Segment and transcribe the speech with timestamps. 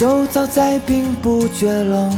[0.00, 2.10] 周遭再并不觉冷，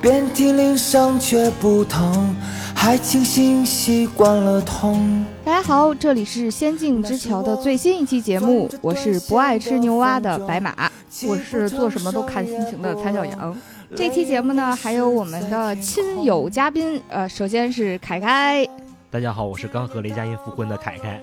[0.00, 2.32] 遍体鳞伤却不疼，
[2.72, 5.26] 还庆幸习惯了痛。
[5.44, 10.88] 大家好，这里是《仙境之桥》的最新一期节目，我是不爱吃牛蛙的白马，
[11.26, 13.56] 我是做什么都看心情的蔡小阳。
[13.96, 18.64] 这期节目呢，还有我们的亲友嘉宾，呃，首先是凯凯，
[19.10, 21.20] 大家好，我是刚和雷佳音复婚的凯凯，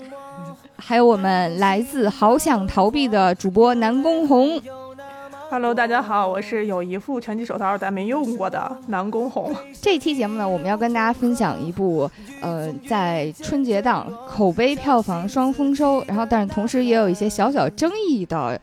[0.76, 4.62] 还有我们来自好想逃避的主播南宫红。
[5.54, 9.56] Hello，大家好，我是有一副拳击手套但没用过的南宫红。
[9.80, 12.10] 这期节目呢，我们要跟大家分享一部，
[12.42, 18.60] 呃，在春节档口碑票房双丰收，然后但是同时也有一些小小争议的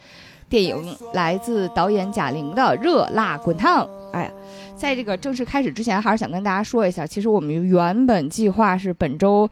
[0.49, 3.87] 电影，来自导演贾玲的《热辣滚烫》。
[4.11, 4.29] 哎，
[4.75, 9.49] 在这个正式开始之前，还是想跟大家说一下，其实我们原本计划是本周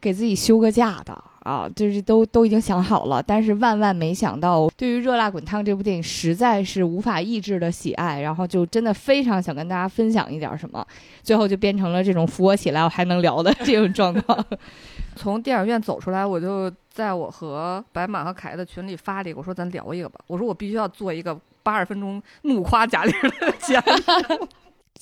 [0.00, 1.24] 给自己休个假的。
[1.40, 10.86] 啊，就是都都已经想好了，但是万万没想到，对于《热辣滚烫》这部电影实在是无法抑制的喜爱，然后就真的非常想跟大家分享一点什么，
[11.22, 14.44] 最后就变成了这种扶我起来我还能聊的 这种状况。
[15.16, 24.48] 从电影院走出来，我就在我和白马和凯的群里发了一个，我说咱聊一个吧，我说我必须要做一个八十分钟怒夸贾玲的 节目。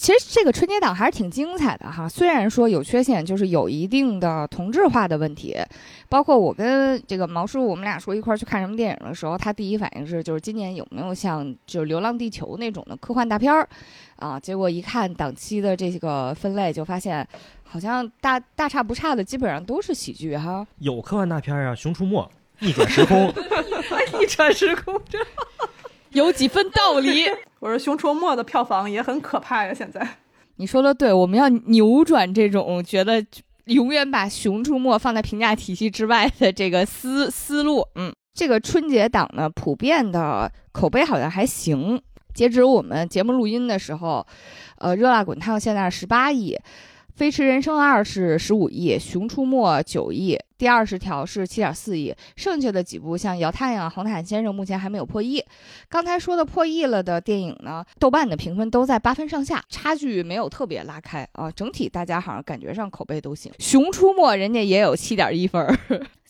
[0.01, 5.57] 其实这个春节档还是挺精彩的哈，虽然说有缺陷，就是有一定的同质化的问题。
[6.09, 13.69] 包括我跟这个毛叔，我们俩说一块儿去看什么电影的时候，他第一反应是，就是今年有没有像就是《流浪地球》那种的科幻大片儿
[14.21, 14.39] 啊？
[14.39, 17.27] 结果一看档期的这个分类，就发现
[17.65, 20.65] 好像大大差不差的，基本上都是喜剧哈。
[20.79, 22.23] 有科幻大片啊，《熊出没》、
[22.65, 23.35] 逆转时空、
[24.21, 25.19] 逆转时空， 这
[26.19, 27.25] 有几分道理。
[27.61, 30.07] 我说《熊出没》的票房也很可怕呀，现在。
[30.57, 33.25] 你说的对，我们要扭转这种觉得
[33.67, 37.87] 永远把《熊出没》放在评价体系之外的这个思思路。
[37.95, 42.01] 嗯，这个春节档呢，普遍的口碑好像还行。
[42.35, 44.25] 截止我们节目录音的时候，
[44.79, 46.55] 呃，《热辣滚烫》现在是十八亿。
[47.19, 55.45] 《飞驰人生二》是十五亿，《熊出没》九亿，第二十条是七点四亿，剩下的几部像《姚太阳》《红毯先生》目前还没有破亿。
[55.89, 61.51] 刚才说的破亿了的电影呢，豆瓣的评分都在八分上下，差距没有特别拉开啊。
[61.51, 65.77] 整体大家好像感觉上口碑都行，《熊出没》人家也有七点一分。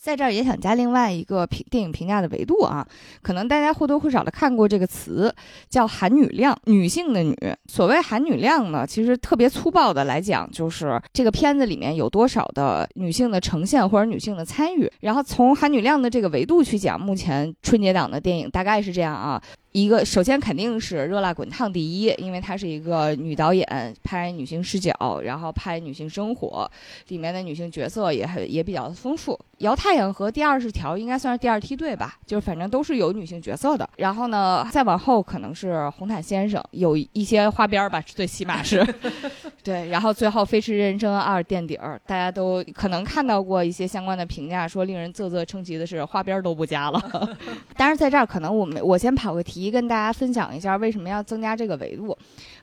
[0.08, 2.86] 在这儿也想加另外一个评电影评价的维度啊，
[3.20, 5.30] 可能大家或多或少的看过这个词，
[5.69, 7.36] 叫“含女量”，女性的女。
[7.66, 14.91] 所谓含女量呢，其实特别粗暴的来讲，就是这个片子里面有多少的女性的呈现或者女性的参与。
[15.00, 19.38] 然后从含女量的这个维度去讲，目前春节档的电影大概是这样啊。
[19.81, 26.69] 一个首先肯定是《热辣滚烫》第一，因为它是一个女导演拍女性视角，然后拍女性生活，
[27.09, 29.34] 里面的女性角色也很也比较丰富。
[29.59, 33.89] 《摇太阳》和《第二十条》应该算是第二梯队吧，就是反正都是有女性角色的。
[33.97, 38.84] 然后呢，再往后可能是《红毯先生》，有一些花边吧，最起码是。
[39.62, 47.39] 对，然后最后《飞驰人生二》垫底儿，大家都可能看到过一些相关的评价，说令人啧啧称奇的是花边都不加了。
[47.77, 52.16] 但是在这儿，可能我们我先跑个题，跟大家分享一下为什么要增加这个维度。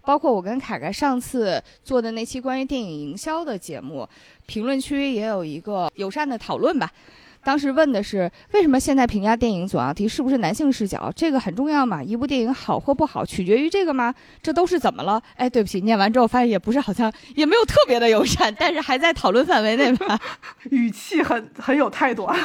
[0.04, 4.08] 包括我跟凯凯上次做的那期关于电影营销的节目，
[4.46, 6.92] 评论区也有一个友善的讨论吧。
[7.44, 11.12] 当时问的是为什么现在评价电影总要提是不是男性视角？
[11.16, 12.04] 这个很重要嘛？
[12.04, 14.14] 一部电影好或不好取决于这个吗？
[14.42, 15.22] 这都是怎么了？
[15.36, 20.20] 哎，对不起，念完之后发现也不是，好像也没有特别的友善，但是还在讨论范围内吧。
[20.72, 22.36] 语气很很有态度啊。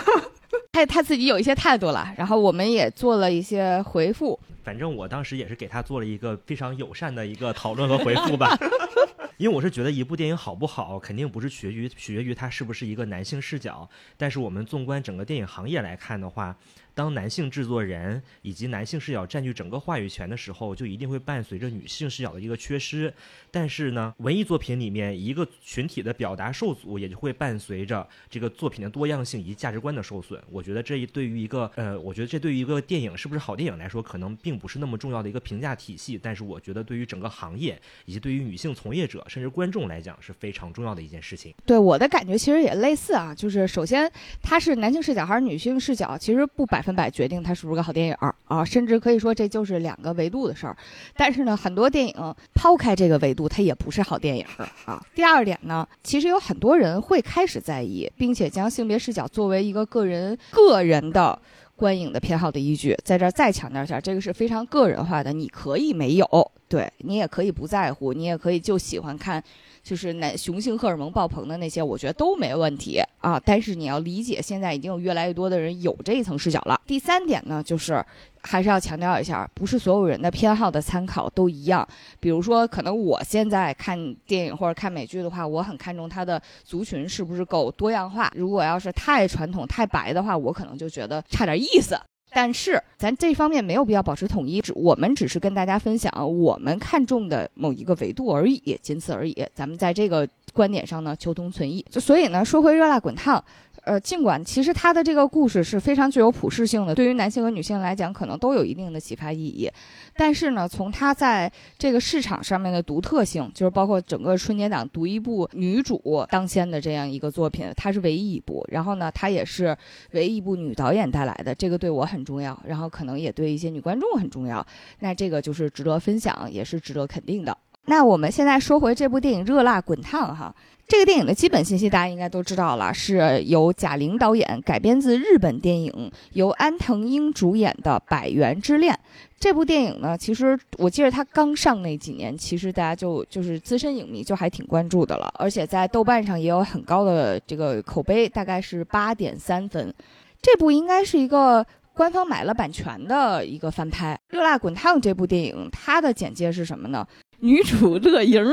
[0.73, 4.39] 他他自己有一些态度了，然后我们也做了一些回复。
[4.63, 8.57] 反正我当时也是给他做了一个非常友善的一个讨论和回复吧。
[9.39, 13.89] 因为我是觉得一部电影好不好，肯定不是取决于取决于它是不是一个男性视角。
[14.19, 16.55] 但是我们纵观整个电影行业来看的话，
[17.01, 23.11] 当男性制作人以及男性视角占据整个话语权的时候，就一定会伴随着女性视角的一个缺失。
[23.51, 30.39] 但是呢，文艺作品里面一个群体的表达受阻，也就会伴随着这个作品的多样性以及价值观的受损。
[30.51, 36.21] 我觉得这一对于一个呃，我觉得这对于一个电影是不是好电影来说，可能并不是那么重要的一个评价体系。
[36.23, 41.55] 但是我觉得对于整个行业以及对于女性从业者甚至观众来讲是非常重要的一件事情。
[41.65, 48.15] 对我的感觉其实也类似啊，就是首先它是男性视角还是女性视角，其实不百分百决定它是不是个好电影
[48.45, 50.77] 啊，甚至可以说这就是两个维度的事儿。
[51.17, 54.45] 但是呢，很多电影抛开这个维度，它也不是好电影
[54.85, 55.03] 啊。
[55.15, 61.39] 第二点呢，其实有很多人会开始在意，并且将性别视角作为一个个人个人的。
[61.77, 69.43] 观影的偏好的依据，在这儿再强调一下，这个是非常个人化的，你可以没有，对你也可以不在乎，你也可以就喜欢看，
[69.83, 73.41] 就是男雄性荷尔蒙爆棚的那些，我觉得都没问题啊。
[73.45, 76.81] 但是你要理解，现在已经有越来越多的人有这一层视角了。
[76.87, 78.05] 第三点呢，就是
[78.43, 81.87] 还是要强调一下，不是所有人的偏好的参考都一样。
[82.19, 88.31] 比如说，可能我现在看电影或者看美剧的话，我很看重它的族群是不是够多样化。
[88.35, 91.97] 如果要是太传统、太白的话，我可能就觉得差点意思。
[92.33, 99.37] 但是咱这方面没有必要保持统一，只我们只是跟大家分享我们看重的某一个维度而已，仅此而已。
[99.55, 101.85] 咱们在这个观点上呢，求同存异。
[101.93, 103.43] 所以呢，说回热辣滚烫。
[103.85, 109.71] 呃，尽管其实他的这个故事是非常具有普适性的，对于男性和女性来讲，可能都有一定的启发意义。
[110.17, 118.65] 但是呢，从他在这个市场上面的独特性，就是包括整个春节档独一部女主当先的这样一个作品，它是唯一一部。
[118.71, 119.77] 然后呢，它也是
[120.13, 124.65] 唯一一部女导演带来的，这个对我很重要，然后可能也对一些女观众很重要。
[124.99, 127.57] 那这个就是值得分享，也是值得肯定的。
[127.87, 130.55] 那我们现在说回这部电影《热辣滚烫》哈。
[130.87, 138.93] 这个电影的基本信息大家应该都知道了，是由贾玲导演改编自日本电影，由安藤英主演的《百元之恋》。
[139.39, 149.95] 这部电影呢，其实我记得它刚上那几年，其实大家就就是资深影迷就还挺关注的了，而且在豆瓣上也有很高的这个口碑，大概是八点三分。
[150.43, 157.07] 这部应该是一个官方买了版权的一个翻拍，《热辣滚烫》这部电影它的简介是什么呢？
[157.41, 158.45] 女主乐莹。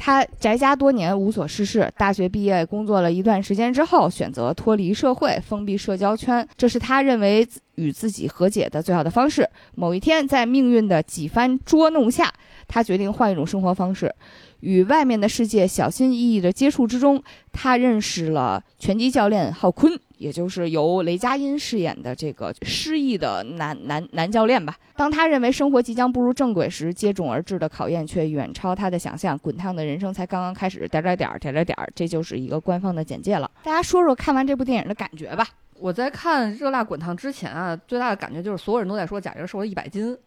[0.00, 1.92] 他宅家多年，无所事事。
[1.96, 6.46] 大学毕业，工作了一段时间之后，选择脱离社会，封闭社交圈。
[6.56, 7.44] 这是他认为
[7.74, 9.48] 与自己和解的最好的方式。
[9.74, 12.32] 某一天，在命运的几番捉弄下，
[12.68, 14.14] 他决定换一种生活方式。
[14.60, 17.20] 与外面的世界小心翼翼的接触之中，
[17.52, 24.76] 他认识了拳击教练浩坤，也就是由雷佳音饰演的这个失意的男男男教练吧。
[24.96, 29.38] 当他认为生活即将步入正轨时，接踵而至的考验却远超他的想象。
[29.38, 33.50] 滚烫的人生才刚刚开始，点点点点点点，这就是一个官方的简介了。
[33.62, 35.46] 大家说说看完这部电影的感觉吧。
[35.78, 40.18] 我在看《热辣滚烫》之前啊，最大的感觉就是所有人都在说贾玲瘦了一百斤，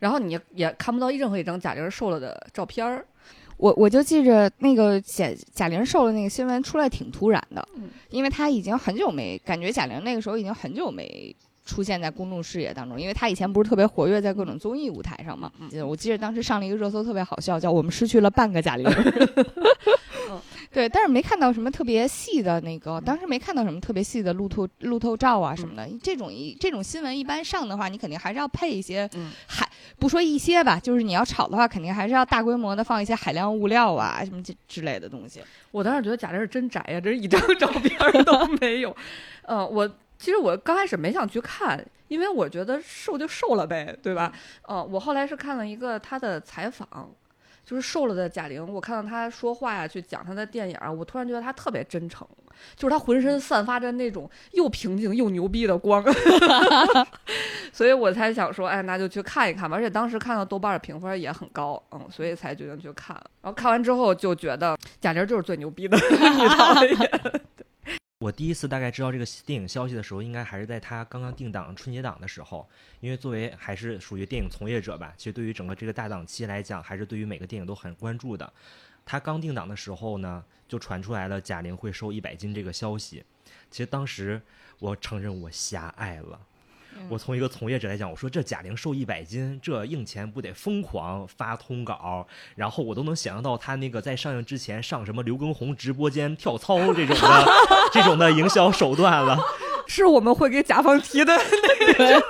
[0.00, 3.06] 然后你也看不到任何一张贾玲瘦了的照片儿。
[3.60, 7.66] 我我就记着那个贾贾玲瘦了那个新闻出来挺突然的，
[8.08, 11.34] 因为她已经很久没感觉贾玲那个时候已经很久没
[11.66, 15.52] 出现在公众视野当中，因为她以前不是特别活跃在各种综艺舞台上嘛。
[15.86, 18.88] 我记得当时上了一个热搜特别好笑，叫我们失去了半个贾玲。
[20.72, 25.88] 对，但是没看到什么特别细的那个，当时没看到什么特别细的路透路透照啊什么的。
[26.00, 29.10] 这种一这种新闻一般上的话，你肯定还是要配一些
[29.46, 29.68] 海，
[30.00, 35.42] 不说一些吧，就是你要炒的话，肯定还是要大规模的放一些海量物料啊什么这之类的东西。
[35.70, 38.96] 我当时觉得贾玲是真宅呀，这是一张照片都没有。
[39.46, 39.86] 呃，我
[40.18, 44.32] 其实我刚开始没想去看，因为我觉得瘦就瘦了呗，对吧？
[44.62, 46.88] 呃，我后来是看了一个她的采访。
[47.64, 52.26] 就是瘦了的贾玲，我看到她说话呀，去讲她的电影，我突然觉得她特别真诚，
[52.76, 56.04] 就是她浑身散发着那种又平静又牛逼的光，
[57.72, 59.76] 所以我才想说，哎，那就去看一看吧。
[59.76, 63.14] 而且当时看到豆瓣的评分也很高，嗯，所以才决定去看。
[63.42, 67.10] 然后看完之后就觉得贾玲就是最牛逼的女导演。
[68.20, 72.68] 我第一次大概知道这个电影消息的时候，应该还是在他刚刚定档春节档的时候。
[73.00, 78.52] 因为作为还是属于电影从业者吧，其实对于整个这个大档期来讲，还是对于每个电影都很关注的。
[79.06, 83.24] 他刚定档的时候呢，就传出来了贾玲会瘦一百斤这个消息。
[83.70, 84.42] 其实当时
[84.80, 86.38] 我承认我狭隘了。
[87.08, 97.44] 我从一个从业者来讲，我说这贾玲瘦一百斤，这硬前不得疯狂发通稿，然后我都能想象到她那个在上映之前上什么刘畊宏直播间跳操这种的
[97.92, 99.38] 这种的营销手段了。
[99.90, 102.22] 是我们会给甲方提的那个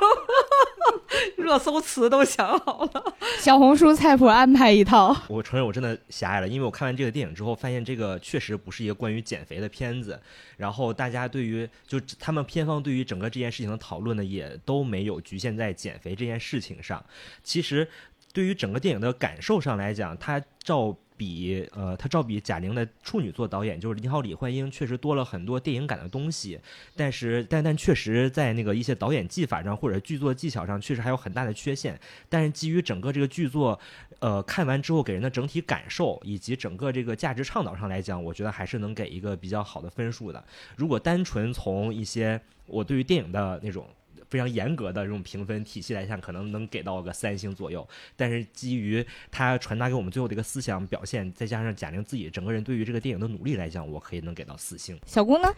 [1.36, 5.14] 热搜词都想好了，小红书菜谱安排一套。
[5.28, 10.18] 我承认我真的狭隘了，因为我看完这个电影之后，发现这个确实不是一个关于减肥的片子。
[10.56, 17.04] 然后大家对于就他们片方对于整个这件事情的讨论呢，也都没有局限在减肥这件事情上。
[17.42, 17.86] 其实
[18.32, 20.96] 对于整个电影的感受上来讲，它照。
[21.20, 26.58] 比呃，他照比贾玲的处女作导演就是《你好，李焕英》，确实多了很多电影感的东西。
[26.96, 32.00] 但是，但但确实在那个一些导演技法上或者剧作技巧上，确实还有很大的缺陷。
[32.30, 33.78] 但是基于整个这个剧作，
[34.20, 40.42] 呃，看完之后给人的整体感受以及整个这个价值倡导上来讲，我觉得还是能给一个比较好的分数的。
[40.74, 43.86] 如果单纯从一些我对于电影的那种。
[44.30, 47.86] 非常严格的这种评分体系来看，可能能给到个三星左右。
[48.16, 54.98] 但是基于他传达给我们最后的一个思想表现，再加上贾玲自己整个人对于这个电影的努力来讲，我可以能给到四星。
[55.04, 55.52] 小姑呢？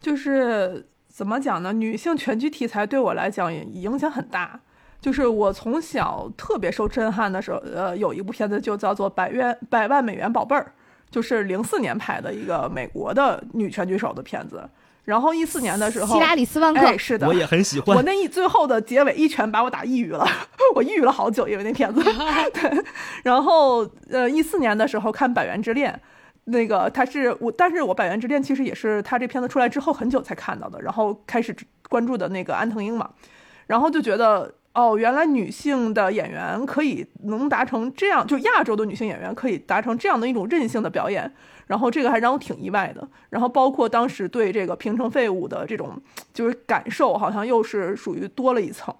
[0.00, 1.72] 就是怎么讲呢？
[1.72, 4.60] 女性拳击题材对我来讲也影响很大。
[5.00, 10.62] 就是我从小特别受震撼的时候，呃，有一部片子就叫做《百元百万美元宝贝儿》，
[11.12, 14.66] 就是零四年拍的一个美国的女拳击手的片子。
[15.04, 18.02] 然后一四年的时候，希拉里斯万克哎，是的我，也很喜欢我。
[18.02, 20.26] 那一最后的结尾一拳把我打抑郁了，
[20.74, 22.02] 我抑郁了好久，因为那片子。
[22.54, 22.84] 对，
[23.22, 25.92] 然后呃，一四年的时候看《百元之恋》，
[26.44, 31.54] 那个他是我，但是我《百元之恋》其实也是他这片子出来之后很久才看到的，然后开始
[31.88, 33.10] 关注的那个安藤英嘛，
[33.66, 34.54] 然后就觉得。
[34.76, 41.32] 哦，原来女性的演员可以能达成这样，就亚洲的女性演员可以达成这样的一种韧性的表演，
[41.66, 43.06] 然后这个还让我挺意外的。
[43.30, 46.00] 然后包括当时对这个平成废物的这种
[46.32, 48.94] 就是感受，好像又是属于多了一层。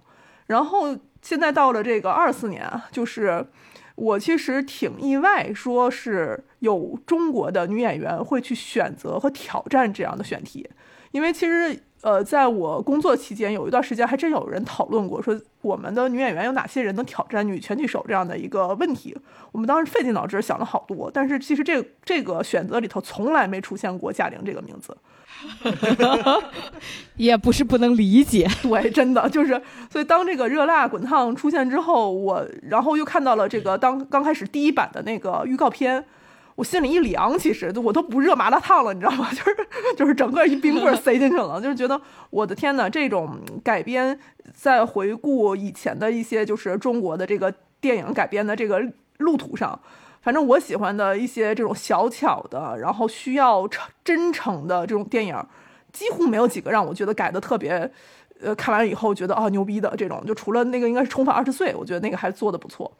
[0.46, 3.46] 然后现在到了这个二四年，就是
[3.94, 10.68] 我其实挺意外，说是有中国的女演员会去选择和挑战这样的选题，
[11.12, 11.78] 因为其实。
[12.04, 19.16] 呃，在我工作期间，有一段时间还真有人讨论过，说我们的女演员有哪些人能挑战女拳击手这样的一个问题。
[19.52, 24.94] 我们当时费尽脑汁想了好多，但是其实这这个选择里头从来没出现过贾玲这个名字。
[27.16, 28.46] 也不是不能理解。
[28.60, 29.58] 对，真的就是，
[29.90, 36.04] 所以当这个热辣滚烫出现之后，我然后又看到了这个当刚开始第一版的那个预告片。
[36.56, 39.28] 我心里一凉，其实我都不热麻辣烫了，你知道吗？
[39.34, 39.56] 就是
[39.96, 44.18] 就是整个一冰棍塞进去了，就是觉得我的天呐，这种改编
[44.54, 48.80] 在回顾以前的一些就是中国的这个电影改编的这个
[49.18, 49.78] 路途上，
[50.22, 53.68] 反正我喜欢的一些这种小巧的，然后需要
[54.04, 55.36] 真诚的这种电影，
[55.92, 57.90] 几乎没有几个让我觉得改的特别，
[58.40, 62.90] 呃，看完以后觉得啊牛逼的这种，就除了那个应该是《重返二十岁》，我觉得那个还做的不错。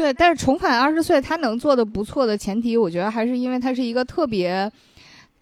[0.00, 4.72] 对，但是重返二十岁，他能做的不错的前提，我觉得还是因为他是一个特别，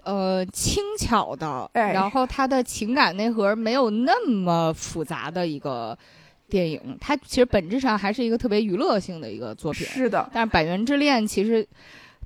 [0.03, 5.97] 呃，轻巧的，哎然后他的情感内核没有那么复杂的一个
[6.49, 9.87] 电影，它其实本质上还是一个特别娱乐性的一个作品。
[9.87, 11.63] 是的，但是《百元之恋》其实，《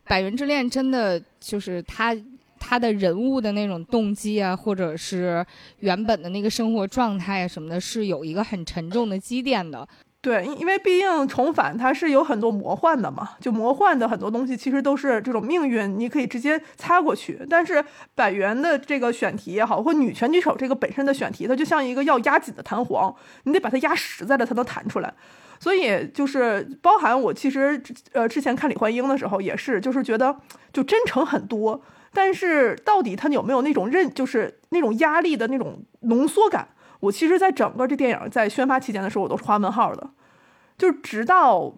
[0.05, 2.17] 百元之恋》真的就是他
[2.59, 5.45] 他的人物的那种动机啊，或者是
[5.81, 9.87] 原本的那个生活状态啊什么的，是有一个很沉重的积淀的。
[10.23, 17.45] 对，因因为毕竟重返它是有很多魔幻的嘛，就魔幻的很多东西其实都是这种命运，你可以直接擦过去。
[17.51, 23.13] 但是百元的这个选题也好，或女拳击手这个本身的选题，它就像一个要压紧的弹簧，
[23.43, 25.13] 你得把它压实在了才能弹出来。
[25.59, 30.37] 所以就是包含我其实呃之前看李焕英的时候也是，就是觉得
[30.73, 36.69] 就真诚很多，但是到底它有没有那种韧，就是那种压力的那种浓缩感？
[37.03, 40.09] 我其实，在整个这电影在宣发期间的时候，我都是画问号的，
[40.79, 41.75] 就是直到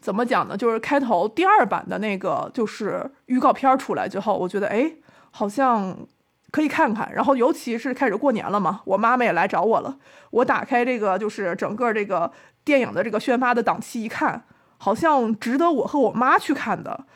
[0.00, 0.56] 怎么讲呢？
[0.56, 4.92] 就是开头第二版的那个就是预告片出来之后，我觉得哎，
[5.32, 5.96] 好像
[6.52, 7.12] 可以看看。
[7.12, 9.98] 然后尤其是开始过年了嘛，我妈妈也来找我了，
[10.30, 12.30] 我打开这个就是整个这个
[12.64, 14.44] 电影的这个宣发的档期一看，
[14.76, 17.06] 好像值得我和我妈去看的。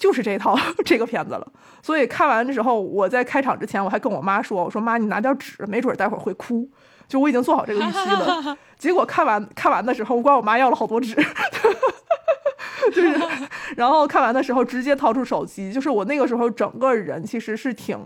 [0.00, 1.46] 就是这套 这个片子了，
[1.82, 6.66] 所以看完的时候，我在开场之前我还跟我妈说：“我说妈，你拿点纸，没准待会儿会哭。”
[7.06, 8.56] 就我已经做好这个预期了。
[8.78, 11.14] 结果看完看完的时候，我管我妈要了好多纸，
[12.94, 13.14] 就是，
[13.76, 17.98] 然后看完的时候直接掏出手机，就是我那个时候整个人其实是挺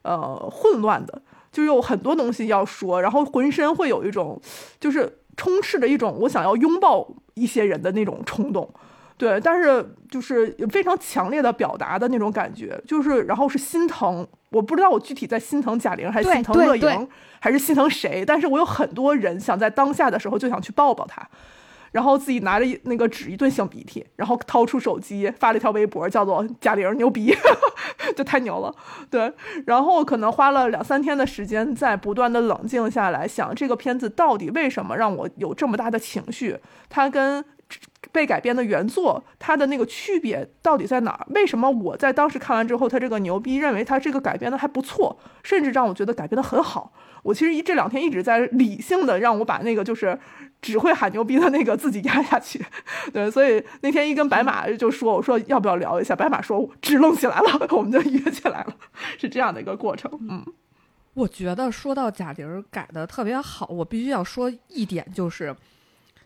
[0.00, 1.20] 呃混乱的，
[1.52, 4.40] 就有很多东西要说，然后浑身会有一种
[4.80, 8.72] 就是充斥着一种我想要拥抱一些人的那种冲动。
[9.16, 21.24] 对，但是就是非常强烈的表达的那种感觉，就是然后是心疼，我不知道我具体在心疼贾玲，还是心疼乐莹，还是心疼谁，但是我有很多人想在当下的时候就想去抱抱她，
[21.92, 27.32] 然后自己拿着那个纸一顿擤鼻涕，然后掏出手机发了一条微博，叫做“贾玲牛逼”，
[28.16, 28.74] 就太牛了。
[29.08, 29.32] 对，
[29.66, 36.58] 然后可能花了两三天的时间，在不断的冷静下来，想这个片子到底为什么让我有这么大的情绪，
[36.90, 37.44] 它跟。
[38.14, 41.26] 被改编的原作，它的那个区别到底在哪儿？
[41.30, 46.92] 为什么我在当时看完之后，他这个牛逼，认为他这个改编的还不错，甚至让我觉得改编的很好。
[47.24, 50.16] 我其实一这两天一直在理性的让我把那个就是
[50.62, 52.64] 只会喊牛逼的那个自己压下去。
[53.12, 56.14] 对，所以那天一跟白马就说，我说要不要聊一下？
[56.14, 58.76] 白马说支棱起来了，我们就约起来了，
[59.18, 60.08] 是这样的一个过程。
[60.30, 60.44] 嗯，
[61.14, 65.56] 我觉得说到贾玲改的特别好，我必须要说一点，就是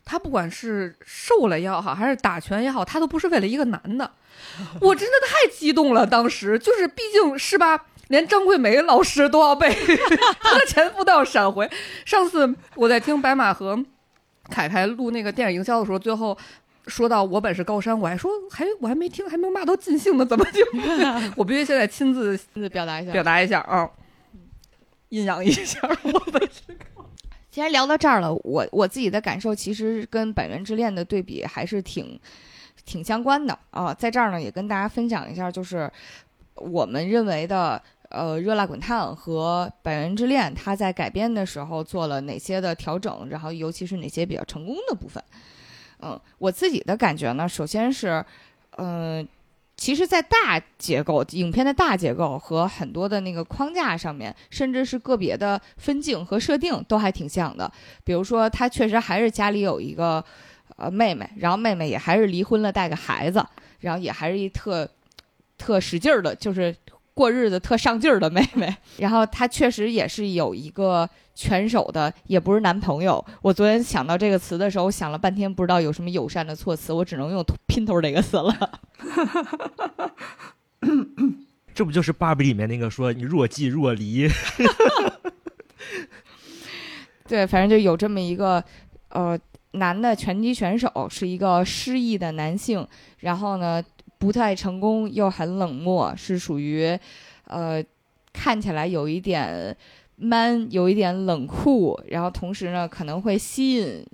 [0.09, 4.11] 她不管是瘦了也好，还是打拳也好，他都不是为了一个男的。
[4.81, 9.69] 我真的太激动了，当时就是毕竟是吧，连张桂梅老师都要被
[10.41, 11.71] 她的前夫都要闪回。
[12.07, 13.85] 上次我在听白马和
[14.51, 16.37] 凯凯录那个电影营销的时候，最后。
[16.87, 20.65] 说到我本是高山，我还说还我还没听，还没骂到尽兴呢，怎么就？
[21.37, 23.13] 我必须现在亲自亲自表达一下。
[23.13, 23.87] 表达一下啊，
[25.11, 26.63] 阴阳一下我本是。
[27.59, 32.17] 既然聊到这儿了，我我自己的感受其实跟《百元之恋》的对比还是挺
[32.85, 33.93] 挺相关的啊。
[33.93, 35.91] 在这儿呢，也跟大家分享一下，就是
[36.55, 45.21] 我们认为的呃《热辣滚烫》和《百元之恋》，它在改编的时候做了哪些的调整，然后尤其是哪些比较成功的部分。
[46.01, 48.25] 嗯，我自己的感觉呢，首先是，
[48.77, 49.27] 嗯、
[49.79, 57.71] 其实，在大结构、影片的大结构和很多的那个框架上面，甚至是个别的分镜和设定都还挺像的。
[58.03, 60.23] 比如说，他确实还是家里有一个
[60.77, 63.43] 呃妹妹，然后妹妹也还是离婚了，带个孩子，
[63.79, 64.87] 然后也还是一特
[65.57, 66.75] 特使劲儿的，就是
[67.15, 68.77] 过日子特上劲儿的妹妹。
[68.97, 73.25] 然后他确实也是有一个拳手的，也不是男朋友。
[73.43, 78.81] 我昨天想到这个词的时候，我想了半天，不知道有什么友善的措辞，我只能用 拼头这个词了。
[81.75, 84.29] 这不就是芭比里面那个说你若即若离？
[87.27, 88.63] 对，反正就有这么一个
[89.11, 89.39] 呃
[89.73, 92.87] 男的拳击选手，是一个失意的男性，
[93.19, 93.83] 然后呢
[94.19, 96.99] 不太成功，又很冷漠，是属于
[97.45, 97.85] 呃
[98.33, 99.77] 看起来有一点
[100.17, 104.05] man，有一点冷酷，然后同时呢可能会吸引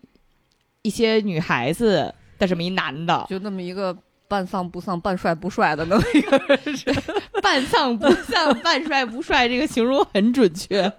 [0.82, 3.96] 一些女孩子的这么一男的，就那么一个
[4.26, 7.02] 半丧不丧、半帅不帅的那么一个人，
[7.42, 10.92] 半丧不丧、半帅不帅，这个形容很准确。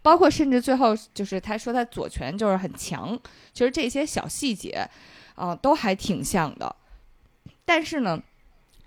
[0.00, 3.16] 包括甚至最后就是他说他左拳就是很强，
[3.52, 4.88] 其实这些小细节，
[5.36, 6.74] 啊、都还挺像的。
[7.64, 8.20] 但是呢，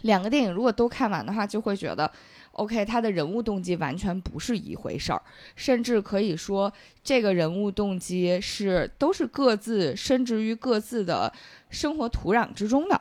[0.01, 2.11] 两个电影如果都看完的话，就会觉得
[2.55, 5.21] ，OK，他的人物动机完全不是一回事儿，
[5.55, 6.71] 甚至可以说
[7.03, 11.31] 这个人物动机是都是各自深植于各自的
[11.69, 12.99] 生活土壤之中的。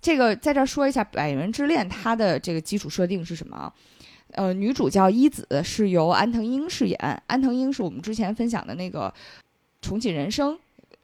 [0.00, 3.72] 这个在这儿说一下《百元之恋》，它的这个基础设定是什么？
[4.32, 7.22] 呃，女主叫一子，是由安藤樱饰演。
[7.26, 9.08] 安藤樱是我们之前分享的那个
[9.80, 10.54] 《重启人生》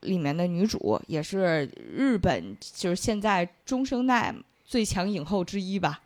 [0.01, 4.35] 里面的女主，也是日本就是现在中生代
[4.65, 6.01] 最强影后之一吧。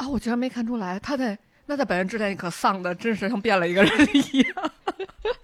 [0.00, 4.72] 啊，我居然没看出来，他在那在《百元之恋》可丧的，真是像变了一个人一样。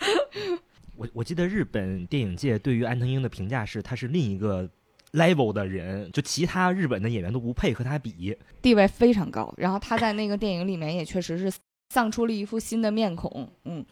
[0.97, 4.67] 我我记得日本电影界对于安藤英的评价是，他是另一个
[5.13, 8.35] level 的人，就其他日本的演员都不配和他比。
[8.63, 9.53] 地位非常高。
[9.59, 11.53] 然后他在那个电影里面也确实是
[11.91, 13.47] 丧出了一副新的面孔。
[13.67, 13.85] 嗯，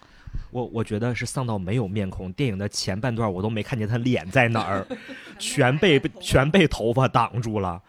[0.51, 4.87] 我我觉得是丧到没有面孔，电影的前半段我都没看见他脸在哪儿，
[5.39, 7.83] 全被全被头发挡住了。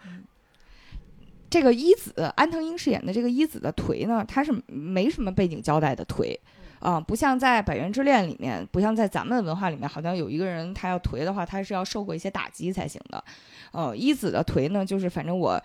[1.48, 6.38] 这个一子安藤英饰演的这个一子的腿呢，他是没什么背景交代的腿。
[6.78, 13.24] 啊、不像在《百元之恋》里面，不像在咱们的文化里面，好像有一个人他要颓的话，他是要受过一些打击才行的。
[13.72, 15.60] 呃，一子的颓呢，就是反正我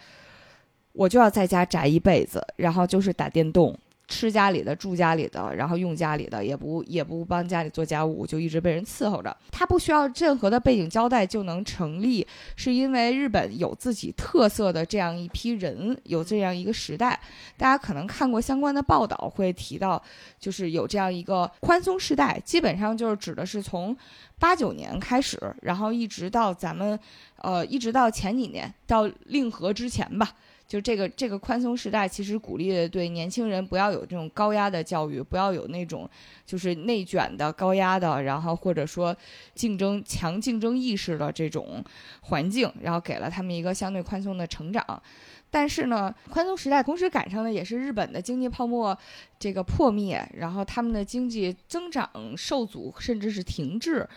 [0.94, 3.78] 我就要在家宅一辈子，然后就是打电动，
[4.12, 9.36] 吃家里的，住家里的，然后用家里的，也不也不帮家里做家务，就一直被人伺候着。
[9.50, 17.18] 他不需要任何的背景交代就能成立，是因为日本有自己特色的这样一批人，有这样一个时代。
[17.56, 20.02] 大家可能看过相关的报道，会提到，
[20.38, 23.96] 就是有这样一个宽松时代，基本上就是指的是从
[24.38, 27.00] 八九年开始，然后一直到咱们，
[27.38, 30.30] 呃，一直到前几年到令和之前吧。
[30.72, 36.10] 就这个这个宽松时代，其实鼓励对年轻人不要有这种高压的教育，不要有那种
[36.46, 39.14] 就是内卷的高压的，然后或者说
[39.54, 41.84] 竞争强竞争意识的这种
[42.22, 45.04] 环境，然后给了他们一个相对宽松的成长。
[45.54, 48.98] 但是呢，宽松时代同时赶上的也是日本的经济泡沫
[49.38, 54.08] 这个破灭，然后他们的经济增长受阻，甚至是停滞，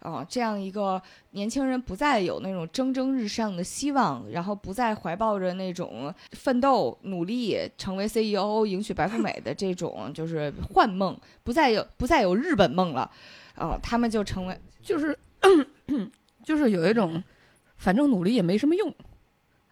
[0.00, 1.00] 啊、这样一个
[1.30, 13.10] 年轻人不再有那种蒸蒸日上的希望，然后不再怀抱着那种奋斗、努力成为 CEO、迎娶白富美的这种就是幻梦，不再有不再有日本梦了，
[13.54, 15.18] 啊、他们就成为就是
[16.44, 17.22] 就是有一种，
[17.78, 18.94] 反正努力也没什么用，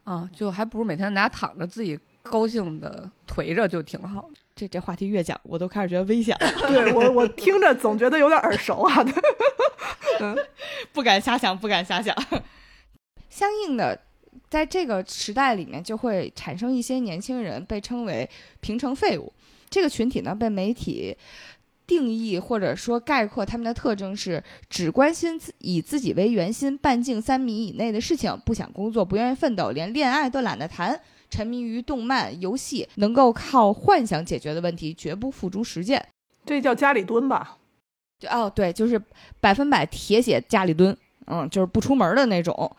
[0.04, 4.28] 啊，就还不如每天在家躺着，自己高兴的颓着就挺好。
[4.54, 9.04] 这这话题越讲，我都开始觉得危险了， 对我我听着总觉得有点耳熟啊。
[10.92, 12.14] 不敢瞎想，不敢瞎想。
[13.30, 13.98] 相应的，
[14.50, 18.28] 在这个时代里面，就会产生一些年轻人被称为
[18.60, 19.32] 平成废物。
[19.70, 21.16] 这个群体呢，被媒体
[21.90, 31.00] 定义或者说概括他们的特征是只关心自以自己为圆心、半径三米以内的事情，不想工作，不愿意奋斗，连恋爱都懒得谈。
[31.28, 36.06] 沉迷于动漫、游戏，能够靠幻想解决的问题，绝不付诸实践。
[36.46, 37.56] 这叫家里蹲吧？
[38.20, 39.02] 就哦，对，就是
[39.40, 42.76] 百分百铁血家里蹲，嗯，就是不出门的那种。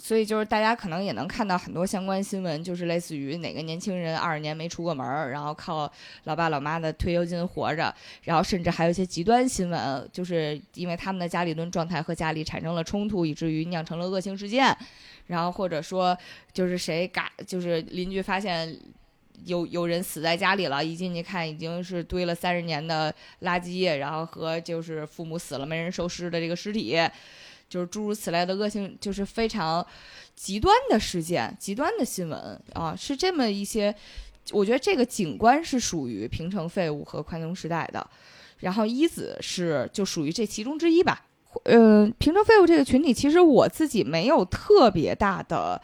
[0.00, 5.90] 所以就是大家可能也能看到很多相关新闻，就是类似于哪个年轻人二十年没出过门，然后靠
[6.24, 14.74] 老爸老妈的退休金活着，然后甚至还有一些极端新闻，就是因为他们的家里蹲状态和家里产生了冲突，以至于酿成了恶性事件，
[15.26, 16.16] 然后或者说
[16.52, 18.74] 就是谁嘎，就是邻居发现
[19.44, 26.98] 有有人死在家里了，一进去看已经是堆了三十年的垃圾，然后和就是父母死了没人收尸的这个尸体，
[27.70, 29.84] 就是诸如此类的恶性，就是非常
[30.36, 33.94] 极端的事件、极端的新闻啊，是这么一些。
[34.52, 38.06] 我觉得这个景观是属于平成废物和宽松时代的，
[38.58, 41.24] 然后一子是就属于这其中之一吧。
[41.64, 45.80] 呃，平成废物这个群体，其实我自己没有特别大的。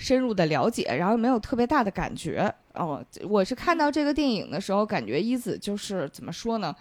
[0.00, 3.04] 深入的了解，然后没有特别大的感觉哦。
[3.28, 6.72] 我是看到这个电影的时候，感觉一子就是怎么说呢？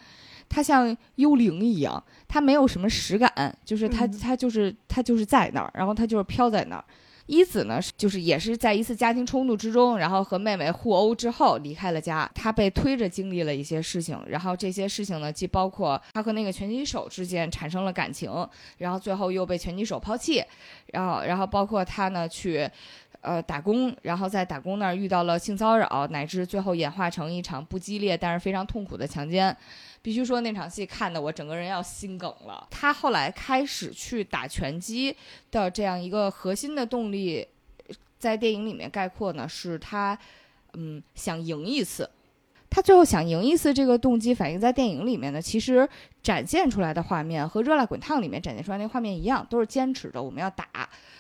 [0.50, 6.84] 他像幽灵一样，他没有什么实感，就是他他就是他就是在那儿，然后他就是飘在那儿。
[7.26, 12.30] 一子呢，就是也是在一次家庭冲突之中，然后和妹妹互殴之后离开了家。
[12.34, 18.32] 他被推着经历了一些事情，然后这些事情呢，既包括他和那个拳击手之间产生了感情，
[18.78, 20.42] 然后最后又被拳击手抛弃，
[20.94, 22.70] 然后然后包括他呢去。
[23.22, 29.54] 呃，打工，然后在打工那儿遇到了性骚扰，乃至最后演化成一场不激烈但是非常痛苦的强奸。
[30.02, 32.68] 必须说那场戏看的我整个人要心梗了。
[32.70, 35.16] 他后来开始去打拳击
[35.52, 37.48] 的这样一个核心的动力，
[38.18, 40.18] 在电影里面概括呢，是他
[40.74, 42.10] 嗯想赢一次。
[42.70, 45.88] 他最后想赢一次这个动机反映在电影里面呢，其实
[46.22, 50.66] 展现出来的画面和《热辣滚烫》里面展现出来那画面一样，都是坚持着我们要打。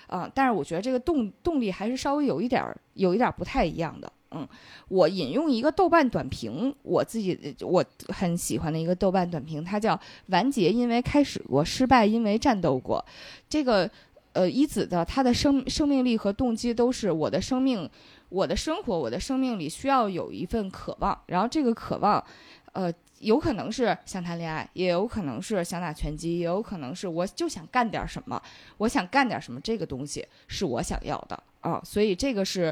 [0.08, 4.12] 啊，但是我觉得这个动动力还是稍微有一点儿，有一点儿不太一样的。
[4.32, 4.48] 嗯，
[4.90, 13.04] 我引用一个豆瓣短评，我自己我很喜欢的一个豆瓣短评，它叫“完结因为开始过，失败因为战斗过”。
[13.50, 13.90] 这个
[14.34, 17.90] 呃，一子的他的生生命力和动机都是我的生命，
[18.30, 22.24] 我的生活，我的生命里需要有一份渴望，然后这个渴望，
[22.74, 22.94] 呃。
[23.20, 28.40] 有可能是想谈恋爱，也有可能是想打拳击，也有可能是我就想干点什么，
[28.78, 32.72] 我想干点什么，这个东西是我想要的啊，所以这个是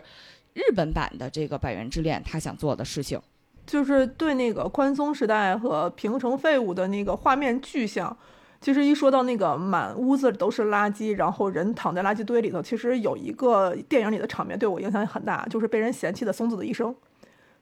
[0.56, 3.22] 日本版的这个《百元之恋》他想做的事情，
[3.68, 8.18] 就是对那个宽松时代和平成废物的那个画面具象。
[8.62, 16.96] 其实一说到那个满屋子都是垃圾，然后人躺在垃圾堆里头，其实有一个电影里的场面对我影响很大，就是被人嫌弃的松子的一生。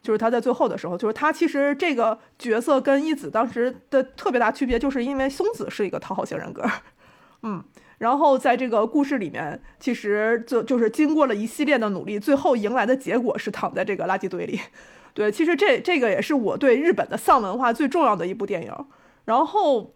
[0.02, 6.64] 就是他在最后的时候，就是他其实这个角色跟一子当时的特别大区别，就是因为松子是一个讨好型人格，
[7.42, 7.64] 嗯，
[8.04, 14.60] 然后在这个故事里面，其实就就是经过了一系列的努力，最后迎来的结果是躺在这个垃圾堆里。
[15.14, 18.74] 对，其实这这个也是我对日本的丧文化最重要的一部电影。
[19.24, 19.94] 然后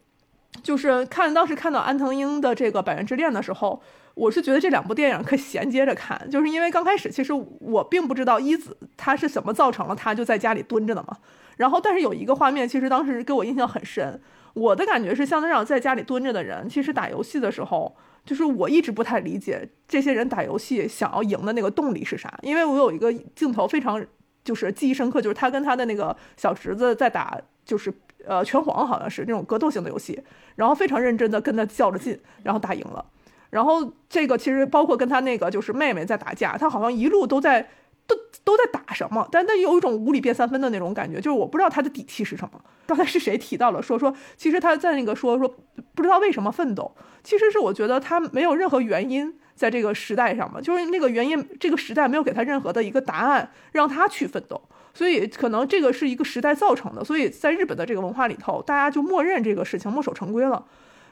[0.63, 3.83] 就是看当时看到安藤英的这个《百元之恋》的时候。
[4.17, 11.15] 我是觉得这两部电影可以衔接着看，就是因为刚开始其实我并不知道一子他是怎么造成了他就在家里蹲着的嘛。
[11.57, 14.19] 然后但是有一个画面，其实当时给我印象很深。
[14.57, 22.33] 我的感觉是，像那样在家里蹲着的人，其实打游戏的时候，就是我一直不太理解这些人打游戏想要赢的那个动力是啥。
[22.41, 24.03] 因为我有一个镜头非常
[24.43, 27.93] 就是记忆深刻，就是他跟他的那个小侄子在打，就是
[28.25, 30.19] 呃拳皇好像是那种格斗型的游戏，
[30.55, 33.05] 然后非常认真的跟他较着劲，然后打赢了。
[33.49, 37.67] 然后这个其实包括跟他那个就是妹妹在打架，他好像一路都在
[38.07, 42.59] 都都在打什么，但那有一种五里变三分的那种感觉，就是我不知道他的底气是什么。
[42.85, 45.47] 刚才是谁提到了说说，其实他在那个说说
[45.93, 54.61] 不知道为什么奋斗，其实是我觉得他没有任何原因在这个时代上嘛，就是那个原因这个时代没有给他任何的一个答案让他去奋斗，
[54.93, 60.65] 所以可能这个是一个时代造成的，所以在日本的这个文化里头，大家就默认这个事情墨守成规了。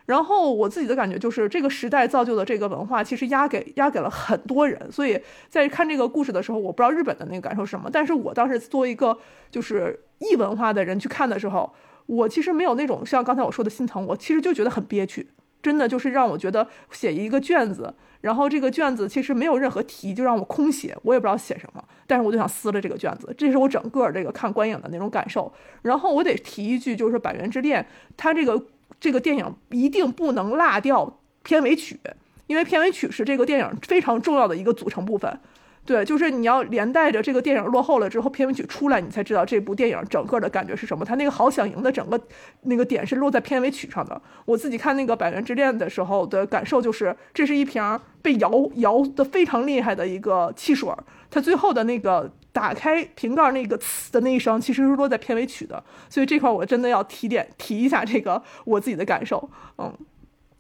[0.06, 4.80] 然后我自己的感觉就是，这个时代造就的这个文化，其实压给压给了很多人。
[4.92, 9.18] 所以在看这个故事的时候，我不知道日本的那个感受是什么，但是我当时作为一个
[9.50, 11.74] 就是异文化的人去看的时候，
[12.06, 15.28] 我其实没有那种像刚才我说的心疼，我其实就觉得很憋屈，
[15.64, 17.92] 真的就是让我觉得写一个卷子，
[18.22, 25.52] 然后这个卷子其实没有任何题，就让我空写，我也不知道写什么，但是我就想撕了这个卷子，这是我整个这个看观影的那种感受。
[25.82, 27.82] 然后我得提一句，就是《百元之恋》，
[28.16, 28.64] 它这个。
[29.00, 32.00] 这个电影一定不能落掉片尾曲，
[32.48, 35.40] 因为片尾曲是这个电影非常重要的一个组成部分。
[35.86, 41.06] 对，就是你要连带着这个电影落后了之后，片尾曲出来，你才知道这部电影整个的感觉是什么。
[41.06, 42.20] 他那个好想赢的整个
[42.64, 44.20] 那个点是落在片尾曲上的。
[44.46, 50.90] 我自己看那个《百元之恋》的时候的感受就是，这是一瓶被摇摇的非常厉害的一个汽水，
[51.30, 52.32] 它最后的那个。
[52.56, 59.50] 打开瓶盖那个呲的那一声，其实是落在片尾曲的，所以这块我真的要提点提一下这个我自己的感受。
[59.78, 59.94] 嗯，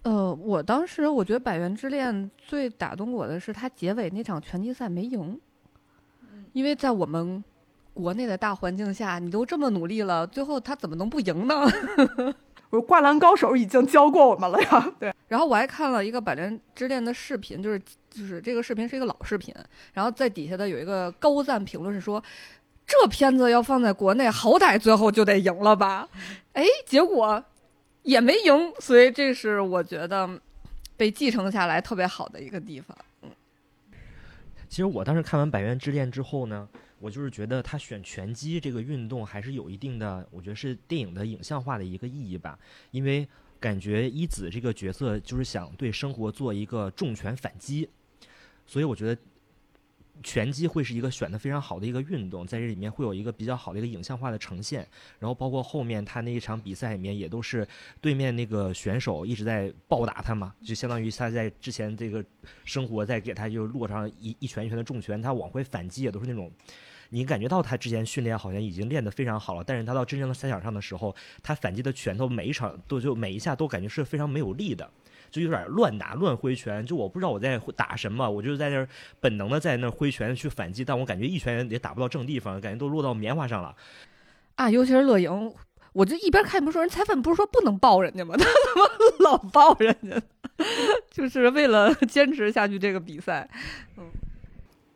[0.05, 5.39] 呃，我当时我觉得《百元之恋》最打动我的是他结尾那场拳击赛没赢，
[6.53, 7.43] 因为在我们
[7.91, 11.55] 国内的大环境下，你都这么努力了，最后他怎么能不赢呢？
[12.69, 14.93] 我灌篮高手已经教过我们了呀。
[14.99, 19.51] 对，然后我还看了一个《百元之恋》的视频，就是就是这个视频是一个老视频，
[19.93, 22.23] 然后在底下的有一个高赞评论是说，
[22.85, 26.07] 这片子要放在国内，好歹最后就得赢了吧？
[26.53, 27.43] 哎，结果
[28.05, 30.41] 也没赢，所以这是我觉得
[30.95, 32.97] 被继承下来特别好的一个地方。
[33.21, 33.29] 嗯
[34.67, 36.67] 其实我当时看完《百元之恋》之后呢，
[36.99, 42.59] 我就是觉得他选拳击这个运动还是有一定的，我觉得是电影的影像化的一个意义吧。
[42.91, 43.25] 因为
[43.59, 47.87] 感觉一子这个角色就是想对生活做一个重拳反击，
[48.65, 49.21] 所以我觉得
[50.23, 54.87] 拳击会是一个选的非常好的一个运动，在这里面会有一个比较好的一个影像化的呈现。
[55.19, 57.67] 然后包括后面他那一场比赛里面，也都是
[58.01, 62.23] 对面那个选手一直在暴打他嘛，就相当于他在之前这个
[62.63, 66.51] 生活在给他就落上一一拳一拳的重拳，他往回反击也都是那种。
[67.09, 74.89] 你感觉到他之前训练好像已经练得非常好了，但是他到真正的赛场上的时候，他反击的拳头每一场都就每一下都感觉是非常没有力的，
[75.35, 76.85] 就有点乱打乱挥拳。
[76.85, 78.87] 就我不知道我在打什么，我就是在那儿
[79.19, 83.75] 本能的在那儿挥拳去反击，但我感觉一拳也打不到正地方，感觉都落到棉花上了。
[84.55, 85.53] 啊，尤其是乐莹，
[85.93, 88.35] 我就一边看一边说：“人裁判不是说不能抱人家吗？
[88.39, 90.21] 他怎么老抱人家？
[91.11, 93.49] 就是为了 坚持下去这个比赛。”
[93.97, 94.05] 嗯。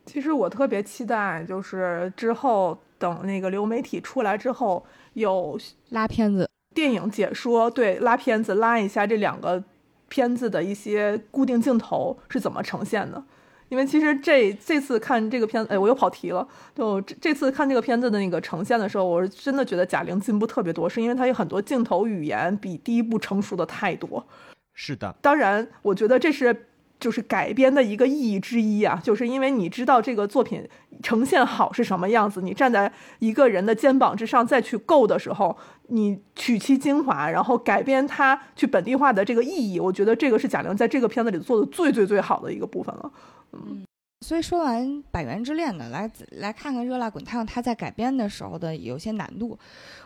[0.06, 5.56] 其实我特别期待，就是之后等那个流媒体出来之后，有
[5.90, 9.62] 拉片子、电影解说，对，拉片子拉一下这两个
[10.10, 13.24] 片子的一些固定镜头是怎么呈现的。
[13.70, 16.46] 因为其实这这次看这个片子，哎，我又跑题了。
[16.74, 24.26] 就这这次看这个片子的那个呈现的时候，我是真的觉得贾玲进步特别多，是因为她有很多镜头语言比第一部成熟的太多。
[24.74, 26.66] 是的，当然，我觉得这是。
[27.00, 30.68] 就是改编的一个意义之一啊，就是因为你知道这个作品
[31.02, 35.56] 呈现好是什么样子，你站在一个人的肩膀之上再去构的时候，
[35.88, 43.10] 你取其精华，然后改编它去本地化的这个意义，我觉得这个是贾玲在这个片子里做的最最最好的一个部分了。
[43.52, 43.82] 嗯，
[44.20, 49.58] 所以说完《百元之恋》呢，来来看看《热辣滚烫》，它在改编的时候的有些难度。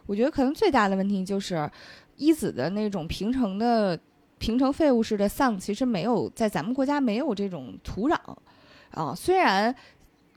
[0.07, 1.68] 我觉得可能最大的问题就是
[2.16, 3.98] 一子的那种平成的。
[4.44, 8.14] 平成废物式的丧，其实没有在咱们国家没有这种土壤，
[8.90, 9.74] 啊，虽然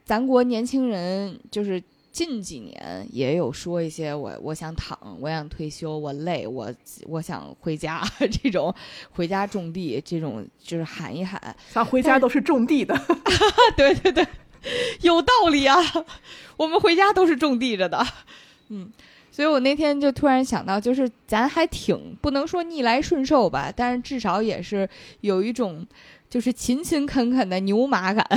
[0.06, 6.74] 咱国年轻人就是近几年也有说一些我我想躺，我想退休，我累，我
[7.06, 8.02] 我想回家
[8.42, 8.74] 这种
[9.12, 12.98] 回家种地这种就是喊一喊，想回家都是种地的，
[13.76, 14.26] 对对对，
[15.02, 15.76] 有道理啊，
[16.56, 18.08] 我们回家都是种地着的，
[18.70, 18.90] 嗯。
[19.38, 24.90] 所以我那天就突然想到，就是咱还挺不能说逆来顺受吧，但是至少也是
[25.22, 25.86] 有一种，
[26.28, 28.28] 就是勤勤恳恳的牛马感。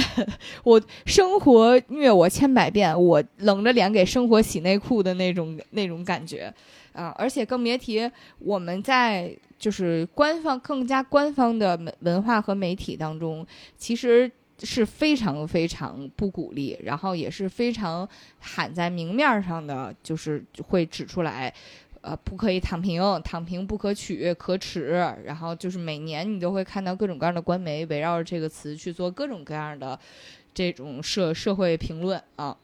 [0.62, 6.52] 我生活虐我千百遍，我冷着脸给生活洗内裤的那种那种感觉
[6.92, 7.14] 啊！
[7.16, 13.46] 而且更别提我们在就是官方更加官方的文化和媒体当中，
[13.78, 14.30] 其实。
[14.62, 21.52] 是非常非常不鼓励，然后也是非常喊在明面上的，就是会指出来，
[22.02, 24.88] 呃，不可以躺平，躺平不可取，可耻。
[25.24, 29.98] 然后就是每年你都会看到各种各样的官媒围绕着这个词去做各种各样的
[30.52, 32.56] 这种社社会评论啊。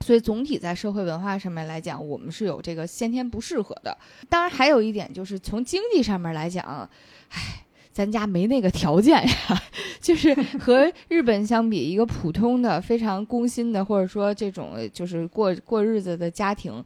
[0.00, 3.98] 所以总体在社会文化上面来讲，我们是有这个先天不适合的。
[4.28, 6.88] 当然还有一点就是从经济上面来讲，
[7.30, 7.64] 唉。
[7.98, 9.62] 咱家没那个条件呀，
[10.00, 16.80] 就是和日本相比，一个普通的、非常工薪的，或者说这种就是过过日子的家庭，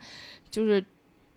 [0.51, 0.83] 就是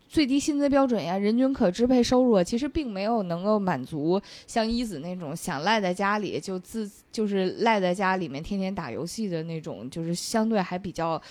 [0.07, 11.21] 最低薪资标准呀、人均可支配收入，其实并没有能够满足像一子那种想赖在家里就自就是赖在家里面天天打游戏的那种，就是相对还比较。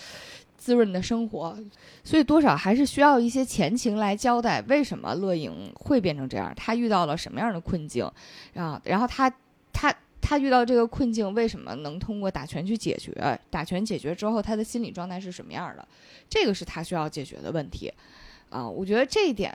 [0.65, 1.55] 滋润的生活，
[2.03, 6.51] 所以多少还是需要一些前情来交代，为什么乐莹会变成这样？
[6.55, 8.03] 他遇到了什么样的困境？
[8.55, 9.31] 啊，然后他
[9.71, 13.39] 他他遇到这个困境，为什么能通过打拳去解决？
[13.51, 15.87] 打拳解决之后，他的心理状态是什么样的？
[16.27, 17.93] 这个是他需要解决的问题。
[18.49, 19.53] 啊，我觉得这一点，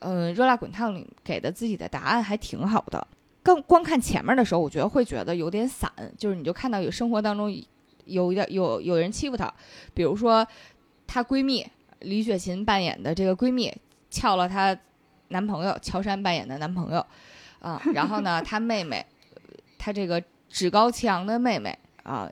[0.00, 3.06] 嗯，热辣滚烫里给的自己的答案还挺好的。
[3.42, 7.50] 刚光看前面的时候，我觉得会觉得有点散，就是你就看到有生活当中。
[8.10, 9.52] 有点有有人欺负她，
[9.94, 10.46] 比如说
[11.06, 11.66] 她闺蜜
[12.00, 13.72] 李雪琴扮演的这个闺蜜
[14.10, 14.76] 撬了她
[15.28, 17.06] 男朋友乔杉扮演的男朋友，
[17.60, 19.04] 啊，然后呢，她妹妹，
[19.78, 22.30] 她这个趾高气扬的妹妹啊，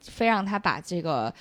[0.00, 1.32] 非让她把这个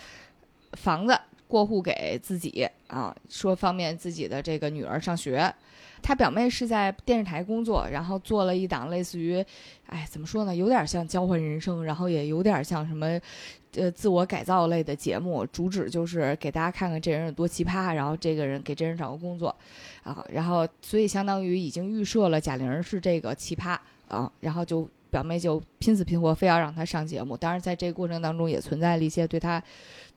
[0.73, 5.54] 房子过户给自己啊，说方便自己的这个女儿上学。
[6.02, 9.43] 她表妹是在电视台工作，然后做了一档类似于，
[9.88, 13.19] 哎，怎么说呢，有点像交换人生，然后也有点像什么。
[13.75, 19.56] 呃，自我改造类的节目，主旨就是给大家看看这人有多奇葩，然后这个人给这人找个工作，
[20.03, 23.77] 啊，然后所以相当于已经预设了贾玲是这个奇葩
[24.08, 27.36] 啊，然后就表妹就拼死拼活非要让她上节目。
[27.36, 29.62] 当然，在这个过程当中也存在了一些对她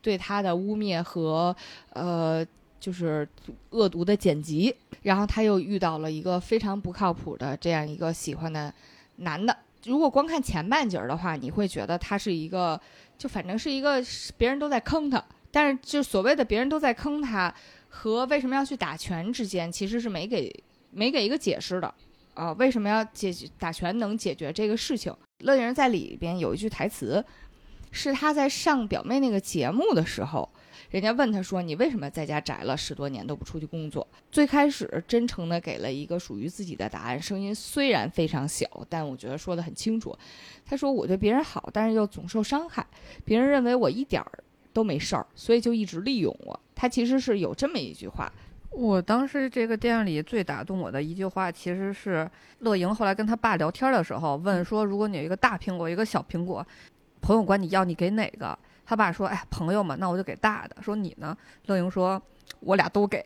[0.01, 1.55] 对她的污蔑和
[1.95, 2.47] 呃。
[2.81, 3.29] 就是
[3.73, 8.73] 恶毒的剪辑，然后她又遇到了一个非常不靠谱的这样一个喜欢的
[9.17, 9.55] 男的。
[9.85, 12.81] 如果光看前半截儿的话，你会觉得他是一个，
[13.21, 14.03] 就反正是一个
[14.39, 17.55] 别人都在坑他，但是就所谓的别人都在坑他
[17.91, 20.51] 和为什么要去打拳之间，其实是没给
[20.91, 21.95] 没给一个解释的
[22.33, 22.51] 啊。
[22.55, 25.15] 为什么要解决打拳能解决这个事情？
[25.41, 27.23] 乐莹在里边有一句台词，
[27.91, 30.49] 是他在上表妹那个节目的时候。
[30.91, 40.17] 人家问他说：“你为什么在家宅了十多年都不出去工作？”最开始真诚的给了一个属于自己的答案，声音虽然非常小，但我觉得说的很清楚。
[40.67, 42.85] 他说：“我对别人好，但是又总受伤害，
[43.25, 48.29] 别人认为我一点儿都没事儿，所以就一直利用我。”他其实是有这么一句话。
[48.73, 52.29] 我当时这个电影里最打动我的一句话，其实是
[52.61, 56.67] 乐莹后来跟他爸聊天的时候问说：“如果你有一个大苹果，一个小苹果，
[57.21, 58.59] 朋友管你要，你给哪个？”
[58.91, 61.37] 他爸说：“哎，朋友嘛，那我就给大的。”说你呢？
[61.67, 62.21] 乐莹说
[62.59, 63.25] ：“我俩都给。”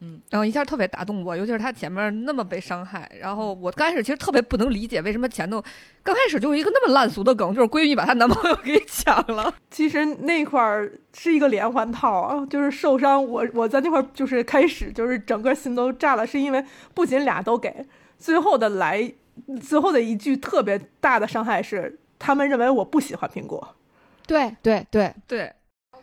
[0.00, 3.10] 嗯，然后一下特别打动我，尤其是他前面那么被伤害。
[3.20, 5.62] 然后我刚开始其实特别不能理解，为什么前头
[6.02, 9.52] 刚开始就一个那么烂俗的梗，就是闺蜜把她男朋友给抢了。
[9.70, 13.22] 其实那块儿是一个连环套啊，就是受伤。
[13.22, 16.64] 我我在那块儿就是开始就是整个心都炸了，是因为
[16.94, 17.86] 不仅俩都给，
[18.18, 19.12] 最后的来
[19.62, 23.76] 最后的一句特别大的伤害是，他们认为我不喜欢苹果。
[24.26, 25.52] 对对对对，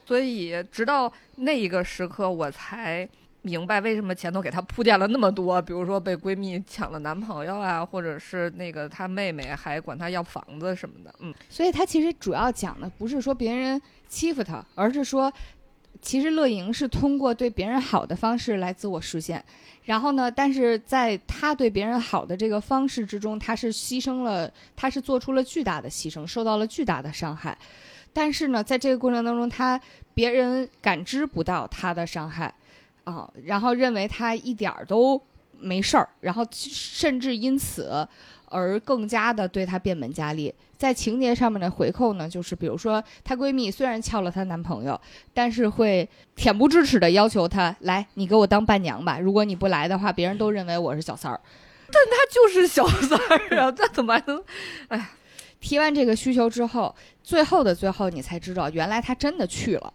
[0.05, 3.07] 所以直到那一个时刻，我才
[3.41, 11.13] 明白为什么前头给她铺垫了那么多，比如说被闺蜜抢了男朋友啊，或者是那个她妹妹还管她要房子什么的。
[11.19, 15.33] 嗯，所以她其实主要讲的不是说别人欺负她，而是说，
[16.01, 19.43] 其实乐莹是通过对别人好的方式来自我实现。
[19.85, 27.57] 然后呢，但是在她对别人好的这个方式之中，她是牺牲了，她是做出了巨大的牺牲，受到了巨大的伤害。
[28.13, 29.79] 但是呢，在这个过程当中，他
[30.13, 32.53] 别人感知不到他的伤害，
[33.05, 35.21] 啊，然后认为他一点儿都
[35.59, 38.07] 没事儿，然后甚至因此
[38.47, 40.53] 而更加的对他变本加厉。
[40.77, 44.99] 在情节上面的回扣呢，就是比如说，她闺蜜虽然撬了她男朋友，
[45.33, 49.19] 但是会恬不知耻的要求她来，你给我当伴娘吧。
[49.19, 51.39] 如果你不来的话，别人都认为我是小三儿。
[51.91, 54.43] 但她就是小三儿啊，这怎么还能？
[54.89, 55.09] 哎。
[55.61, 56.93] 提完这个需求之后，
[57.23, 59.93] 最后的最后，你才知道原来她真的去了。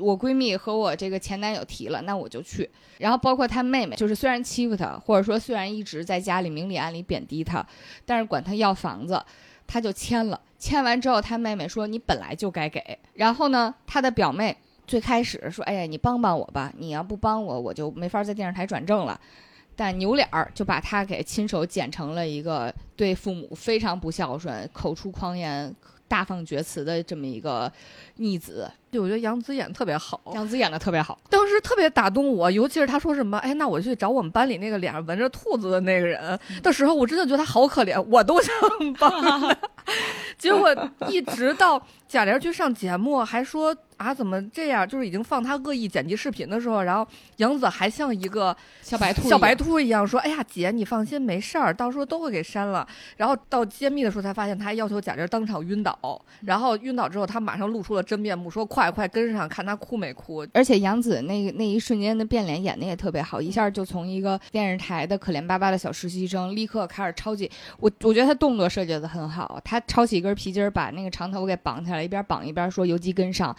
[0.00, 2.68] 我闺蜜和我这个前男友提了，那我就去。
[2.98, 7.66] 然后包括她妹妹，就是虽然欺负她，或者说虽然一直在家里明里暗里贬低她，
[8.04, 9.22] 但是管她要房子，
[9.66, 10.40] 她就签了。
[10.58, 12.98] 签完之后，她妹妹说你本来就该给。
[13.14, 19.18] 然后呢，她的表妹最开始说，哎呀，你帮帮我吧，你要不帮我，我就没法在电视台转正了。
[19.78, 25.72] 但扭脸儿就把他给亲手剪成了一个对父母非常不孝顺、口出狂言、
[26.08, 27.72] 大放厥词的这么一个
[28.16, 28.68] 逆子。
[28.90, 32.50] 对，我觉得杨紫演特别好，杨紫演的特别好，当时特别打动我。
[32.50, 38.54] 尤其是他说什么“哎，那我去找我们班里那个脸上纹着兔子的那个人”的时候，我真的觉得他好可怜，我都想
[38.98, 39.56] 帮。
[40.38, 40.74] 结果
[41.08, 43.76] 一直到贾玲去上节目，还说。
[43.98, 44.86] 啊，怎么这样？
[44.86, 47.04] 就是已经放他恶意剪辑视频的时候，然后
[47.38, 52.86] 杨紫还像一个小白兔、小白兔一样说：“哎呀，姐，你放心，没事儿，到时候都会给删了。”
[53.18, 55.98] 然后到揭秘的时候才发现，他还要求贾玲当场晕倒。
[56.42, 67.90] 然后晕倒之后，他马上露出了真面目，说：“快快跟上，看他哭没哭。”而且杨紫那个那一瞬间的变脸演的也特别好，一下就从一个电视台的可怜巴巴的小实习生，立刻开始抄起我。
[68.02, 73.54] 我觉得他动作设计的很好，他抄起一根皮筋把那个长头给绑起来，一边绑一边说：“游击跟上。”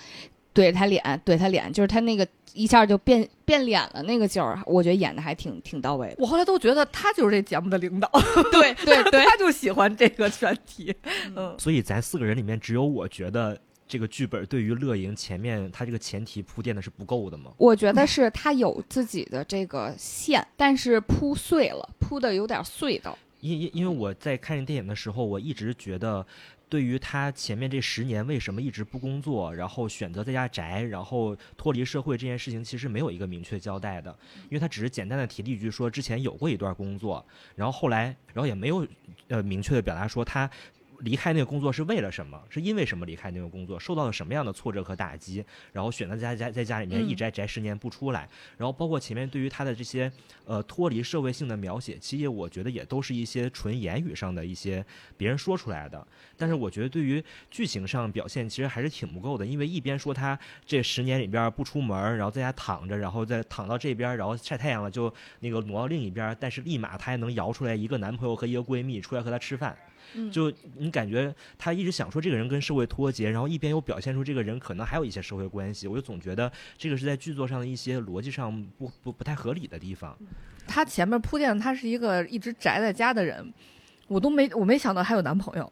[0.51, 6.15] 怼他脸，怼他脸，就是他那个一下就变变脸了那个劲儿，我觉得演的还挺挺到位的。
[6.17, 8.09] 我后来都觉得他就是这节目的领导，
[8.51, 10.93] 对对 对，他就喜欢这个选题。
[11.35, 13.57] 嗯，所以咱四个人里面，只有我觉得
[13.89, 17.51] 这个剧本对于乐莹前面他这个前提铺垫的是不够的吗？
[17.57, 23.17] 我觉得是他有自己的这个线，但是铺碎了，铺的有点碎的。
[23.41, 26.25] 因因因为我在看这电影的时候，我一直觉得。
[26.71, 37.25] 对于他前面这十年为什么一直不工作，然后选择在家宅，然后脱离社会这件事情，其实没有一个明确交代的，因为他只是简单的提了一句说之前有过一段工作，
[37.55, 38.85] 然后后来，然后也没有
[39.29, 40.47] 呃明确的表达说他。
[40.99, 42.41] 离开那个工作是为了什么？
[42.49, 43.79] 是因为什么离开那个工作？
[43.79, 45.43] 受到了什么样的挫折和打击？
[45.71, 48.27] 然后选择在家在家里面一宅宅十年不出来。
[48.57, 50.11] 然后包括前面对于他的这些
[50.45, 54.85] 呃脱离社会性的描写，其实我觉得也都是一些纯言语上的一些
[55.17, 56.05] 别人说出来的。
[56.37, 59.45] 但是我觉得对于剧情上表现，其实还是挺不够的。
[59.45, 69.77] 因为一边说他这十年里边不出门，然后在家躺着，然后再躺到这边，然后晒太阳了就那个挪到另一边，但是立马他还能摇出来一个男朋友和一个闺蜜出来和他吃饭。
[70.31, 80.17] 就你感觉他一直想说这个人跟社会脱节，然后一边又表现出这个人可能还有一些社会关系，我就总觉得这个是在剧作上的一些逻辑上不不不太合理的地方。
[80.67, 83.53] 他前面铺垫他是一个一直宅在家的人，
[84.07, 85.71] 我都没我没想到还有男朋友。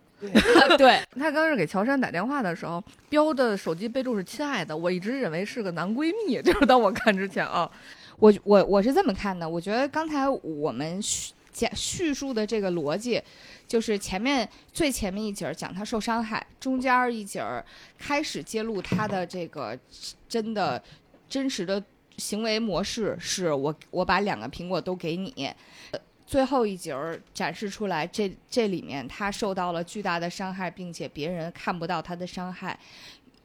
[0.80, 7.70] 对， 他刚是给乔杉打电话的时候，标的手机备注是“亲爱的”，我一直认为是个男闺蜜，就是当我看之前啊，
[8.18, 13.20] 我我我是这么看的，我觉得刚才我们叙讲叙述的这个逻辑，
[13.68, 17.66] 就是前面最前面一节儿讲他受伤害，中间儿一节儿
[17.98, 19.78] 开始揭露他的这个
[20.30, 20.82] 真的
[21.28, 21.84] 真实的
[22.18, 25.52] 行为模式，是我我把两个苹果都给你。
[26.28, 32.78] 最后一节儿展示出来，这这里面他受到了巨大的伤害，并且别人看不到他的伤害，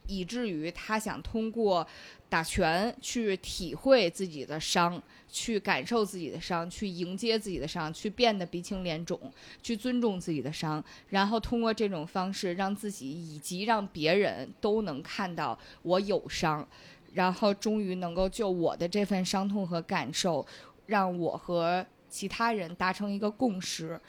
[0.06, 1.86] 以至于他想通过
[2.32, 9.20] 打拳去体会自己的伤，去感受自己的伤，去迎接自己的伤，去变得鼻青脸肿，
[9.62, 16.66] 去尊重自己的伤，然后通过这种方式让自己以及让别人都能看到我有伤，
[17.12, 20.46] 然后终于能够就我的这份伤痛和感受，
[20.86, 24.00] 让我和其他人达成一个共识，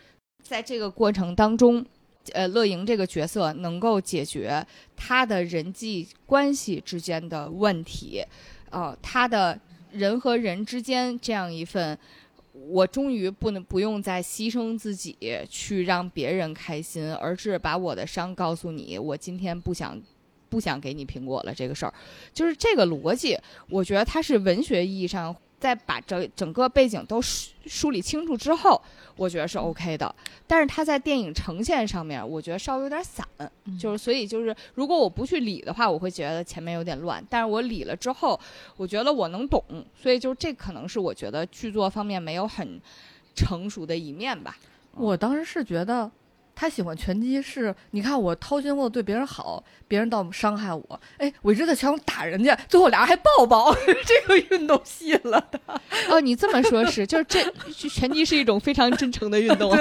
[0.42, 1.86] 在这个过程当中。
[2.32, 4.66] 呃，乐莹这个角色能够解决
[4.96, 8.24] 他的人际关系之间的问题，
[8.70, 9.60] 呃，他的
[9.92, 11.98] 人和人之间这样一份，
[12.54, 15.18] 我终于不能不用再牺牲自己
[15.50, 20.02] 去让别人开心，而是把我的伤告诉你，我今天不想
[20.50, 21.94] 不想给你苹果了这个事儿，
[22.34, 23.38] 就是这个逻辑，
[23.70, 25.36] 我觉得它是文学意义上。
[25.64, 28.82] 在把整整个背景都梳梳理清楚之后，
[29.16, 30.14] 我觉得是 OK 的。
[30.46, 33.26] 但是他在电影呈现上面，我觉得稍微有点散，
[33.80, 37.26] 就是所以就是如果我不去理的话，我会觉得前面有点乱。
[37.30, 38.38] 但是我理了之后，
[38.76, 39.64] 我觉得我能懂，
[39.96, 42.78] 所以就这可能是我觉得剧作方面没有很
[43.34, 44.58] 成熟的一面吧。
[44.96, 46.12] 我当时是觉得。
[46.56, 53.74] 他喜欢拳击是，你看我掏心窝子对别人好，别人倒伤害我，哎，我一直在想打人家，最后俩人还抱抱，
[54.06, 55.60] 这个运动吸引了他。
[56.10, 57.44] 哦，你这么说，是 就是这
[57.90, 59.76] 拳击是一种非常真诚的运动，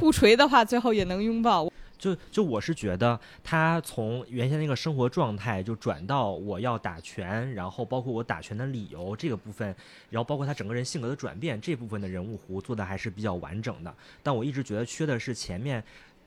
[0.00, 1.70] 互锤的话最后也能拥抱。
[2.02, 9.72] 就就我是觉得他从原先那个生活状态就转到我要打拳，然后包括我打拳的理由这个部分，
[10.10, 13.94] 然后包括他整个人性格的转变这部分的人物弧做的还是比较完整的。
[14.20, 15.82] 但我一直觉得缺的是前面。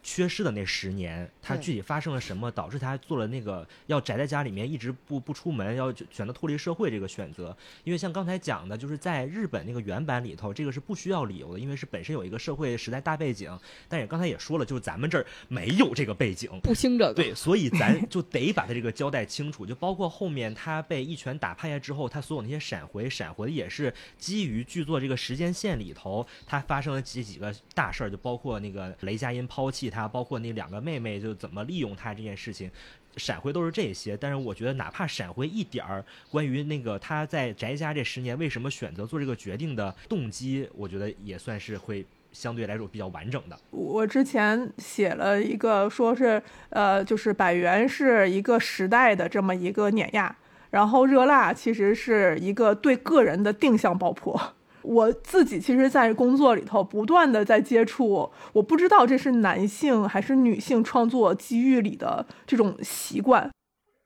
[0.07, 7.57] 缺失的那十年，他具体发生了什么，导致他做了那个要宅在家里面，一直不不出门，要选择脱离社会这个选择？
[7.83, 13.57] 因为像刚才讲的，就是在日本那个原版里头，这个是不需要理由的，因为是本身有一个社会时代大背景。
[13.89, 17.13] 但也刚才也说了，就是咱们这儿没有这个背景，不兴这个。
[17.15, 19.65] 对，所以咱就得把他这个交代清楚。
[19.65, 29.91] 就包括后面他被一拳打趴下之后，他所有那些闪回，闪回也是基于剧作这个时间线里头，他发生了几几个大事儿，就包括那个雷佳音抛弃。
[29.95, 32.69] 他包括那两个妹妹就怎么利用他这件事情，
[33.15, 34.17] 闪回都是这些。
[34.17, 43.57] 但是我觉得哪怕闪回一点儿，关于那个他在宅家这十年为什么选择做这个决定的动机，我觉得也算是会相对来说比较完整的。
[43.71, 50.35] 我之前写了一个，说是呃，就是百元是一个时代的这么一个碾压，
[50.71, 54.54] 然后热辣其实是一个对个人的定向爆破。
[54.85, 63.49] 我自己其实，在工作里头不断的在接触，我不知道这是男性还是女性创作机遇里的这种习惯，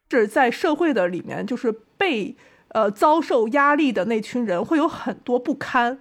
[0.09, 2.35] 是在社会的里面，就是被
[2.69, 5.99] 呃遭受压力的那群人会有很多不堪，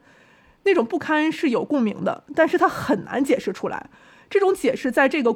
[0.63, 3.91] 那种不堪是有共鸣的，但是他很难解释出来。
[4.31, 5.35] 这种解释在这个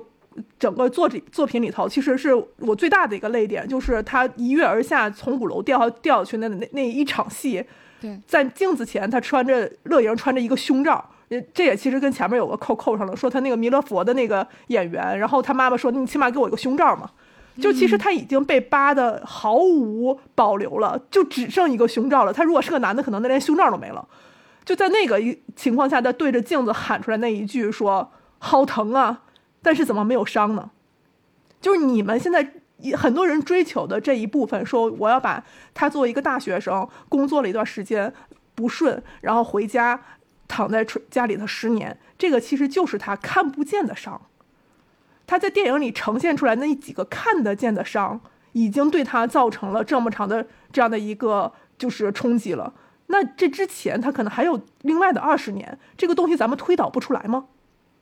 [0.59, 7.65] 整个作品作品里头，其实是我最大的一个泪点，就是他一跃而下从五楼掉掉下去那那那一场戏。
[8.27, 11.05] 在镜子前，他穿着乐莹穿着一个胸罩，
[11.55, 17.11] 这也其实跟前面有个扣扣上了，说他那个弥勒佛的那个演员，然后他妈妈说你起码给我一个胸罩嘛，
[17.61, 22.33] 就其实他已经被扒的毫无保留了，就只剩一个胸罩了。
[22.33, 24.07] 他如果是个男的，可能他连胸罩都没了。
[24.65, 25.21] 就在那个
[25.57, 29.23] 情况下，他对着镜子喊出来那一句说好疼啊，
[29.63, 30.71] 但是怎么没有伤呢？
[31.61, 32.55] 就是你们现在。
[32.97, 38.13] 很多人追求的这一部分，说我要把他作为一个大学生，工作了一段时间
[38.55, 40.01] 不顺，然后回家
[40.49, 44.21] 躺在家里头十年，这个其实就是他看不见的伤。
[45.27, 48.21] 他在电影里呈现出来那几个看得见的伤，
[48.53, 52.75] 已经对他造成了这么长的这样的一个就是冲击了。
[53.07, 57.47] 那这之前他可能还有另外的二十年，这个东西咱们推导不出来吗？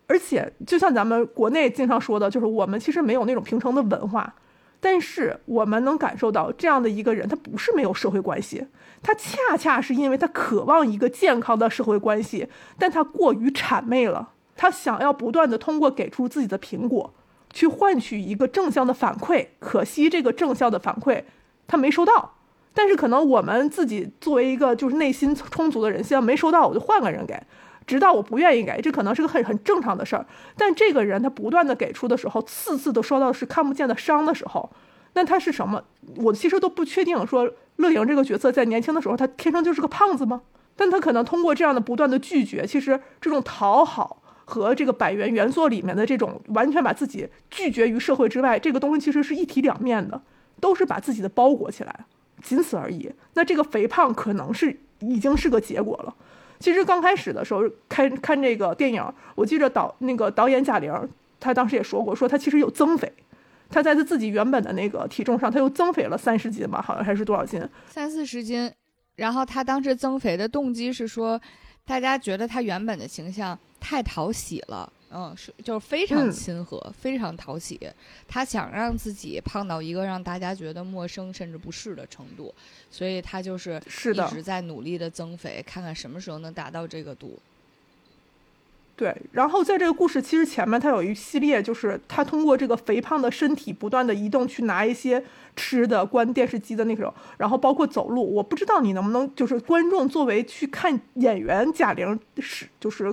[0.07, 4.35] 而且就像咱们国内经常说的，就是我们其实没有那种平成的文化。
[4.81, 8.67] 但是我们能感受到，这样的一个人，他不是没有社会关系，
[9.03, 17.13] 他恰恰是因为他渴望一个健康的社会关系，但他过于谄媚了，他想要不断的通过给出自己的苹果，
[17.53, 21.25] 去换取一个正向的反馈，可惜这个正向的反馈
[21.67, 22.37] 他没收到。
[22.73, 27.35] 但是可能我们自己作为一个就是内心充足的人，现在没收到我就换个人给，
[27.91, 30.25] 直到我不愿意给，这可能是个很很正常的事儿。
[30.57, 34.71] 但这个人他不断的给出的时候，次次都收到是看不见的伤的时候，
[35.15, 35.83] 那他是什么？
[36.19, 37.27] 我其实都不确定。
[37.27, 40.43] 说乐莹这个角色在年轻的时候，他天生就是个胖子吗？
[40.77, 50.23] 但他可能通过这样的不断的拒绝，其实这种讨好和这个百元原作里面的这种完全把自己拒绝于社会之外，这个东西其实是一体两面的，
[50.61, 52.07] 都是把自己的包裹起来。
[52.43, 53.13] 仅此而已。
[53.35, 56.15] 那这个肥胖可能是已经是个结果了。
[56.61, 59.03] 其实刚开始的时候看看这个电影，
[59.35, 60.93] 我记着导那个导演贾玲，
[61.41, 63.11] 她当时也说过，说她其实有增肥，
[63.71, 67.67] 她在她自己原本的那个体重上，她又增肥了三十斤吧，好像还是多少斤？
[67.89, 68.71] 三四十斤。
[69.17, 71.41] 然后她当时增肥的动机是说，
[71.87, 74.93] 大家觉得她原本的形象太讨喜了。
[75.13, 77.81] 嗯，是就是非常亲和，非常讨喜。
[78.29, 82.55] 他想让自己胖到一个让大家觉得陌生甚至不适的程度，
[82.93, 87.37] 所以他就是是一直在努力的增肥，看看什么时候能达到这个度。
[88.95, 95.25] 对，然后在这个故事其实前面他有一系列，就是他通过这个肥胖的身体不断的移动去拿一些
[95.57, 98.33] 吃的、关电视机的那种，然后包括走路。
[98.33, 103.13] 我不知道你能不能就是观众作为去看演员贾玲是就是。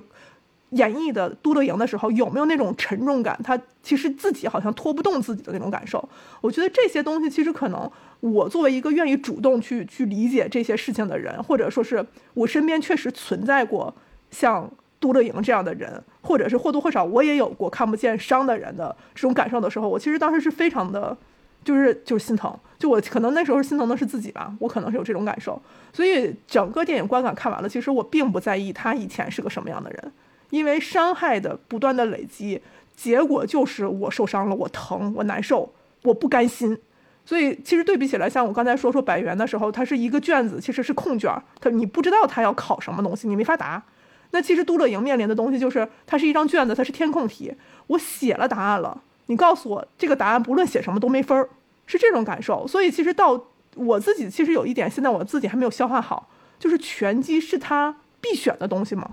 [0.72, 3.40] 演绎的都乐营的时候，有没有那种沉重感？
[3.44, 6.08] 他其实自己好像拖不动自己的那种感受。
[6.42, 7.90] 我觉得这些东西其实可能，
[8.20, 13.94] 我作为一个愿意主动去去理解这些事情的人，或者说是我身边确实存在过
[14.30, 21.16] 像都乐营这样的人，或者是或多或少我也有过看不见伤的人的这种感受的时候，我其实当时是非常的，
[21.64, 22.54] 就是就是心疼。
[22.78, 25.62] 就我可能那时候心疼的是自己吧，我可能是有这种感受。
[25.94, 30.12] 所以整个电影观感看完了，其实我并不在意他以前是个什么样的人。
[30.50, 32.62] 因为伤害的不断的累积，
[32.96, 35.74] 结果就是我受伤了，我疼，我难受，
[36.04, 36.78] 我不甘心。
[37.26, 41.30] 所以其实对比起来，像我刚才说说百元的时候，它是一个卷子，其实是空卷，
[41.60, 43.84] 它你不知道它要考什么东西，你没法答。
[44.32, 47.54] 那其实都乐营面临的东西就是，它是一张卷子，它是填空题，
[47.88, 51.50] 我写了答案了，你告诉我这个答案不论写什么都没分儿，
[51.86, 52.66] 是这种感受。
[52.66, 53.46] 所以其实到
[53.76, 59.12] 我自己其实有一点，现在我自己还没有消化好，就是拳击是他必选的东西吗？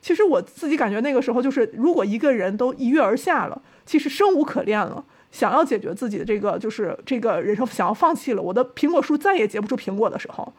[0.00, 10.52] 其实我自己感觉那个时候就是，如果一个人都一跃而下了，其实生无可恋了，想要解决自己的这个就是这个人生，想要放弃了，我的苹果树再也结不出苹果的时候，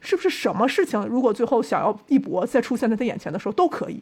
[0.00, 4.00] 是不是什么事情如果最后想要一搏再出现在他眼前的时候都可以？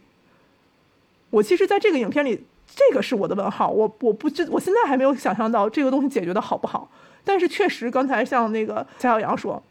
[1.30, 6.90] 我其实在这个影片里，这个是我的问号，我我不知我现在还没有想象到这个东西解决的好不好。
[7.24, 9.62] 但是确实刚才像那个蔡小阳说，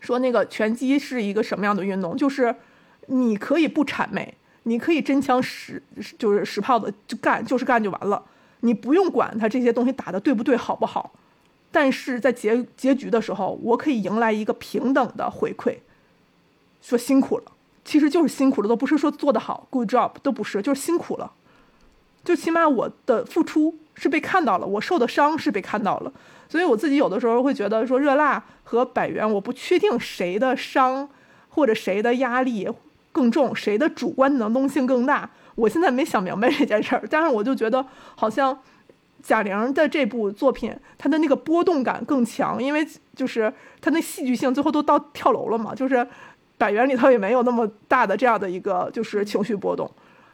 [0.00, 2.54] 说那个拳击是一个什么样的运动，就是
[3.08, 4.32] 你可以不谄媚。
[4.64, 5.82] 你可以真枪实
[6.18, 8.22] 就是实炮的就干，就是干就完了，
[8.60, 11.12] 你不用管他这些东西打的对不对，好不好。
[11.70, 15.76] 但是在结结局的时候，我可以迎来一个平等的回馈，
[16.80, 17.44] 说辛苦了，
[17.84, 21.32] 其实就是辛苦了，都不是说做得好，good job，都不是，就是辛苦了。
[22.24, 26.12] 就起码我的付出是被看到了，我受的伤是被看到了。
[26.48, 31.08] 所以我自己有的时候会觉得说，热辣和百元，我不确定谁的伤
[31.48, 32.68] 或者谁的压力。
[33.14, 35.30] 更重，谁的主观能动性更大？
[35.54, 37.86] 我现在没想明白这件事儿，但是我就觉得
[38.16, 38.58] 好像
[39.22, 42.84] 贾玲的这部作品，她的那个波动感更强，因为
[43.14, 46.04] 就是她那戏剧性最后都到跳楼了嘛，就是
[46.58, 49.88] 百元里头也没有那么大的这样的一个就是情绪波动，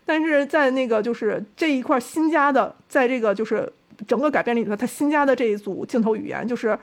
[0.07, 3.71] 但是在那个就是这一块新加的，在这个就是
[4.09, 6.79] 整个改编里头，他新加的这一组镜头语言就是。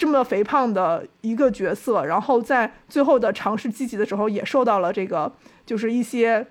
[0.00, 5.30] 这么肥胖的一个角色，然后在最后的尝试积极的时候，也受到了这个
[5.66, 6.46] 就是一些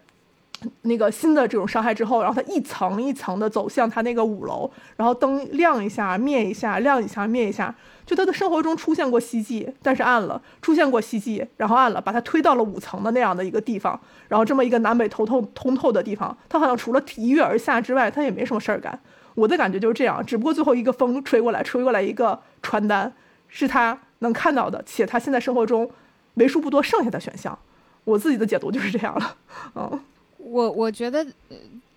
[0.84, 7.74] 那个新的这种伤害之后，然后他一层一层的走向他那个五楼，然后灯亮一下灭一下，亮一下灭一下，
[8.06, 19.00] 就他的生活中出现过希冀，但是暗了，出现过希冀，然后暗了，把他推到了五层的那样的一个地方，然后这么一个南北通透通透的地方，他好像除了一跃而下之外，他也没什么事儿干。
[19.34, 23.12] 我的感觉就是这样，只不过最后一个风吹过来，吹过来一个传单。
[23.50, 25.90] 是他能看到的，且他现在生活中
[26.36, 27.58] 为数不多剩下的选项。
[28.06, 29.38] 我自己的解读就是这样了。
[29.76, 30.00] 嗯，
[30.38, 31.26] 我我觉得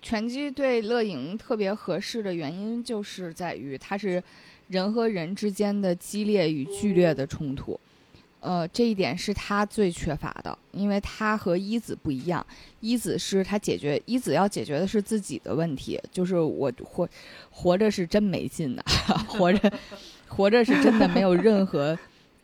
[0.01, 4.21] 拳击对乐莹特别合适的原因，就是在于它是
[4.67, 7.79] 人和人之间的激烈与剧烈的冲突。
[8.41, 12.45] 呃，这一点是他最缺乏的，因为他和一子不一样。
[12.81, 17.07] 一子是他解决一子要解决的是自己的问题，就是我活
[17.49, 18.83] 活着是真没劲的，
[19.29, 19.71] 活着。
[20.33, 21.97] 活着是真的没有任何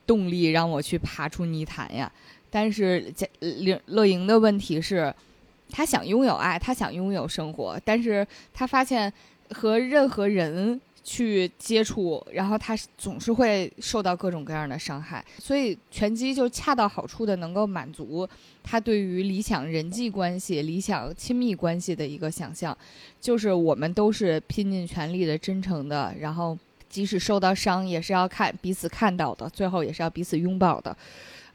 [0.06, 2.12] 动力让我去爬出泥潭呀。
[2.52, 5.14] 但是乐乐莹的问题是，
[5.70, 9.12] 他想拥有爱，他想拥有生活，但是他发现
[9.52, 18.28] 和任何人去接触，然后他总是会受到各种各样的伤害，所以拳击就恰到好处的能够满足
[18.64, 22.76] 他对于理想人际关系、理想亲密关系的一个想象，
[23.22, 26.58] 就是我们都是拼尽全力的、真诚的，然后
[26.90, 30.96] 即使受到伤，也是要看彼此看到的，最后也是要彼此拥抱的。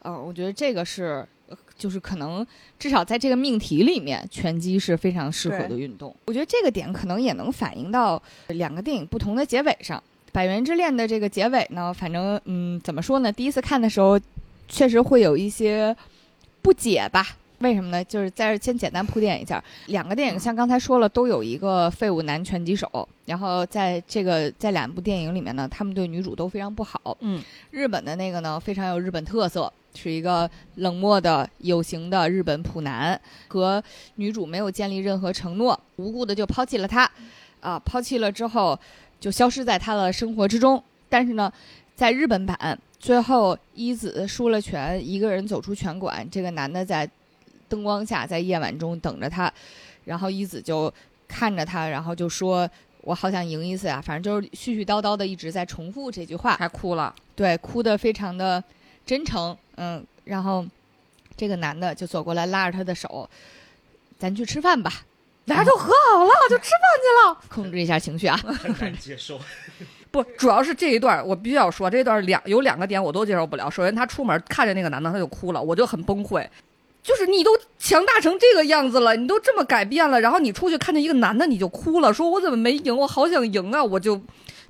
[0.00, 1.26] 呃，我觉得这个是。
[1.46, 2.46] 呃就是可能
[2.78, 6.14] 至少在这个命题里面，拳击是非常适合的运动。
[6.24, 9.98] 我觉得这个点可能也能反映到两个电影不同的结尾上。
[10.32, 13.30] 《百元之恋》的这个结尾呢，反正嗯，怎么说呢？
[13.30, 14.18] 第一次看的时候，
[14.68, 15.94] 确实会有一些
[16.62, 17.36] 不解吧。
[17.64, 18.04] 为什么呢？
[18.04, 23.08] 就是在这先简单铺垫一下，两个电影像刚才说了，都有一个废物男拳击手。
[23.24, 27.16] 然后在这个在两部电影里面呢，他们对女主都非常不好。
[27.20, 33.82] 嗯，日本的那个呢，非常有日本特色，是一个冷漠的有型的日本普男，和
[34.16, 37.10] 女主没有建立任何承诺，无故的就抛弃了他，
[37.60, 38.78] 啊，抛弃了之后
[39.18, 40.82] 就消失在他的生活之中。
[41.08, 41.50] 但是呢，
[41.96, 47.08] 在日本版最后一子输了拳，一个人走出拳馆，这个男的在
[47.68, 49.52] 灯光下，在夜晚中等着他，
[50.04, 50.92] 然后一子就
[51.26, 52.68] 看着他，然后就说。
[53.06, 57.14] 我好想赢一次呀、反正就是絮絮叨叨的一直在重复这句话，还哭了。
[57.36, 58.64] 对，哭得非常的
[59.04, 60.64] 真诚，嗯，然后
[61.36, 63.28] 这个男的就走过来拉着他的手，
[64.18, 64.90] 咱去吃饭吧，
[65.44, 67.38] 俩人就和好了，就吃饭去了。
[67.50, 69.38] 控制一下情绪啊，很难接受。
[70.10, 73.68] 不，主要是这一段，我必须要说，这一段两有两个点我都接受不了。
[73.68, 76.48] 首先，他出门看见那个男的，他就哭了，我就很崩溃。
[77.04, 83.84] 就是你都强大成这个样子了，你都这么改变了，然后你出去看见一个男的你就哭了，说我怎么没赢，我好想赢啊！
[83.84, 84.18] 我就，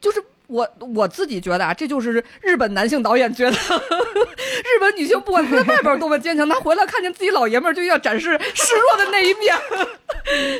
[0.01, 9.57] 就是我我自己觉得啊，这就是日本男性导演觉得，日本女性不管在外边多么坚强，她回来看见自己老爷们儿就要展示示弱的那一面，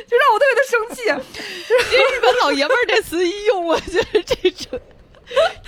[0.07, 1.03] 就让我特别的生气。
[1.67, 4.79] 这日本老爷们儿这词一用，我觉得这整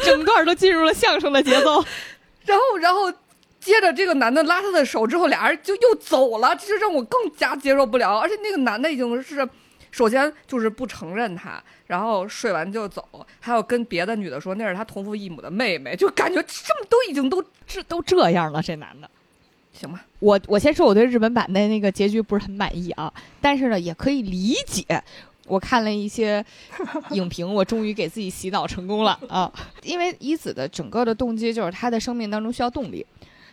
[0.03, 1.83] 整段都进入了相声的节奏。
[2.47, 3.11] 然后，然后
[3.67, 8.17] 接着这个男的拉她的手之后，俩人就又走了，这就让我更加接受不了。
[8.17, 9.45] 而且那个男的已经是，
[9.91, 13.03] 首先就是不承认她，然后睡完就走，
[13.41, 19.09] 还要跟别的女的说那是他同父异母的妹妹，就感觉这么都已经都这 都这样了，这男的。
[19.73, 20.05] 行吧。
[20.19, 25.03] 我我先说我对日本版的那个结局不是很满意啊，但是呢也可以理解。
[25.45, 26.43] 我看了一些
[27.11, 29.49] 影评，我终于给自己洗脑成功了啊！
[29.81, 33.05] 因为一子的整个的动机就是他的生命当中需要动力，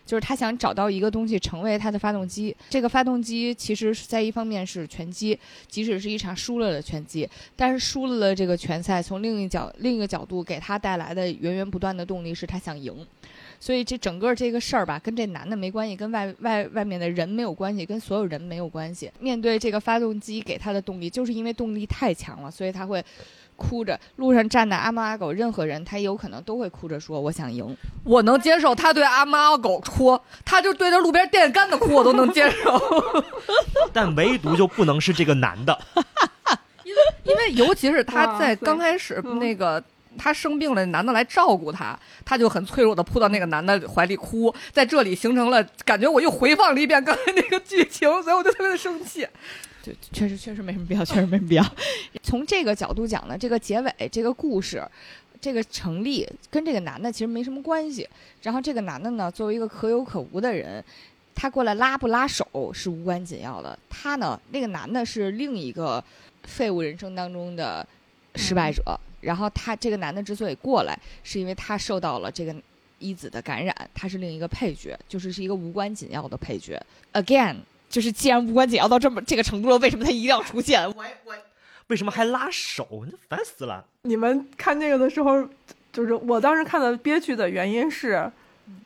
[0.05, 2.55] 就是他想找到一个东西成为他的发动机。
[2.69, 5.39] 这个发动机其实是在一方面是拳击，
[5.69, 12.95] 即使是一场输了的拳击，但是输了的这个拳赛，从另一角另一个角度给他带来的源源不断的动力是他想赢。
[13.61, 19.11] 所以这整个这个事儿吧，跟这男的没关系，跟外外外面的人没有关系，跟所有人没有关系。
[19.21, 23.03] 面对这个发动机给他的动力，就是因为动力太强了，所以他会
[23.57, 23.99] 哭着。
[24.17, 27.77] 路上站的阿猫阿狗，任何人他有可能都会哭着说：“我想赢。
[28.05, 32.81] 我能接受他对阿猫阿狗哭，他就对着路边电线杆子哭，我都能接受。
[33.93, 35.79] 但唯独就不能是这个男的，
[37.25, 39.83] 因为尤其是他在刚开始嗯那个。
[40.17, 49.27] 他生病了，男的来照顾他，他就很脆弱的扑到那个男的怀里哭，在这里形成了感觉，我又回放了一遍刚才那个剧情，所以我就特别的生气。”
[49.85, 51.65] 对，确实确实没什么必要，确实没什么必要。
[52.23, 54.83] 从这个角度讲呢，这个结尾这个故事。
[55.41, 58.09] 这个成立跟这个男的其实没什么关系，
[58.41, 60.83] 然后这个男的呢，作为一个可有可无的人，
[61.35, 63.79] 他过来拉不拉手是无关紧要的。
[63.91, 66.03] 他呢，那个男的是另一个
[66.45, 67.87] 废物人生当中的
[68.37, 72.55] 失败者，然后他这个男的之所以过来，是因为他受到了这个
[72.99, 76.83] 一子的感染，他是另一个配角，就是是一个无关紧要的配角。
[77.13, 77.57] Again，
[77.95, 80.85] 就是既然无关紧要到这么这个程度了，为什么他一定要出现？
[80.85, 81.33] 我我
[81.87, 83.07] 为什么还拉手？
[83.09, 83.85] 那烦死了！
[84.03, 85.49] 你们看这个的时候，
[85.93, 88.29] 就是我当时看的憋屈的原因是，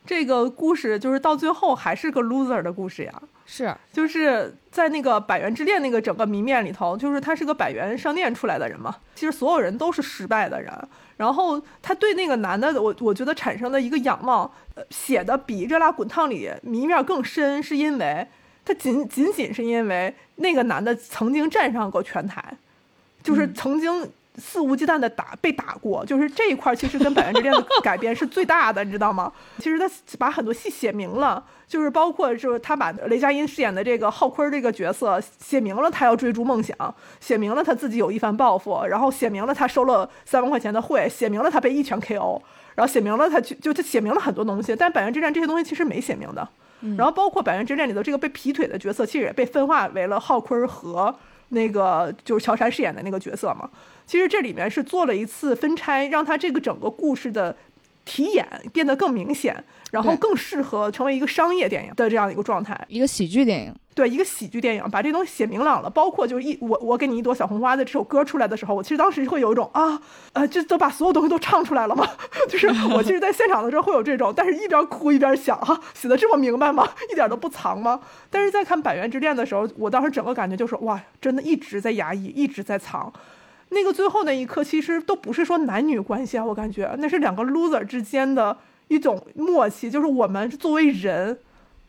[0.05, 3.23] 这个故事就是到最后还是个 loser 的故事呀。
[3.47, 10.71] 是就是在那个百元之恋那个整个谜面里头，就是他是个百元商店出来的人嘛，其实所有人都是失败的人。
[11.17, 14.45] 然后他对那个男的，我我觉得产生的一个仰望，
[14.75, 18.29] 呃，写的比《热辣滚烫》里谜面更深，是因为
[18.69, 22.45] 他仅仅仅是因为那个男的曾经站上过拳台，
[23.23, 24.07] 就是曾经。
[24.41, 29.33] 肆无忌惮的打被打过，就是这一块，其实跟《百元之恋》的 改编是最大的，你知道吗？
[29.59, 42.41] 其实他把很多戏写明了，就是包括就是他把雷佳音饰演的这个浩坤这个角色写明了他要追逐梦想，写明了他自己有一番抱负，然后写明了他收了三万块钱的贿，写明了他被一拳 KO，
[42.77, 46.49] 然后写明了他就就他写明了很多东西，但《百元之战》这些东西其实没写明的。
[46.97, 51.15] 然后包括《百元之恋》里头这个被劈腿的角色，其实也被分化为了浩坤和
[51.49, 53.69] 那个就是乔杉饰演的那个角色嘛。
[54.07, 57.57] 其实这里面是做了一次分拆，让他这个整个故事的
[58.05, 62.79] 题眼变得更明显，然后更适合成为一个商业电影的这样一个状态。
[62.89, 70.01] 一个喜剧电影，对一个喜剧电影，把这东西写明朗了，包括就是一我我给你一朵小红花的这首歌出来的时候，我其实当时会有一种啊，
[70.35, 72.07] 呃，这都把所有东西都唱出来了吗？
[72.49, 76.87] 就是 我其实，在现场的时候会有这种，但是一边哭一边想啊，写的这么明白吗？
[77.11, 78.01] 一点都不藏吗？
[78.31, 83.13] 但是在看《百元之恋》的时候，我当时整个感觉就是哇，真的一直在压抑，一直在藏。
[83.71, 88.57] 那个最后那一刻，其实都不是说男女关系啊，我感觉那是两个 loser 之间的
[88.89, 91.39] 一种默契，就是我们作为人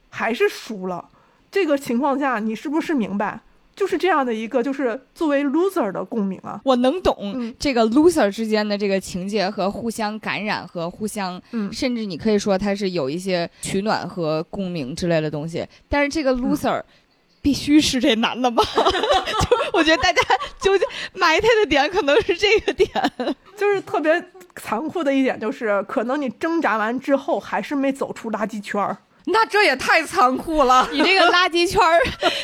[0.09, 1.09] 还是输了。
[1.51, 3.41] 这个情况下，你是不是明白？
[3.75, 6.59] 就是这样的一个，就是作为 loser 的共鸣啊。
[6.65, 15.65] 我能懂嗯这个 loser 之间的这个情节和互相感染和互相，嗯甚至你可以说它是有一些取暖和共鸣之类的东西。
[15.87, 16.83] 但是这个 loser、
[17.41, 18.63] 必须是这男的吗？
[18.75, 20.21] 就我觉得大家
[20.59, 22.89] 纠结埋汰的点可能是这个点。
[23.57, 24.23] 就是特别
[24.55, 28.97] 残酷的一点，就是可能你挣扎完之后，还是没走出垃圾圈儿。
[29.25, 30.87] 那这也太残酷了。
[30.93, 31.99] 你这个垃圾圈儿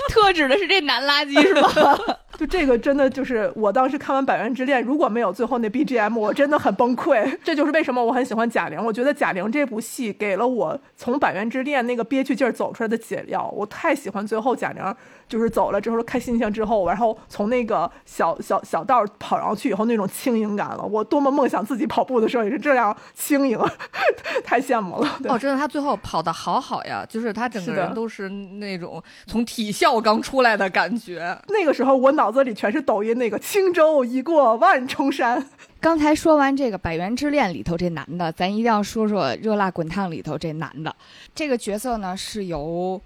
[0.09, 2.19] 特指的是这男垃圾是吧？
[2.37, 7.25] 就这个真的就是我当时看完《百元之恋》，如果没有最后那 BGM，我真的很崩溃。
[7.43, 8.83] 这就是为什么我很喜欢贾玲。
[8.83, 13.49] 我觉得贾玲这部戏给了我从《百元之恋》那个憋屈劲儿走出来的解药。
[13.55, 14.95] 我太喜欢最后贾玲
[15.27, 20.83] 就是走了之后开心情之后，然后从那个小小小道儿跑上去以后那种轻盈感了。
[20.83, 23.59] 我多么梦想自己跑步的时候也是这样轻盈，
[24.43, 25.19] 太羡慕了。
[25.25, 31.37] 哦，真的，他最后跑的好好呀，就是他整个人都是那种从体校刚出来的感觉。
[31.47, 35.43] 那个时候我脑子里全是抖音那个“轻舟已过万重山
[35.81, 40.95] 刚才说完这个《百元之恋》里头这男的，咱一定要说说《热辣滚烫》里头这男的。
[41.33, 42.99] 这个角色呢是由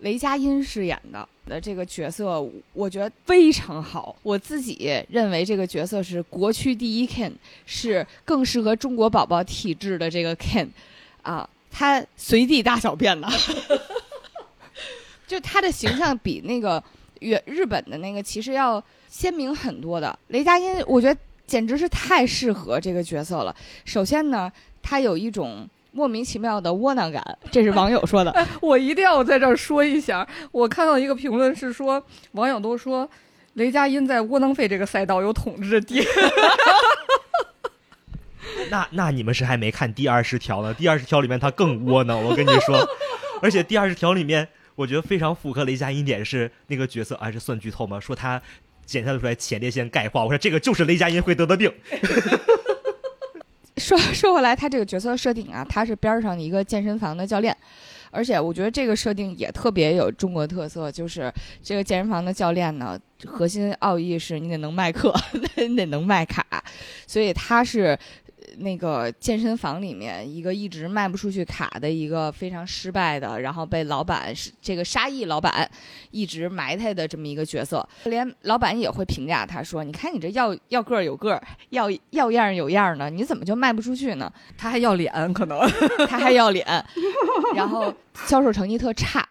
[0.00, 1.28] 雷佳音饰演的。
[1.50, 2.40] 的这个角色，
[2.72, 4.14] 我觉得非常好。
[4.22, 7.32] 我自己认为这个角色是国区第一 Ken，
[7.66, 10.68] 是更适合中国宝宝体质的这个 Ken，
[11.22, 13.28] 啊，他随地大小便呢，
[15.26, 16.82] 就他的形象比那个
[17.18, 20.16] 原日本的那个其实要鲜明很多的。
[20.28, 23.54] 雷佳音，我觉得简直是太适合这个角色了。
[23.84, 28.46] 首先呢，他有一种莫名其妙的窝囊感，这是网友说的。
[28.62, 33.08] 我一定要在这儿说一下，我看到一个评论是说，网友都说
[33.54, 36.04] 雷佳音在窝囊废这个赛道有统治地。
[38.70, 40.72] 那那你们是还没看第二十条呢？
[40.74, 42.88] 第二十条里面他更窝囊，我跟你说，
[43.42, 47.98] 而且第二十条里面，我觉得非常符合雷佳音点是那个角色，啊，这算剧透吗？
[47.98, 48.40] 说他
[48.84, 51.72] 检测出来前列腺钙化，我说这个就是雷佳音会得的病。
[53.80, 57.56] 说 说回来，他这个角色设定啊，他是边儿上的一个健身房的教练，
[58.10, 65.12] 而且我觉得这个设定也特别有中国特色，就是这个健身房的教练呢，核心奥义是你得能卖课，
[65.56, 66.44] 你得能卖卡，
[67.06, 67.98] 所以他是。
[68.58, 75.68] 那个健身房里面一个一直卖不出去卡的一个非常失败的，然后被老板这个沙溢老板
[76.10, 85.60] 一直埋汰的这么一个角色，连老板也会评价他说：“你看你这要要个儿有个儿，要要样儿有样儿的，你怎么就卖不出去呢？”他还要脸，可能
[86.08, 86.66] 他还要脸，
[87.54, 87.92] 然后
[88.26, 89.26] 销售成绩特差。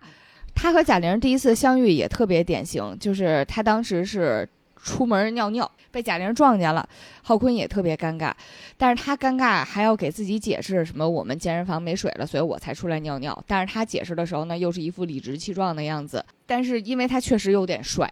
[0.56, 4.48] 他和贾玲第一次相遇也特别典型，就是他当时是
[4.84, 6.88] 出门尿尿被贾玲撞见了，
[7.24, 8.32] 浩坤也特别尴尬，
[8.78, 13.44] 但是他尴尬还要给自己解释什么我们健身房没水了，所以我才出来尿尿。
[13.48, 16.24] 但是他解释的时候呢，又是一副理直气壮的样子。
[16.46, 18.12] 但是因为他确实有点帅，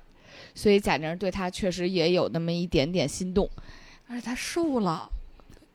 [0.54, 3.50] 所以贾玲对他确实也有那么一点点心动。
[4.10, 5.10] 而且他瘦了，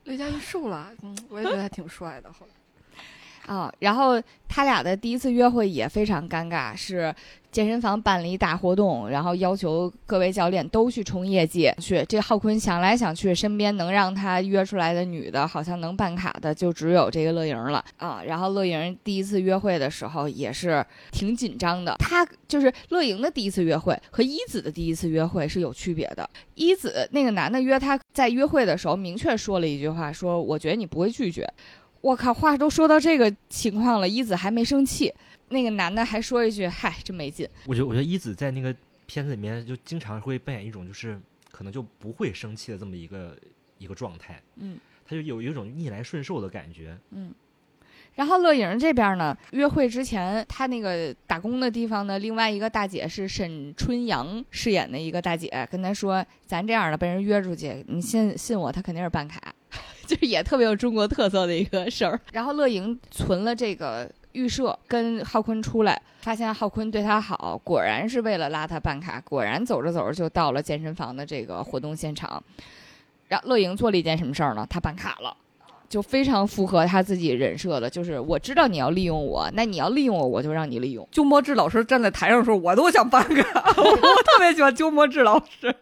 [0.05, 2.31] 雷佳音瘦了，嗯，我也觉得他挺帅的。
[2.31, 7.13] 后来啊， 然后他俩的第一次约会也非常尴尬，是
[7.53, 12.03] 健身房办了一大活动，然后要求各位教练都去冲业绩去。
[12.09, 18.23] 这浩坤想来想去，身边能让他约出来的女的，好像能办卡的就只有这个乐莹了啊。
[18.25, 26.27] 然后乐莹第一次约会的时候也是挺紧张的，他就是乐莹的第一次约会和一子的第一次约会是有区别的。
[26.55, 31.47] 一子那个男的约她在约会的时候明确说了一句话，说我觉得你不会拒绝。
[32.01, 35.13] 我靠，话都说到这个情况了，一子还没生气，
[35.53, 37.47] 那个男的还说一句：“嗨，真没劲。
[37.65, 38.75] 我觉得我觉得一子在那个
[39.05, 41.17] 片子里面就经常会扮演一种就是
[41.51, 43.37] 可能就不会生气的这么一个
[43.77, 46.97] 一个状态，”嗯他就有有一种逆来顺受的感觉。
[47.11, 47.33] 嗯。
[48.15, 59.53] 然后乐莹这边呢，约会之前，她那个打工的地方的另外一个大姐是沈春阳饰演的一个大姐，跟她说：“咱这样的被人约出去，你信信我，他肯定是办卡。
[60.05, 62.21] ”就是也特别有中国特色的一个事儿。
[62.31, 72.43] 然后乐莹存了这个预设，跟浩坤出来，发现浩坤对他好，果然是为了拉他办卡，果然走着走着就到了健身房的这个活动现场。
[73.29, 74.67] 让乐莹做了一件什么事儿呢？
[74.69, 75.35] 他办卡了。
[75.89, 81.07] 就非常符合他自己人设的，就是我知道你要利用我，那你要利用我，我就让你利用。
[81.11, 85.75] 鸠摩智老师站在台上的时候，我都想办卡， 我特别喜欢鸠摩智老师。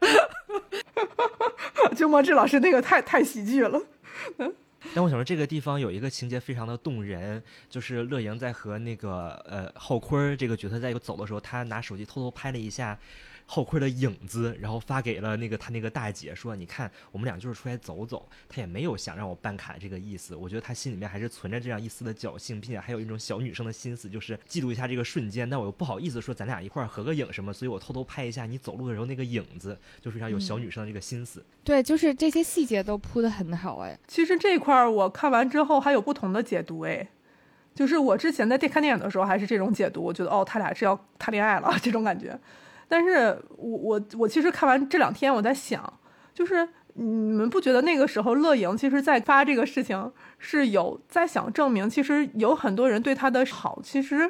[1.95, 3.81] 鸠摩智老师那个太太喜剧了。
[4.93, 12.97] 但我想说，这个地方有一个情节非常的动人，就是乐莹在和那个呃浩坤这个角色在走的时候，他拿手机偷偷拍了一下。
[13.53, 20.33] 浩坤的影子，然后发给了那个他那个大姐说：“你看，我们俩就是出来走走，他也没有想让我办卡这个意思。
[20.33, 25.49] 我觉得他心里面还是存着这样一丝的侥幸，并且还有一种小女生的心思，就是记录一下这个瞬间。
[25.49, 31.43] 但我又不好意思说咱俩一块儿合个影什么，所以我偷偷拍一下你走路的时候那个影子，就非常有小女生的这个心思。
[31.65, 33.99] 对，就是这些细节都铺的很好哎。
[34.07, 37.05] 其实这块儿我看完之后还有不同的解读哎，
[37.75, 42.39] 就是我之前在电看电影的时候还是这种解读，我觉得哦他俩是要谈恋爱了这种感觉。
[42.91, 45.81] 但是我我我其实看完这两天，我在想，
[46.33, 54.29] 就是你们不觉得那个时候乐莹其实在发这个事情是有在想证明，其实有很多人对他的好，其实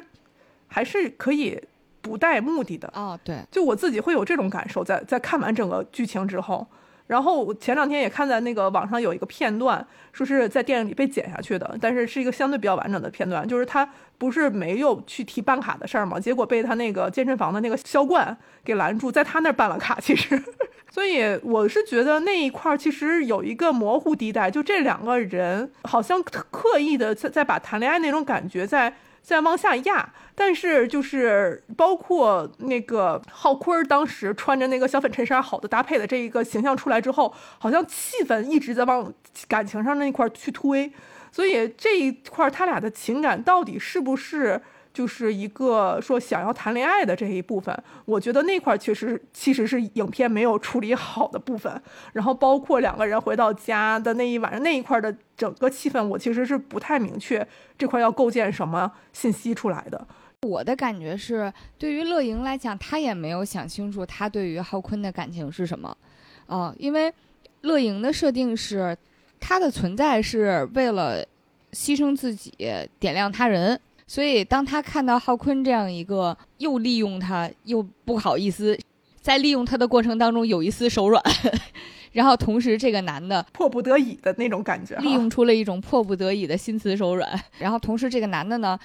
[0.68, 1.60] 还是可以
[2.00, 3.18] 不带目的的啊？
[3.24, 6.64] 对，就我自己会有这种感受，在在看完整个剧情之后。
[7.06, 13.86] 然后我前两天也看在那个网上有一个片段，说是在电影里被剪下去的，但是是一个相对比较完整的片段，就是他
[14.16, 19.98] 不是没有去提办卡的事儿嘛，结果被他那个健身房的那个销冠给拦住，在他那儿办了卡。
[20.00, 20.42] 其实，
[20.90, 28.94] 所以我是觉得那一块儿其实有一个模糊地带，就这两个人好像刻意的在在把谈恋爱那种感觉在。
[29.22, 39.12] 在往下压，但是就是包括那个浩坤当时穿着那个小粉衬衫，好的搭配的这一个形象出来之后，好像气氛一直在往
[39.48, 40.92] 感情上那一块去推，
[41.30, 44.60] 所以这一块他俩的情感到底是不是？
[44.92, 47.74] 就是一个说想要谈恋爱的这一部分，
[48.04, 51.82] 我觉得那块确实其实是影片没有处理好的部分。
[52.12, 57.46] 然后包括两个人回到家的那一晚上那一块的整个气氛，我其实是不太明确
[57.78, 60.06] 这块要构建什么信息出来的。
[60.42, 65.96] 我的感觉是，对于乐莹来讲，她也没有想清楚她对于浩坤的感情是什么，
[66.46, 67.12] 啊，因为
[67.62, 68.94] 乐莹的设定是，
[69.40, 71.24] 她的存在是为了
[71.72, 72.52] 牺牲自己，
[72.98, 73.80] 点亮他人。
[74.12, 78.78] 所以，当他看到浩坤这样一个又利用他又不好意思，
[79.22, 81.22] 在利用他的过程当中有一丝手软，
[82.12, 87.26] 然后同时这个男的迫不得已的那种感觉，利用出了一种迫不得已的心慈手软，
[87.58, 88.78] 然后同时这个男的呢。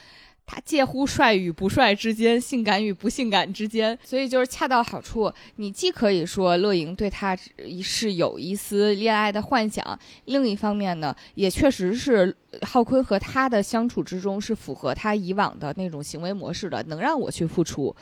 [0.50, 5.32] 他介乎帅与不帅之间，性感与不性感之间，所以就是恰到好处。
[5.58, 7.38] 你既可以说乐莹对他
[7.84, 17.94] 是有一丝恋爱的幻想，另一方面呢，也确实是浩坤和他的相处之中是符合他以往的那种行为模式的，能让我去付出。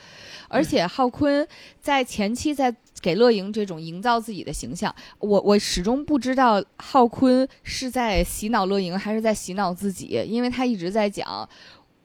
[0.48, 1.46] 而且浩坤
[1.80, 2.72] 在前期在
[3.02, 11.48] 给乐莹这种营造自己的形象，我我始终不知道浩坤是在洗脑乐莹还是在洗脑自己，因为他一直在讲。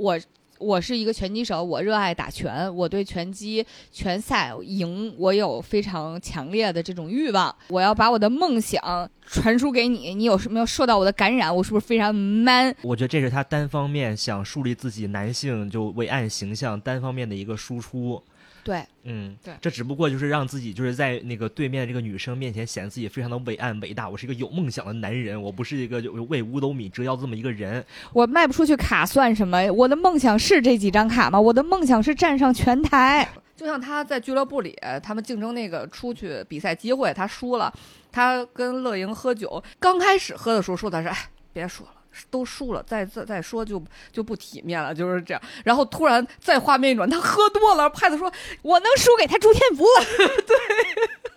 [0.02, 0.20] 我
[0.58, 7.56] 我是一个拳击手，我热爱打拳，我对拳击拳赛赢我有非常强烈的这种欲望。
[7.68, 11.56] 我要把我的梦想传输给你，你有什么要受到我的感染？
[11.56, 12.76] 我是不是非常 man？
[12.82, 18.24] 我觉得这是他单方面想树立自己男性就伟岸形象单方面的一个输出。
[18.64, 24.08] 对，嗯，对，这只不过就是让自己就是在那个对面这个女生面前显得自己非常的伟岸伟大。
[24.08, 27.84] 我是一个有梦想的男人，我不是一个为五斗米折腰这么一个人。
[28.14, 29.68] 我卖不出去卡算什么？
[29.72, 31.42] 我的梦想是这几张卡吗？
[31.42, 33.28] 我的梦想是站上拳台。
[33.56, 37.74] 就像他在俱乐部里，他们竞争那个出去比赛机会，他输了，
[38.12, 41.18] 他跟乐莹喝酒，刚开始喝的时候说的是，哎，
[41.52, 41.94] 别说了。
[42.30, 43.82] 都输了，再再再说就
[44.12, 45.42] 就不体面了，就是这样。
[45.64, 48.32] 然后突然再画面一转，他喝多了，派子说
[48.62, 49.86] ：“我能输给他朱天福？”
[50.46, 50.56] 对，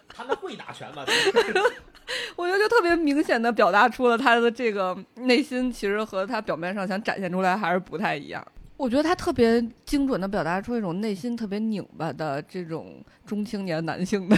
[0.08, 1.04] 他们会打拳吗？
[2.36, 8.46] 我觉得就特别明显的表达出了他的这个内心，其实和他表面上想展现出来还是不太一样。
[8.76, 14.36] 我觉得他特别精准的表达出一种内心特别拧巴的这种中青年男性的。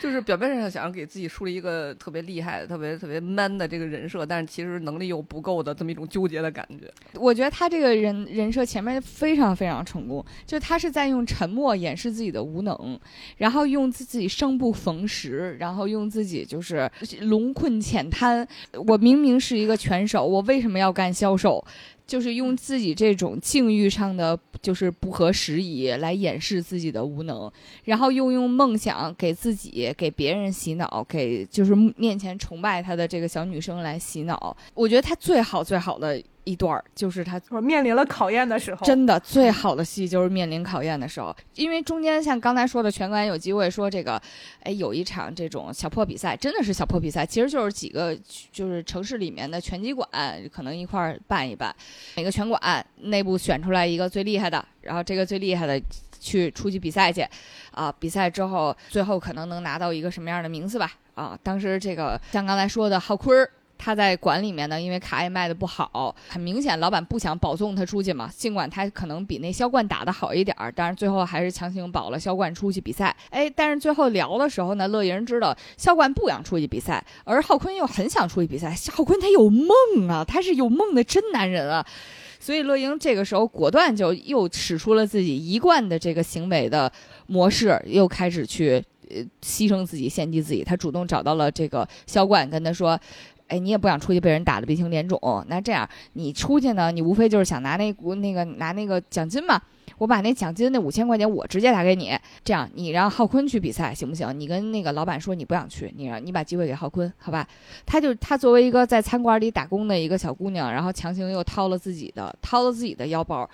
[0.00, 6.92] 就是表面上想要给自己树立一个特别厉害、特别特别 man 的这个人设，但是其实能力又不够的这么一种纠结的感觉。
[7.14, 12.98] 我觉得他这个人人设前面非常非常成功，就他是在用沉默掩饰自己的无能，
[13.36, 16.90] 然后用自己生不逢时，然后用自己就是
[17.20, 18.46] 龙困浅滩。
[18.88, 21.64] 我明明是一个拳手，我为什么要干销售？
[22.06, 27.50] 就是用自己这种境遇上的就是不合时宜来掩饰自己的无能，
[27.84, 34.56] 然后又用梦想给自己、给别人洗脑，给就是面前崇拜他的这个小女生来洗脑。
[34.74, 44.20] 我觉得他最好最好的一段儿，就是他我面临了考验的时候，真的最好的戏就是面临考验的时候，因为中间像刚才说的，拳馆有机会说这个，
[44.62, 48.16] 哎，有一场这种小破比赛，真的是小破比赛，其实就是几个
[48.50, 50.08] 就是城市里面的拳击馆
[50.52, 51.74] 可能一块儿办一办，
[52.16, 55.80] 每个拳馆内部选出来一个最厉害的，然后这个最厉害的
[56.18, 57.24] 去出去比赛去，
[57.70, 63.48] 啊，比赛之后最后可能能拿到一个什么样的名次吧，啊，当时这个像刚才说的浩坤儿。
[63.84, 68.30] 他在馆里面呢，因为卡也卖的不好，很明显老板不想保送他出去嘛。
[68.32, 73.12] 尽管他可能比那肖冠打的好一点儿，但是最后还是强行保了肖冠出去比赛。
[73.30, 78.72] 哎，但是最后聊的时候呢，乐莹知道肖冠不想出去比赛，而浩坤又很想出去比赛。
[78.92, 79.68] 浩坤他有梦
[80.08, 81.84] 啊，他是有梦的真男人啊。
[82.38, 86.92] 所以乐莹这个时候果断就又使出了自己一贯的这个行为的
[87.26, 88.80] 模式，又开始去
[89.10, 90.62] 呃牺牲自己、献祭自己。
[90.62, 92.96] 他主动找到了这个肖冠，跟他说。
[93.52, 96.90] 哎，你也不想出去被人打得鼻青脸肿，那这样你出去呢？
[96.90, 99.60] 你无非就是想拿那股那个拿那个奖金嘛。
[99.98, 104.32] 我把那奖金那五千块钱我直接打给你，这样你让浩坤去比赛行不行？
[104.40, 107.46] 你跟那个老板说你不想去，你让你把机会给浩坤，好吧？
[107.84, 113.48] 他就他作为一个在餐馆里打工的一个小姑娘，然后强行又掏了自己的掏了自己的腰包，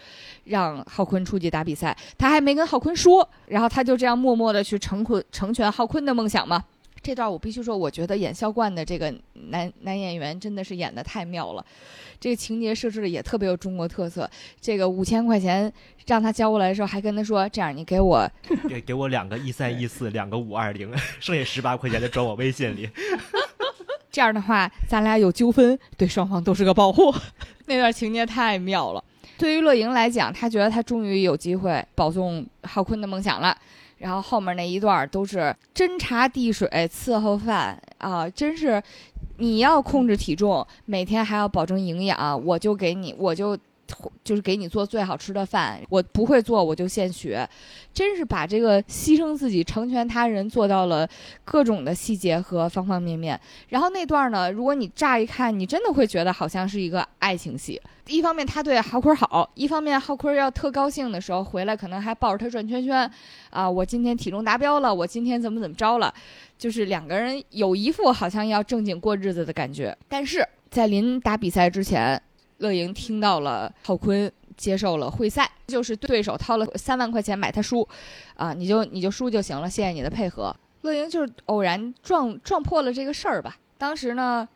[0.45, 1.95] 让浩坤出去打比赛。
[2.17, 6.65] 他还没跟浩坤说，然后他就这样默默的去成捆成全浩坤的梦想嘛。
[7.01, 9.15] 这段我必须说，我觉得演肖冠的这个
[9.51, 11.65] 男男演员真的是演的太妙了，
[12.21, 14.29] 这个情节设置的也特别有中国特色。
[14.61, 15.73] 这个五千块钱
[16.07, 18.29] 让他交过来的时候，还跟他说：“这样，你给我
[18.69, 22.89] 给给我两个一三一四，两个五二零，剩下十八块钱就转我微信里。
[24.11, 27.15] 这样的话，咱俩有纠纷，对双方都是个保护。
[27.67, 29.03] 那段情节太妙了。
[29.39, 33.57] 对于乐莹来讲，她觉得她终于有机会保送浩坤的梦想了。”
[33.99, 38.83] 然后后面那一段都是斟茶递水伺候饭啊，真是，
[39.37, 43.59] 你要控制体重，每天还要保证营养，我就给你，我就。
[44.23, 47.49] 就是给你做最好吃的饭，我不会做我就现学，
[47.93, 51.09] 真是把这个牺牲自己成全他人做到了
[51.45, 53.41] 各种的细节和方方面面。
[53.69, 57.81] 然后那段呢，如果你乍一看，你真的会觉得好像是一个爱情戏。
[58.07, 63.11] 一方面他对浩坤好，一方面浩坤要特高兴的时候回来，可能还抱着他转圈圈，
[63.51, 66.13] 啊，我今天体重达标了，我今天怎么怎么着了，
[66.59, 69.97] 就是两个人有一副好像要正经过日子的感觉。
[70.09, 72.21] 但是在临打比赛之前。
[72.59, 77.87] 乐莹听到了浩坤接受了会赛，就是对手掏了三万块钱买他输，
[78.35, 80.55] 啊，你就你就输就行了，谢谢你的配合。
[80.83, 83.57] 乐莹就是偶然撞撞破了这个事儿吧。
[83.77, 84.49] 当时呢，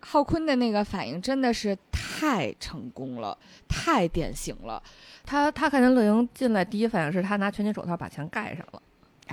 [0.00, 3.36] 浩坤的那个反应真的是太成功了，
[3.68, 4.82] 太典型了。
[5.24, 8.82] 他他看见乐莹进来，第一反应是他拿拳击手套把钱盖上了，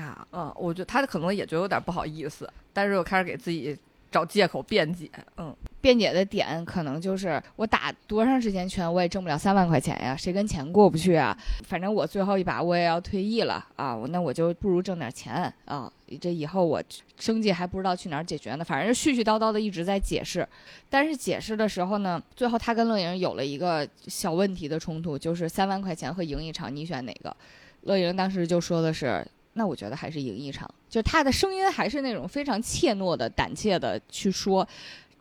[0.04, 3.76] 啊，嗯，我觉得他可能也觉得有点不好意思，但是又开始给自己。
[4.12, 5.54] 找借口辩解，嗯，
[5.86, 11.38] 辩解的点可能就是我打多长时间拳，我也挣不了三万块钱呀，谁跟钱过不去啊？
[11.64, 15.88] 反正我最后一把我也要退役了啊，那我就不如挣点钱啊，
[16.20, 16.82] 这以后我
[17.20, 18.66] 生计还不知道去哪儿解决呢。
[18.66, 20.48] 反正絮絮叨叨的一直在解释，
[20.90, 27.38] 但是解释的时候呢，最后他跟乐莹有了一个小问题的冲突，就是三万块钱和赢一场，你选哪个？
[27.82, 29.24] 乐莹当时就说的是。
[29.58, 34.68] 那我觉得还是赢一场，就他的声音还是那种非常怯懦的、胆怯的去说，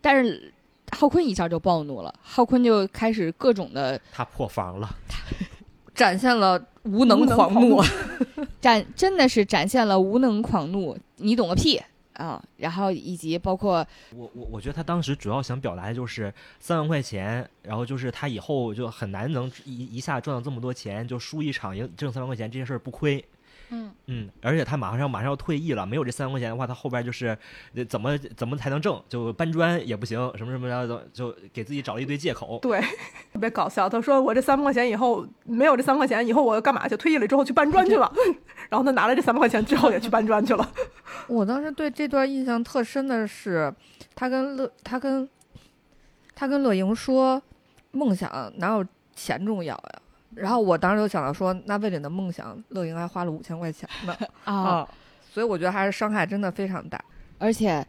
[0.04, 0.52] 但是
[0.92, 4.96] 浩坤一下就暴怒了，浩坤就开始各种的，他破防了，
[5.94, 7.82] 展现了无能狂怒，
[8.60, 11.80] 展真的是展现了无能狂怒，你懂个屁
[12.12, 12.40] 啊！
[12.58, 13.84] 然后以及包括
[14.14, 23.24] 我我我觉得他当时主要想表达的就是三万块钱，然后就是他以后就很难能一一下赚到这么多钱，就输一场赢挣三万块钱这件事儿不亏。
[23.70, 27.36] 嗯嗯，而且他马上马上要退役了，没有这三万块钱的话，他后边就是
[27.88, 29.02] 怎么怎么才能挣？
[29.08, 32.58] 就搬砖也不行，什么什么的，就给自己找了一堆借口。
[32.60, 32.80] 对，
[33.32, 33.88] 特别搞笑。
[33.88, 36.96] 他说：“我这三万块钱以后没有这三万块钱，以后我要干嘛去？
[36.96, 38.12] 退役了之后去搬砖去了。
[38.70, 40.70] ”然后他拿了这三万块钱之后也去搬砖去了。
[41.26, 43.72] 我当时对这段印象特深的是，
[44.14, 45.28] 他跟乐他跟
[46.34, 47.42] 他跟乐莹说
[47.92, 48.84] ：“梦想哪有
[49.14, 50.00] 钱重要呀？”
[50.34, 54.88] 然后我当时就想到说，那为了你的梦想，乐莹还花了五千块钱呢啊！
[55.32, 57.02] 所以我觉得还是伤害真的非常大，
[57.38, 57.86] 而且。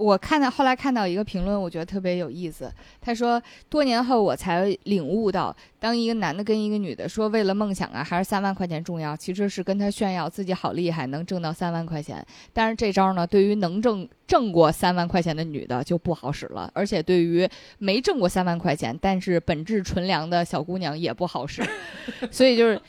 [0.00, 2.72] 我看到后来看到一个评论，我觉得特别有意思。
[3.02, 12.24] 他说，多年后我才领悟到，当一个男的跟一个女的说为了梦想啊，还是三万块钱重要，其实是跟他炫耀自己好厉害，能挣到三万块钱。
[12.54, 17.46] 但是这招呢，对于能挣挣过三万块钱的女的就不好使了，而且对于
[17.76, 21.62] 没挣过三万块钱但是本质纯良的小姑娘也不好使。
[22.32, 22.80] 所以就是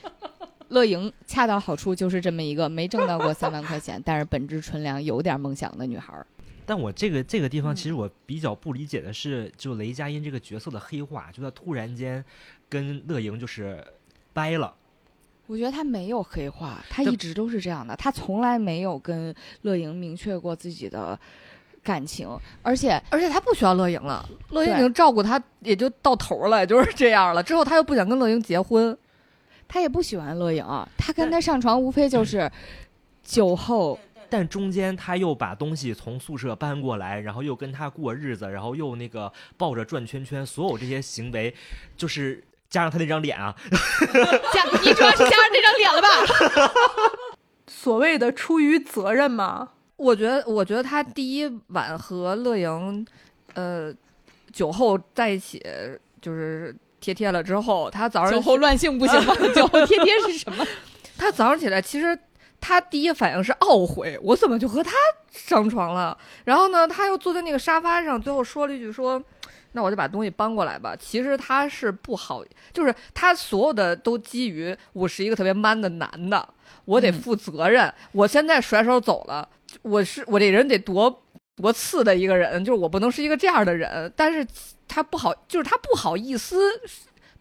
[0.69, 6.13] 乐莹恰到好处，就是这么一个没挣到过三万块钱，但是本质纯良、有点梦想的女孩。
[6.71, 12.23] 但我这个这个地方，其实我比较不理解的是，就雷佳音这个角色的黑化，就他突然间
[12.69, 13.85] 跟乐莹就是
[14.31, 14.73] 掰了。
[15.47, 21.19] 我觉得他没有黑化，他一直都是这样的，他从来没有跟乐莹明确过自己的
[21.83, 22.25] 感情，
[22.61, 27.43] 而且而且他不需要乐莹了，乐莹已经照顾他也就到头了，就是这样了。
[27.43, 28.97] 之后他又不想跟乐莹结婚，
[29.67, 30.65] 他也不喜欢乐莹，
[30.97, 32.49] 他跟他上床无非就是
[33.21, 33.99] 酒后
[34.31, 41.53] 但中间他又把东西从宿舍搬过来，然后又跟他过日子，然后又那个抱着转圈圈，所有这些行为，
[41.97, 43.53] 就是加上他那张脸啊，
[44.53, 46.73] 加，你主要是加上这张脸了吧？
[47.67, 53.05] 所谓的出于责任吗，我觉得，我觉得他第一晚和乐莹，
[53.55, 53.93] 呃，
[54.53, 55.61] 酒后在一起
[56.21, 59.35] 就是贴贴了之后，他早上酒后乱性不行吗？
[59.53, 60.65] 酒后贴贴是什么？
[61.17, 62.17] 他早上起来，其实
[62.61, 64.91] 他第一反应是懊悔，我怎么就和他
[65.29, 66.17] 上床了？
[66.45, 69.21] 然后呢，他又坐在那个沙发上，最后说了一句说。
[69.73, 70.93] 那我就把东西搬过来吧。
[70.99, 72.43] 其实他是不好，
[72.73, 76.45] 就是他所有的都基于我是一个特别 man 的男的，
[76.83, 77.89] 我得负责任。
[78.11, 79.47] 我现在甩手走了，
[79.81, 81.23] 我是我这人得多
[81.55, 84.11] 多次的一个人，就是我不能是一个这样的人。
[84.13, 84.45] 但是
[84.89, 86.57] 他不好，就是他不好意思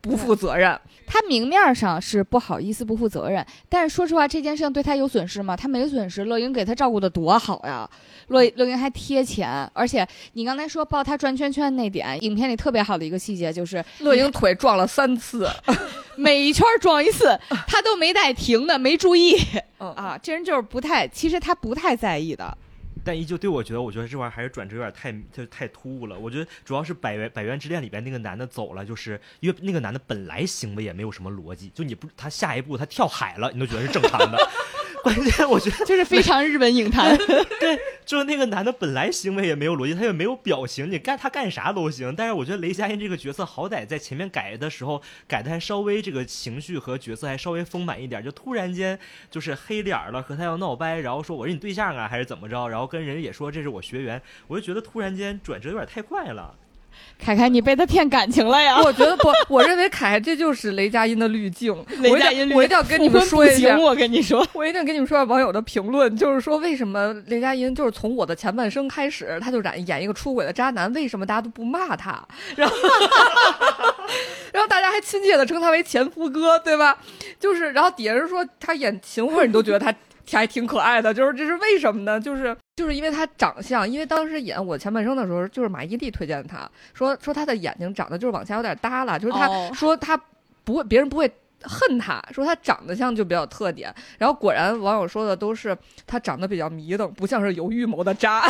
[0.00, 0.78] 不负责任。
[1.06, 5.56] 他明面上是不好意思不负责任，但是说实话，这件事情对他有损失吗？
[5.56, 7.88] 他没损失，乐莹给他照顾的多好呀，
[8.28, 15.48] 乐乐莹还贴钱，而且你刚才说抱他转圈圈那点，影片里特别好的一个细节就是乐莹腿撞了三次，
[16.16, 17.36] 每一圈撞一次，
[17.66, 19.36] 他都没带停的，没注意
[19.80, 22.56] 嗯啊，这人就是不太，其实他不太在意的。
[23.04, 26.18] 但依旧对我觉得，我觉得这玩意儿还是转折有点太就太突兀了。
[26.18, 34.50] 我觉得主要是《百元百元之恋》里边那个男的走了，就是因为那个男的本来行为也没有什么逻辑，就你不他下一步他跳海了，你都觉得是正常的。
[35.04, 37.16] 关键我觉得就是非常日本影坛，
[37.58, 42.14] 对就是那个男的本来行为也没有逻辑，他也没有表情，你干他干啥都行。
[42.14, 48.98] 但是我觉得雷佳音这个角色好歹在前面改的时候改的还稍微这个情绪和角色还稍微丰满一点，就突然间
[49.30, 56.54] 就是黑脸了，和他要闹掰，然后说我是你对象啊还是怎么着，然后跟人也说这是我学员，我就觉得突然间转折有点太快了。
[57.18, 58.80] 凯凯，你被他骗感情了呀？
[58.82, 61.74] 我觉得不，我认为凯凯这就是雷佳音的滤镜。
[62.00, 72.26] 雷佳音 我一定要跟你们说一下，，我跟你说，我一定跟你们说下网友的评论，就是说为什么雷佳音就是从我的前半生开始，他就演演一个出轨的渣男，为什么大家都不骂他？
[72.56, 72.74] 然后，
[74.52, 76.98] 然后大家还亲切的称他为前夫哥，对吧？
[77.38, 79.94] 就是，然后底下人说他演秦桧，你都觉得他
[80.32, 82.20] 还挺可爱的，就是这是为什么呢？
[82.20, 90.20] 就是就是因为他长相，因为当时演我前半生的时候，就是马伊琍推荐他说说他的眼睛长得就是往下有点耷拉，就是他、哦说他
[90.64, 91.30] 不会，别人不会。
[91.62, 98.44] 恨他，说他长得像就比较有特点，然后果然网友说的都是他长得比较迷瞪，不像是有预谋的渣。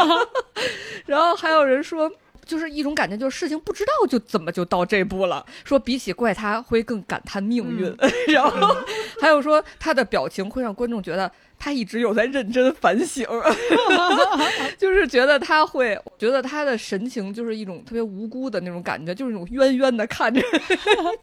[1.06, 2.12] 然后还有人说，
[2.50, 5.46] 就是一种感觉，就是事情不知道就怎么就到这步了。
[5.64, 7.96] 说比起怪他，会更感叹命运。
[8.34, 8.76] 然后
[9.20, 11.30] 还有说他的表情会让观众觉得
[11.60, 13.26] 他一直有在认真反省，
[14.78, 20.40] 就是觉得他会觉得他的神情就是一种特别无辜的那种感觉，就是那种冤冤的看着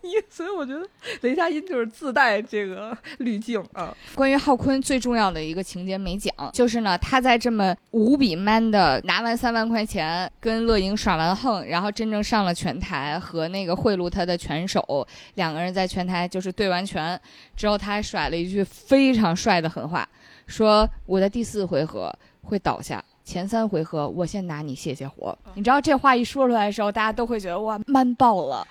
[0.01, 0.09] 你。
[0.29, 0.87] 所以我觉得
[1.21, 3.91] 雷佳音就是自带这个滤镜啊。
[4.13, 17.19] 关于浩坤最重要的一个情节没讲，就是呢，他在这么无比 man 的拿完三万块钱跟乐莹耍完横，然后真正上了拳台和那个贿赂他的拳手两个人在拳台就是对完拳
[17.55, 20.07] 之后，他还甩了一句非常帅的狠话，
[20.47, 23.03] 说我在第四回合会倒下。
[23.23, 25.37] 前三回合，我先拿你泄泄火。
[25.55, 28.65] 你知道这话一说出来的时候，大家都会觉得哇，man 爆了。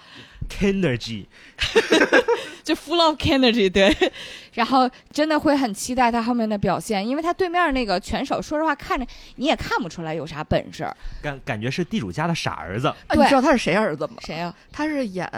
[0.61, 1.27] Energy，
[2.65, 3.95] 就 full of energy，对，
[4.55, 10.91] 然后真的会很期待他后面的表现，因为他对面那个拳手，说实话看着你也看不出来有啥本事。
[11.21, 12.87] 感感觉是地主家的傻儿子。
[12.87, 14.15] 啊你知道他是谁儿子吗？
[14.21, 15.29] 谁呀、他是演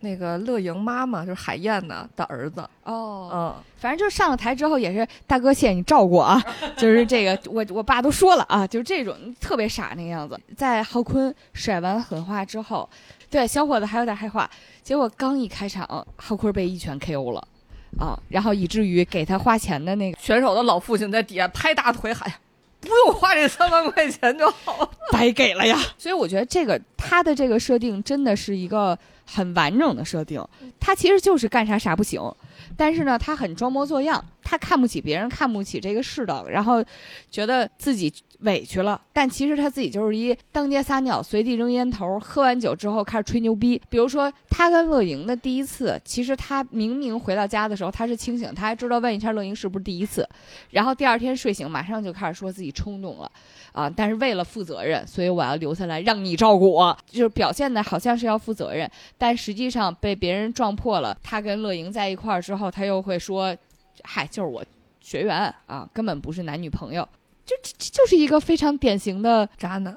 [0.00, 2.68] 那个乐莹妈妈，就是海燕呢的儿子。
[2.84, 6.42] 哦，嗯，反正就是上了台之后也是大哥，谢谢你照顾啊，
[6.76, 10.38] 就是这个我我爸都说了啊，就是这种特别傻那个样子。
[10.56, 12.88] 在浩坤甩完狠话之后，
[13.28, 14.48] 对小伙子还有点害怕，
[14.82, 17.46] 结果刚一开场，浩坤被一拳 KO 了。
[17.98, 22.32] 啊，然后以至于给他花钱的那个选手的老父亲在底下拍大腿喊
[22.80, 24.88] ：“不用花这三万块钱就好。
[25.10, 25.76] 白给了呀。
[25.98, 28.96] 所以我觉得这个他的这个设定真的是一个
[29.32, 30.44] 很完整的设定，
[30.80, 32.20] 他其实就是干啥啥不行，
[32.76, 36.84] 但是呢，他很装模作样，他看不起别人，看不起这个世道，然后
[37.30, 39.00] 觉得自己委屈了。
[39.12, 43.80] 但其实他自己就是一当街撒尿、随地扔烟头，喝完酒之后开始吹牛逼。
[43.88, 50.28] 比如说他跟乐莹的第一次，其实他明明回到家的时候他是清醒，他还知道问一下乐莹是不是第一次，
[50.70, 53.30] 然后第二天睡醒马上就开始说自己冲动了。
[53.72, 53.88] 啊！
[53.88, 61.16] 但是为了负责任，所以我要留下来让你照顾我，就是表现的好像是要负责任，但实际上被别人撞破了。
[61.22, 63.56] 他跟乐莹在一块儿之后，他又会说
[64.04, 64.64] ：“嗨，就是我
[65.00, 67.08] 学员啊，根本不是男女朋友。”
[67.46, 69.96] 就这就是一个非常典型的渣男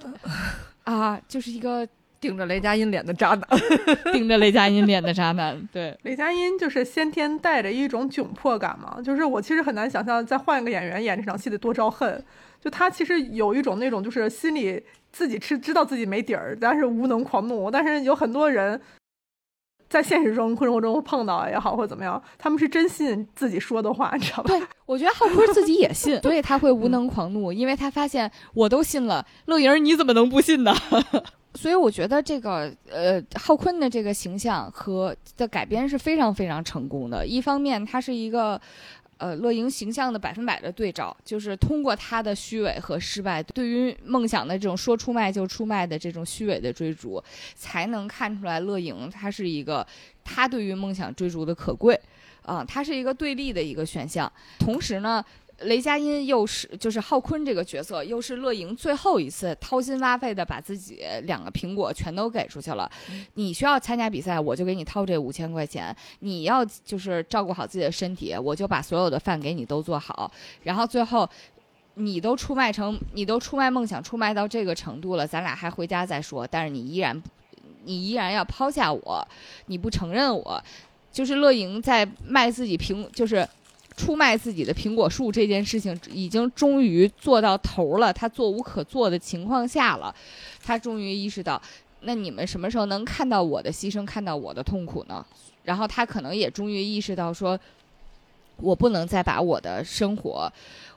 [0.86, 1.88] 啊，就是一个
[2.20, 3.48] 顶着雷佳音脸的渣男，
[4.12, 5.70] 顶着雷佳音脸的渣男。
[5.72, 12.24] 对，雷佳音就是先天带着一种窘迫感嘛，就是我其实很难想象再换一个演员演这场戏得多招恨。
[12.64, 14.81] 就他其实有一种那种，就是心里
[15.11, 17.69] 自己知知道自己没底儿，但是无能狂怒。
[17.69, 18.80] 但是有很多人
[19.90, 24.48] 在现实中生活中碰到也好，或者怎么样，他们是真信自己说的话，你知道吧？
[24.48, 30.73] 对，我觉得浩坤自己也信， 所以他会无能狂怒，因为他发现我都信了，乐莹你怎么能不信呢？
[31.56, 37.27] 所以我觉得这个呃，浩坤的这个形象和的改编是非常非常成功的。
[37.27, 38.60] 一方面，他是一个。
[39.18, 47.23] 呃，乐莹形象的百分百的对照，就是通过她的虚伪和失败，对于梦想的这种说出卖就出卖的这种虚伪的追逐，
[47.56, 49.85] 才能看出来乐莹她是一个，
[50.23, 51.99] 她对于梦想追逐的可贵，
[52.41, 55.23] 啊，她是一个对立的一个选项，同时呢。
[55.64, 62.90] 雷佳音又是就是浩坤这个角色，又是乐莹最后一次掏心挖肺的把自己两个苹果全都给出去了。
[63.35, 70.31] 你需要参加比赛，我就给你掏这五千块钱；你要就是照顾好自己的身体，我就把所有的饭给你都做好。
[70.64, 71.30] 然后最后，
[71.95, 76.45] 你都出卖成你都出卖梦想出卖到这个程度了，咱俩还回家再说。
[76.45, 77.22] 但是你依然
[77.85, 79.27] 你依然要抛下我，
[79.68, 80.64] 你不承认我，
[81.11, 83.48] 就是乐莹在卖自己苹就是。
[83.95, 90.14] 出卖自己的苹果树这件事情已经终于做到头了，他做无可做的情况下了，
[90.64, 91.61] 他终于意识到，
[92.02, 95.26] 那你们什么时候能看到我的牺牲，看到我的痛苦呢？
[95.64, 97.57] 然后他可能也终于意识到，说
[98.57, 100.52] 我不能再把我的生活、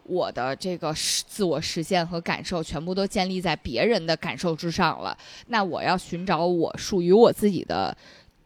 [0.05, 5.16] 我的这个自我实现和感受全部都建立在别人的感受之上了，
[5.48, 7.97] 那我要寻找我属于我自己的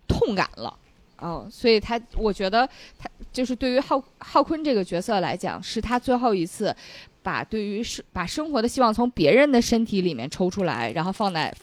[0.07, 0.77] 痛感了。
[1.23, 2.69] 嗯，所以他，我觉得
[2.99, 6.75] 他就是对于浩浩坤这个角色来讲，是他最后一次
[7.23, 11.55] 把对于生把生活的希望从别人的身体里面抽出来，然后放在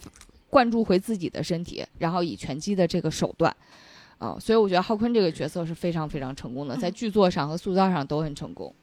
[0.49, 3.55] 灌注回自己的身体，然后以拳击的这个手段，
[4.17, 8.73] 啊，所以我觉得浩坤这个角色是非常非常成功的，在剧作上和塑造上都很成功。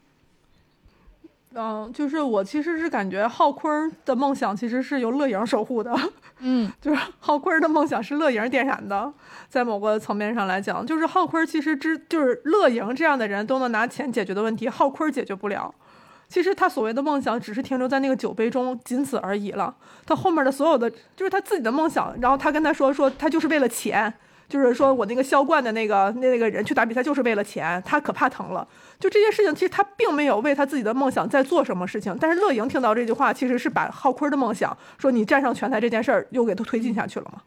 [1.56, 5.94] 嗯，就是我其实是感觉浩坤的梦想其实是由乐莹守护的，
[6.40, 9.12] 嗯， 就是浩坤的梦想是乐莹点燃的，
[9.48, 15.72] 在某个层面上来讲，就是浩坤其实之就是乐莹这样的人都能拿钱解决的问题，浩坤解决不了。
[16.28, 19.72] 其实他所谓的梦想只是停留在那个酒杯中，仅此而已了。
[20.04, 24.12] 他后面的所有的就是他自己的梦想，然后他跟他说说他就是为了钱。
[24.48, 28.66] 就是说我那个销冠的那个那那个人去打比赛就是为了钱，他可怕疼了。
[29.00, 32.16] 就这件事情，其实他并没有为他自己的梦想在做什么事情。
[32.20, 37.40] 但是乐莹听到这句话，其实是把浩坤的梦想说你站上拳台这件事儿又给他推进下去了嘛。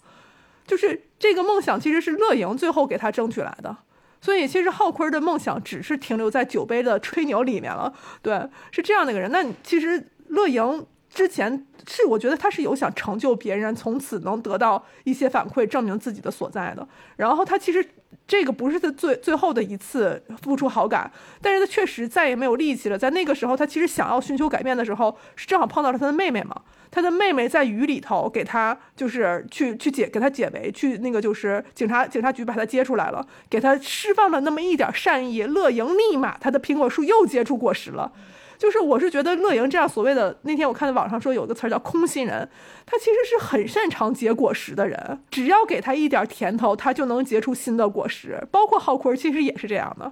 [0.66, 3.76] 就是这个梦想其实是乐莹最后给他争取来的。
[4.20, 7.94] 所以其实浩坤的梦想只是停留在酒杯的吹牛里面了。
[8.22, 8.42] 对，
[8.72, 9.32] 是这样的一个人。
[9.32, 10.86] 那其实乐莹。
[11.10, 16.88] 之前是我觉得他是有想成就别人，从此能得到一些反馈，证明自己的所在的。
[17.16, 17.84] 然后他其实
[18.28, 21.12] 这个不是他最最后的一次付出好感，
[21.42, 22.98] 但是他确实再也没有力气了。
[22.98, 26.62] 在那个时候，他其实想要寻求改变的时候，是正好碰到了他的妹妹嘛。
[26.90, 35.44] 他的妹妹在雨里头给他就是去去解给他解围，去那个就是警察警察局把他接出来了，给他释放了那么一点善意。
[35.44, 38.12] 乐莹立马他的苹果树又结出果实了。
[38.58, 42.50] 就是我是觉得乐莹这样所谓的那天我看到网上说有个词儿叫空心人，
[42.86, 48.42] 他其实是很擅长结果实的人，只要给他一点甜头，他就能结出新的果实。
[48.52, 50.12] 包括浩坤其实也是这样的，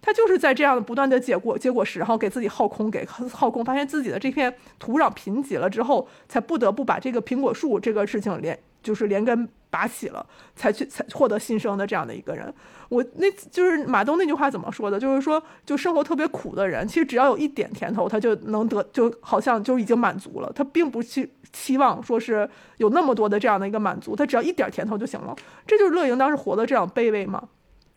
[0.00, 9.48] 他就是在这样的不断的结果结果实，然后给自己耗空，给耗空，发现自己的这片土壤贫瘠了之后，才不得不把这个苹果树这个事情连就是连根。
[9.72, 12.52] 拔起了，才去才获得新生的这样的一个人，
[12.92, 15.00] 我那就是马东那句话怎么说的？
[15.00, 20.52] 就是说，就生活特别苦的人，其实只要有一点甜头，他就能得，就好像就已经满足了。
[20.54, 22.46] 他并不期期望说是
[22.76, 25.34] 有那么多的这样的一个满足，他只要一点甜头就行了。
[25.66, 27.42] 这就是乐莹当时活的这样卑微嘛？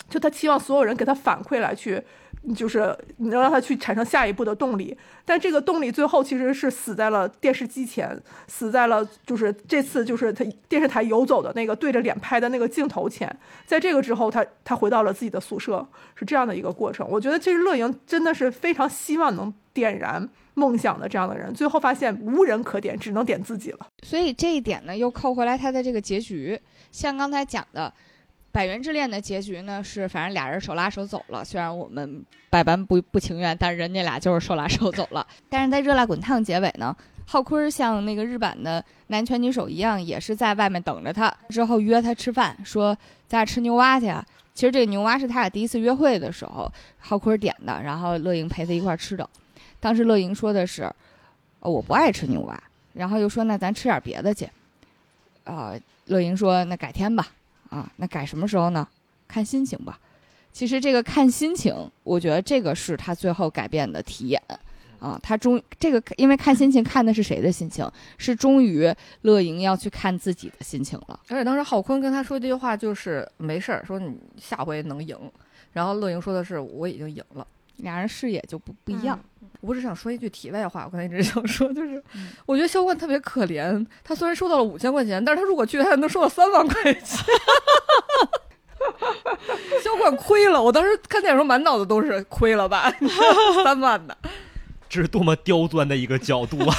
[0.07, 2.01] 就他期望所有人给他反馈来去。
[2.53, 4.95] 就是能让他去产生下一步的动力。
[5.23, 8.15] 但这个动力最后其实是死在了电视机前，
[8.47, 13.35] 死在了就是这次就是他电视台游走的那个对着脸拍的那个镜头前。
[13.65, 17.07] 在这个之后，他他回到了自己的宿舍，是这样的一个过程。
[17.09, 23.87] 我觉得其实乐莹真的是非常希望能点燃梦想的这样的人，最后发现无人可点，只能点自己了。
[24.03, 26.59] 所以这一点呢，又扣回来他的这个结局，
[26.91, 27.93] 像刚才讲的。
[28.55, 31.43] 百元之恋的结局呢是，反正俩人手拉手走了。
[31.43, 35.27] 虽然我们百般不不情愿，但是人家俩就是手拉手走了。
[35.49, 36.95] 但是在《热辣滚烫》结尾呢，
[37.25, 44.25] 浩坤像那个日版的男拳女手一样，也是在外面等着他，之后约他吃饭，说咱俩吃牛蛙去啊。
[44.53, 49.29] 其实这个牛蛙是他俩第一次约会的时候，浩坤点的，然后乐莹陪他一块吃的。
[49.81, 50.89] 当时乐莹说的是，
[51.59, 52.57] 我不爱吃牛蛙，
[52.93, 54.47] 然后又说那咱吃点别的去。
[55.43, 55.73] 啊，
[56.05, 57.27] 乐莹说那改天吧。
[57.75, 58.87] 啊，那改什么时候呢？
[59.27, 59.99] 看心情吧。
[60.53, 64.41] 其实这个看心情，我觉得这个是他最后改变的题眼
[64.99, 65.19] 啊。
[65.21, 67.85] 他终这个，因为看心情看的是谁的心情？
[68.17, 68.89] 是终于
[69.23, 71.19] 乐莹要去看自己的心情了。
[71.27, 75.17] 而且当时浩坤跟他说这句话就是没事儿，说你下回能赢。
[75.73, 77.45] 然后乐莹说的是我已经赢了。
[77.77, 79.19] 俩人视野就不不一样。
[79.61, 82.03] 我只想说一句题外话，我刚才一直想说，就是
[82.45, 83.85] 我觉得销冠特别可怜。
[84.03, 87.01] 他虽然收到了五千块钱，但是他如果去，他能收到三万块钱。
[89.83, 90.61] 销冠亏了。
[90.61, 92.93] 我当时看电影时候满脑子都是亏了吧，
[93.63, 94.15] 三万的。
[94.87, 96.75] 这是多么刁钻的一个角度啊！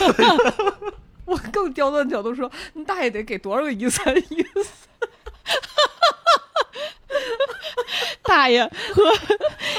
[1.27, 4.86] 我更刁钻的角度说，你大爷得给多少个一三一四？
[8.22, 9.02] 大爷和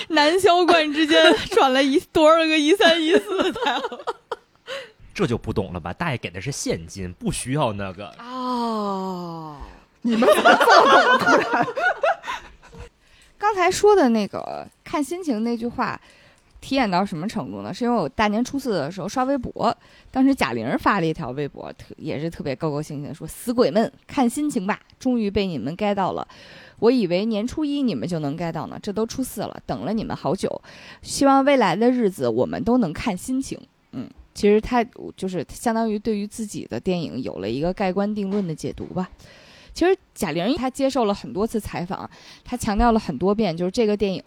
[0.10, 3.82] 男销冠之间转了一多少个一三一四才好？
[5.14, 5.92] 这就不懂了吧？
[5.94, 9.58] 大爷给的是现金，不需要那个哦。
[10.02, 11.68] 你们怎么这么突然？
[13.38, 16.00] 刚才说的那个看心情那句话，
[16.62, 17.74] 体验到什么程度呢？
[17.74, 19.76] 是因为我大年初四的时候刷微博，
[20.12, 26.28] 当时贾玲发了一条微博，特也是特别高高兴兴说：“死鬼们，看心情吧，终于被你们 get 到了。”
[26.80, 30.62] 我以为年初一你们就能 get 到呢，这都初四了，等了你们好久。
[31.02, 33.60] 希望未来的日子我们都能看心情。
[33.94, 34.84] 嗯，其实他
[35.16, 39.10] 就是相当于对于自己的电影有了一个盖棺定论的解读吧。
[39.74, 42.10] 其实贾玲她接受了很多次采访，
[42.44, 44.24] 她强调了很多遍，就是这个电影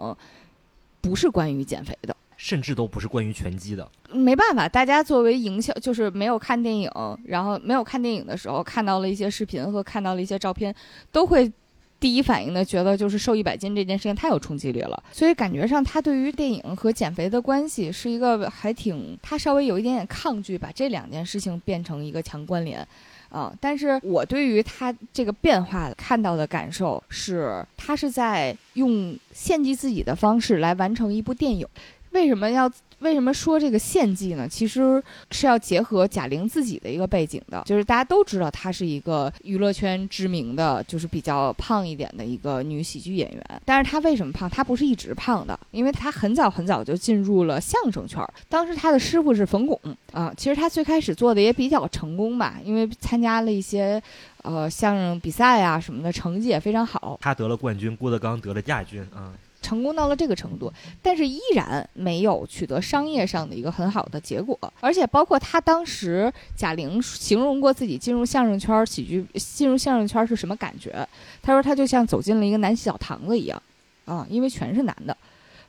[1.00, 3.88] 不是关于减肥的，甚至都不是关于拳击的。
[4.12, 6.90] 没办法，大家作为营销，就是没有看电影，
[7.24, 10.74] 然后没有看电影的时候看到了一些视频和看到了一些照片，
[11.12, 11.52] 都会。
[12.00, 22.84] 第一反应的觉得就是瘦一百斤这件事情太有冲击力了，所以感觉上他对于电影和减肥的关系是一个还挺，他稍微有一点点抗拒把这两件事情变成一个强关联，
[23.28, 31.66] 啊，但是我对于他这个变化看到的感受是，他是在用献祭自己的方式来完成一部电影，
[32.12, 32.70] 为什么要？
[33.00, 34.48] 为什么说这个献祭呢？
[34.48, 43.62] 其实是要结合贾玲自己的一个背景的，就是大家都知道她是一个娱乐圈知名的，就是比较胖一点的一个女喜剧演员。
[43.64, 44.48] 但是她为什么胖？
[44.48, 48.24] 她不是一直胖的，因为她很早很早就进入了相声圈。
[48.48, 49.78] 当时她的师傅是冯巩
[50.12, 54.02] 啊，其实她最开始做的也比较成功吧，因为参加了一些
[54.42, 57.18] 呃相声比赛啊什么的，成绩也非常好。
[57.22, 59.32] 她得了冠军，郭德纲得了亚军啊。
[59.62, 60.72] 成功到了这个程度，
[61.02, 64.58] 但是依然没有取得商业上的一个很好的结果。
[64.80, 71.06] 而且包括他当时贾玲形容过自己进入相声圈、喜剧进入相声圈是什么感觉？
[71.42, 73.62] 他说他就像走进了一个男洗澡堂子一样，
[74.04, 75.16] 啊，因为全是男的。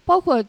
[0.03, 0.43] 包括，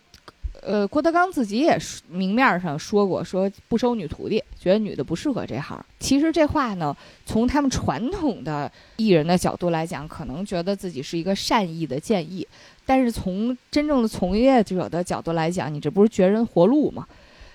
[0.64, 1.76] 呃，郭德纲自己也
[2.08, 5.84] 明面上说过，说不收女徒弟，觉得女的不适合这行。
[5.98, 12.46] 其实这话呢，从他们传统的艺人的角度来讲，可能觉得自己是一个善意的建议。
[12.86, 17.06] 但是从真正的从业者的角度来讲，你这不是绝人活路吗？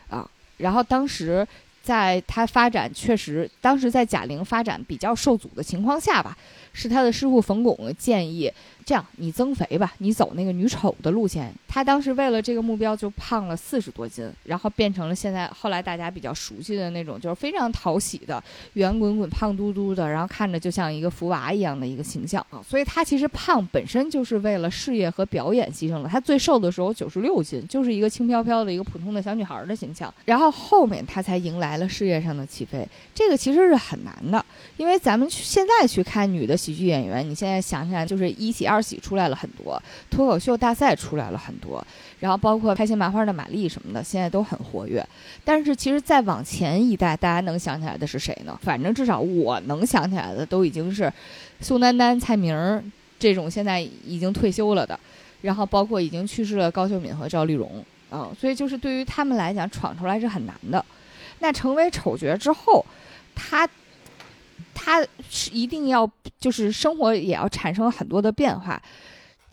[0.09, 1.47] 啊，然后当时
[1.81, 6.38] 在他发展确实，当时在贾玲发展比较受阻的情况下吧，
[6.77, 8.51] 是他的师傅冯巩建议。
[8.85, 11.53] 这样，你增肥吧，你走那个女丑的路线。
[11.67, 18.41] 他当时为了这个目标就胖了四十多斤，然后变成了现在后来大家比较熟悉的那种，就是非常讨喜的
[18.75, 22.63] 圆滚滚、胖嘟嘟的，然后看着就像一个福娃一样的一个形象啊。
[22.65, 26.07] 所以她其实胖本身就是为了事业和表演牺牲了。
[26.07, 30.13] 她最瘦的时候九十六斤，就是一个轻飘飘的一个普通的小女孩的形象。
[30.23, 32.87] 然后后面她才迎来了事业上的起飞。
[33.13, 34.43] 这个其实是很难的，
[34.77, 38.81] 因为咱们现在去看女的喜剧演员，你现在想起来就是一喜二。
[38.81, 41.85] 喜出来了很多，脱口秀大赛出来了很多，
[42.19, 45.06] 然后包括开心麻花的马丽什么的，现在都很活跃。
[45.44, 48.57] 但是其实再往前一代，大家能想起来的是谁呢？
[48.61, 51.11] 反正至少我能想起来的，都已经是
[51.60, 54.98] 宋丹丹、蔡明这种现在已经退休了的。
[55.41, 60.84] 然后包括已经去世了高秀敏和赵丽蓉啊、所以就是对于他们来讲，闯出来是很难的。
[61.39, 62.85] 那成为丑角之后，
[63.35, 63.68] 他
[64.79, 66.09] 他是一定要
[66.39, 68.79] 就是生活也要产生很多的变化，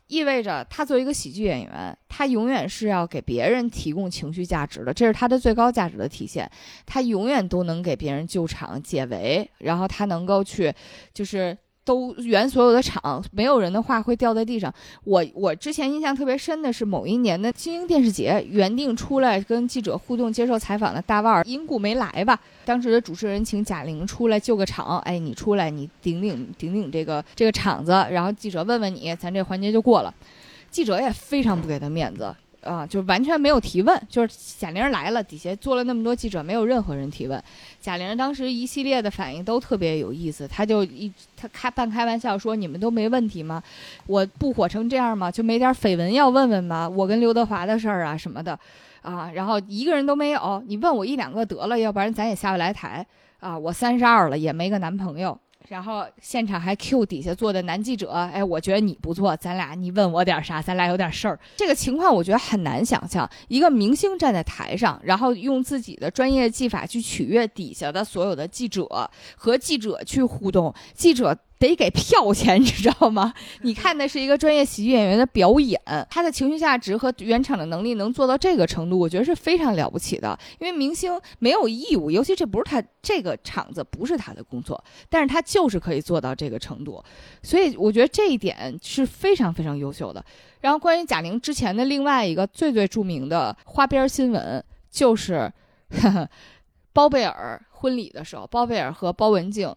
[0.09, 6.49] 意味着他作为一个喜剧演员，他永远是要给别人提供情绪价值的，这是他的最高价值的体现。
[6.85, 10.73] 他永远都能给别人救场解围，然后他能够去
[11.15, 11.57] 就是。
[11.85, 14.73] 都圆所有的场，没有人的话会掉在地上。
[15.05, 22.39] 我我之前印象特别深的是某一年的金鹰电视节，原定出来跟记者互动、接受采访的大腕儿因故没来吧？
[22.65, 30.15] 当时的主持人请贾玲出来救个场，哎，你出来，你顶顶顶顶这个这个场子，然后记者问问你，咱这环节就过了。
[30.71, 32.35] 记者也非常不给他面子
[32.65, 37.43] 啊，就完全没有提问，就是贾玲来了，底下坐了那么多记者，没有任何人提问。
[37.81, 43.63] 贾玲当时一系列的反应都特别有意思，她就一她开半开玩笑说：“你们都没问题吗？
[44.07, 45.31] 我不火成这样吗？
[45.31, 46.89] 就没点绯闻要问问吗？
[46.89, 48.59] 我跟刘德华的事儿啊什么的
[49.03, 53.07] 啊，然后一个人都没有，你问我一两个得了，要不然咱也下不来台
[53.41, 53.59] 啊。
[53.59, 55.39] 我三十二了，也没个男朋友。”
[55.69, 61.39] 然后现场还 Q 底下坐的男记者，哎，我觉得你不错，咱俩你问我点啥，咱俩有点事儿。
[61.57, 71.37] 这个情况我觉得很难想象，一个明星站在台上，然后用自己的专业技法去取悦底下的所有的记者，和记者去互动，记者。
[71.67, 73.33] 得给票钱，你知道吗？
[73.63, 75.81] 你看的是一个专业喜剧演员的表演，
[76.11, 80.39] 他的情绪价值和原厂的能力能做到这个程度，我觉得是非常了不起的。
[80.59, 87.03] 因为明星没有义务，尤其这不是他这个场子不是他的工作，但是他就是可以做到这个程度，
[87.43, 90.25] 所以我觉得这一点是非常非常优秀的。
[90.61, 95.53] 然后关于贾玲之前的另外一个最最著名的花边新闻，就是
[95.91, 96.29] 呵 呵
[96.93, 99.75] 包贝尔婚礼的时候，包贝尔和包文婧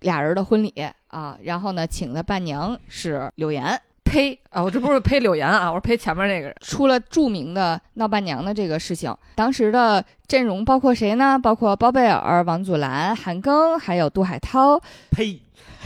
[0.00, 0.72] 俩人的婚礼
[1.10, 3.80] 啊，然后呢，请的伴娘是柳岩。
[4.02, 4.60] 呸啊！
[4.60, 6.56] 我这不是呸柳岩啊，我是呸前面那个人。
[6.60, 11.38] 出了著名的闹伴娘的这个事情，当时的阵容包括谁呢？
[11.38, 14.80] 包括包贝尔、王祖蓝、韩庚，还有杜海涛。
[15.12, 15.40] 呸！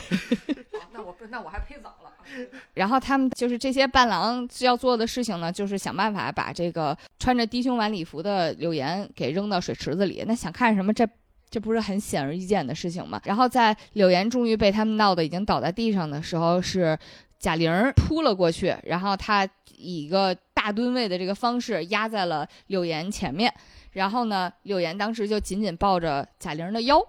[0.94, 2.12] 那我那我还呸早了。
[2.72, 10.24] 然后他们就是这些伴郎要做的事情呢，就是想办法把这个穿着低胸晚礼服的柳岩给扔到水池子里。
[10.26, 10.94] 那想看什么？
[10.94, 11.06] 这
[11.54, 13.20] 这不是很显而易见的事情吗？
[13.24, 16.98] 然后在柳岩终于被他们闹得已经倒在地上的时候，是
[17.38, 23.54] 贾玲扑了过去，然后她以一个大吨位的这个方式压在了柳岩前面，
[23.92, 27.00] 然后呢，柳岩当时就紧紧抱着贾玲的腰。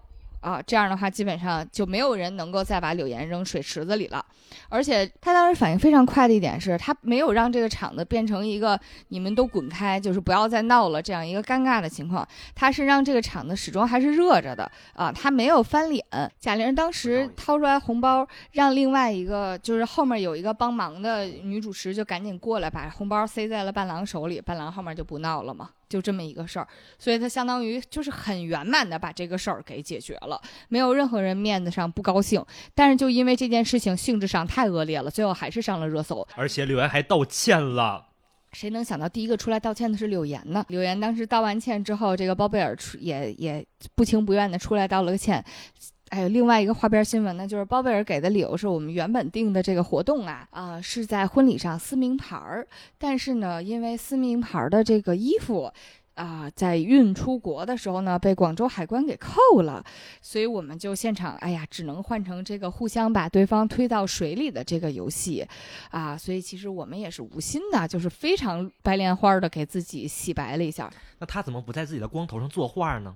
[0.46, 4.24] 啊，这样的话基本上就没有人能够再把柳岩扔水池子里了。
[4.70, 12.26] 而且他当时反应非常快的一点是，他没有让这个场子变成一个你们都滚开，就是不要再闹了这样一个尴尬的情况。
[12.54, 16.06] 他是让这个场子始终还是热着的啊，他没有翻脸。
[16.40, 25.72] 贾玲当时掏出来红包，让另外一个就是后面有一个帮忙的女主持就赶紧过来把红包塞在了伴郎手里，伴郎后面就不闹了嘛。
[25.88, 26.68] 就这么一个事儿，
[26.98, 32.44] 所以他相当于就是很圆满的把这个事儿给解决了，没有任何人面子上不高兴。
[32.74, 36.28] 但是就因为这件事情性质上太恶劣了，最后还是上了热搜。
[36.36, 38.08] 而且柳岩还道歉了，
[38.52, 40.66] 谁能想到第一个出来道歉的是柳岩呢？
[40.70, 45.44] 柳岩当时道完歉之后，这个包贝尔出也也不情不愿的出来道了个歉。
[46.10, 52.68] 还有另外一个花边新闻呢，就是包贝尔给的理由是我们原本定的这个活动啊，啊、是在婚礼上撕名牌儿，
[52.98, 55.72] 但是呢，因为撕名牌儿的这个衣服。
[56.16, 59.84] 啊、在运出国的时候呢，被广州海关给扣了，
[60.22, 65.46] 所以我们就现场，哎呀，只能换成这个互相把对方推到水里的这个游戏，
[65.90, 70.90] 啊，所以其实我们也是无心的，就是非常白莲花的给自己洗白了一下。
[71.20, 73.14] 那他怎么不在自己的光头上作画呢？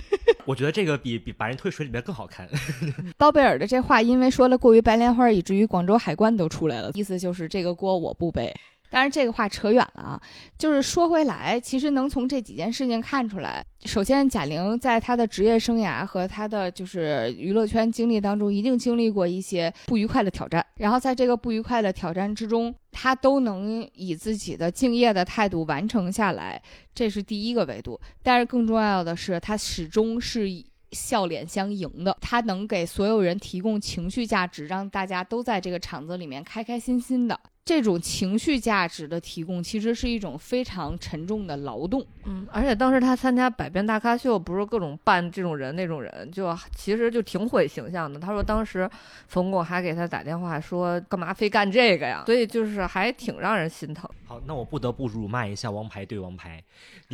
[0.44, 2.48] 我觉得这个比比把人推水里面更好看。
[3.16, 8.54] 包贝尔的这话因为说了过于白莲花，以至于广州海关都出来了，意思就是这个锅我不背。
[8.94, 10.22] 当然，这个话扯远了啊。
[10.56, 20.64] 就是说回来，其实能从这几件事情看出来，首先贾玲在她的职业生涯和她的就是娱乐圈经历当中，一定经历过一些不愉快的挑战。
[20.76, 26.62] 然后在这个不愉快的挑战之中，她都能以自己的敬业的态度完成下来，
[26.94, 28.00] 这是第一个维度。
[28.22, 30.64] 但是更重要的是，她始终是以。
[30.92, 37.36] 笑脸相迎的，她能给所有人提供情绪价值，让大家都在这个场子里面开开心心的。
[37.64, 42.04] 这种情绪价值的提供，其实是一种非常沉重的劳动。
[42.24, 48.20] 嗯，而且当时他参加百变大咖秀，不是各种扮这种人那种人，就其实就挺毁形象的。
[48.20, 48.88] 他说当时
[49.28, 52.22] 冯巩还给他打电话说，干嘛非干这个呀？
[52.26, 54.08] 所以就是还挺让人心疼。
[54.26, 56.62] 好，那我不得不辱骂一下《王牌对王牌》，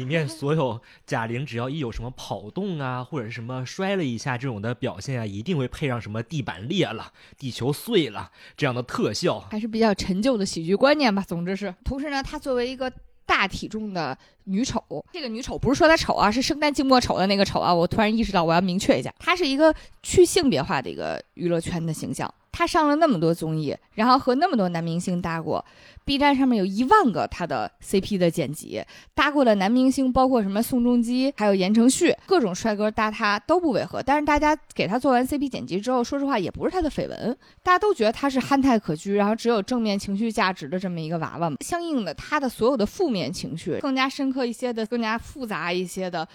[0.01, 9.40] 里面 所有贾玲只要一有什么跑动啊，或者是什么摔了一下这种的表现啊，一定会配上什么地板裂了、地球碎了这样的特效。
[9.51, 11.24] 还是比较陈旧喜剧观念吧。
[11.26, 12.92] 总之是，同时呢，她作为一个
[13.26, 17.74] 大体重的女丑，这个女丑不是说她丑啊，是生旦净末丑的那个丑啊。
[17.74, 22.32] 我突然意识到，我要明确一下，她是一个去性别化的一个娱乐圈的形象。
[22.52, 25.64] 他上了那么多综艺，然后和那么多男明星搭过。
[26.05, 28.82] B 站上面有一万个他的 CP 的剪辑，
[29.14, 34.02] 搭过的男明星包括什么宋仲基，还有言承旭，各种帅哥搭他都不违和。
[34.02, 41.52] 但是大家给他做完 CP 剪辑之后，说实话也不是他的绯闻，大家都觉得他是憨态可掬，然后只有正面情绪价值的这么一个娃娃。
[41.60, 46.27] 相应的，他的所有的负面情绪更加深刻一些的、更加复杂一些的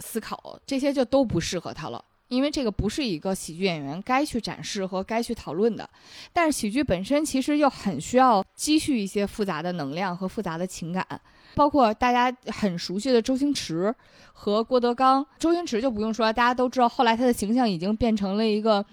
[0.00, 2.04] 思考，这些就都不适合他了。
[2.28, 5.88] 因为这个不是一个喜剧演员该去展示和该去讨论的，
[6.32, 11.06] 但是喜剧本身其实又很需要积蓄一些复杂的能量和复杂的情感，
[11.54, 13.94] 包括大家很熟悉的周星驰
[14.32, 15.26] 和郭德纲。
[15.38, 18.84] 周星驰就不用说，大家都知道，后来他的形象已经变成了一个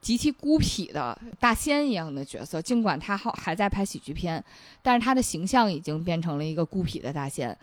[0.00, 4.42] 极其孤僻的大仙一样的角色，尽管他好还在拍喜剧片，
[4.82, 7.56] 但是他的形象已经变成了一个孤僻的大仙。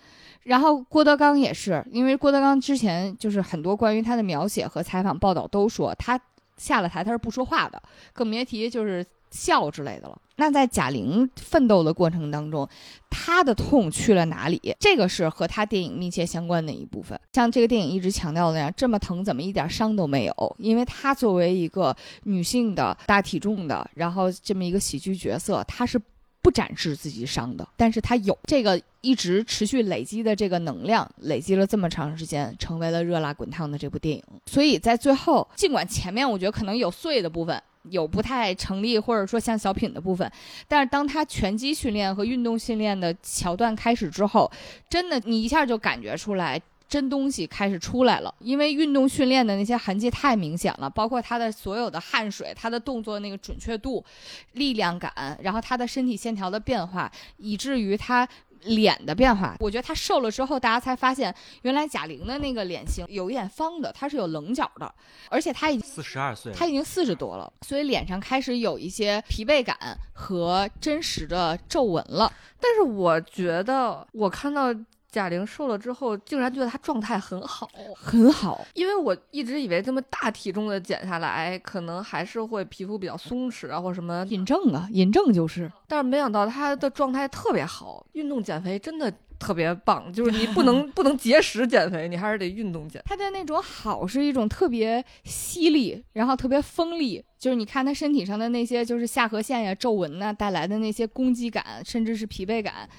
[0.44, 6.20] 然后郭德纲也是，因为郭德纲之前就是很多关于他的描写和采访报道都说他
[6.58, 7.82] 下了台他是不说话的，
[8.12, 10.18] 更别提就是笑之类的了。
[10.38, 12.68] 那在贾玲奋斗的过程当中，
[13.10, 14.76] 她的痛去了哪里？
[14.80, 17.20] 这个是和她电影密切相关的一部分。
[17.34, 20.56] 像这个电影一直强调的那样，这么疼怎么一点伤都没有？
[20.60, 26.00] 因为她作为一个女性的大体重的，然后这么一个喜剧角色，她是。
[26.44, 34.22] 不展示自己伤的，但是他有这个一直持续累积的这个能量，累积了这么长时间，成为了热辣滚烫的这部电影。
[34.46, 40.32] 所以在最后，尽管前面我觉得可能有碎的部分，有不太成立或者说像小品的部分，
[40.68, 44.52] 但是当他拳击训练和运动训练的桥段开始之后，
[44.90, 46.62] 真的你一下就感觉出来。
[46.90, 54.04] 真东西开始出来了，因为运动训练的那些痕迹太明显了，包括他的所有的汗水、他的动作那个准确度、
[54.52, 55.12] 力量感，
[55.42, 58.28] 然后他的身体线条的变化，以至于他
[58.64, 59.56] 脸的变化。
[59.60, 64.94] 我觉得她瘦了之后，大家才发现原来贾玲的那个脸型有一点方的，她是有棱角的，
[65.30, 69.78] 而且她已经四十二岁，她已经四十多了，所以脸上开始有一些疲惫感
[70.14, 72.32] 和真实的皱纹了。
[72.60, 74.74] 但是我觉得我看到。
[75.14, 78.66] 贾玲瘦了之后，竟然觉得她状态很好，很好。
[78.74, 84.26] 因为我一直以为这么大体重的减下来，可能还是会皮肤比较松弛啊，或什么。
[84.30, 85.72] 尹正啊，尹正就是。
[85.88, 90.12] 但是没想到她的状态特别好，运动减肥真的特别棒。
[90.12, 93.00] 就是你不 能不能节食减肥，你还是得运动减。
[93.06, 97.24] 她的那种好是一种特别犀利，然后特别锋利。
[97.38, 102.90] 就是你看她身体上的那些，就是下颌线呀、皱纹呐带来的那些攻击感，甚至是疲惫感。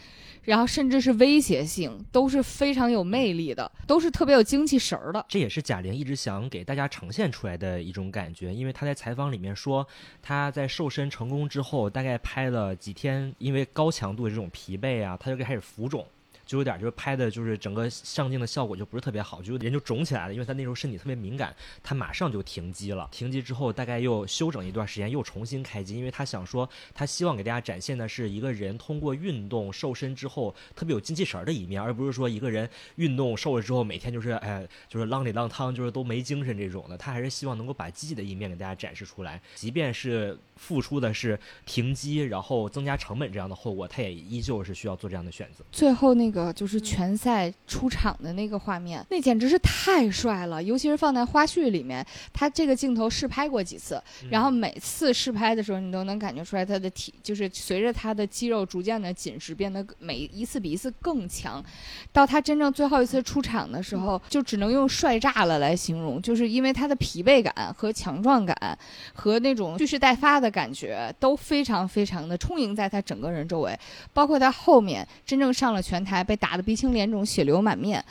[0.45, 5.25] 然后甚至是威胁性都是非常有魅力的，都是特别有精气神儿的。
[5.29, 9.87] 这也是贾玲一直想给大家呈现出来的一种感觉，因为她在采访里面说，
[10.23, 16.07] 她在瘦身成功之后，大概拍了几天，因为高强度的这种疲惫啊，她就开始浮肿。
[16.55, 21.53] 就有点就是拍的，就是整个上镜的效果就不是特别好，就人就肿起来了，因为他那时候身体特别敏感，
[21.83, 23.09] 他马上就停机了。
[23.11, 36.97] 停机之后，大概又休整一段时间，又重新开机，因为他想说，他希望给大家展现的是一个人通过运动瘦身之后特别有精气神的一面，而不是说一个人运动瘦了之后每天就是哎就是浪里浪汤，就是都没精神这种的。
[36.97, 41.37] 他还是希望能够把积极的一面给大家展示出来，即便是付出的是
[41.67, 45.65] 停机，然后增加成本这样的后果，他也依旧是需要做这样的选择。
[45.73, 46.31] 最后那。
[46.35, 61.63] 个就是拳赛出场的那个画面，那简直是太帅了，尤其是放在花絮里面，他这个镜头试拍过几次，然后每次试拍的时候，你都能感觉出来他的体，就是随着他的肌肉逐渐的紧实，变得每一次比一次更强，
[62.13, 68.79] 到他真正最后一次出场的时候，就只能用帅炸了来形容，就是因为他的疲惫感和强壮感
[69.13, 73.79] 和那种蓄势待发的感觉都非常非常的充盈在他整个人周围，
[74.13, 76.24] 包括他后面真正上了拳台。
[76.25, 78.03] 被打得鼻青脸肿、血流满面，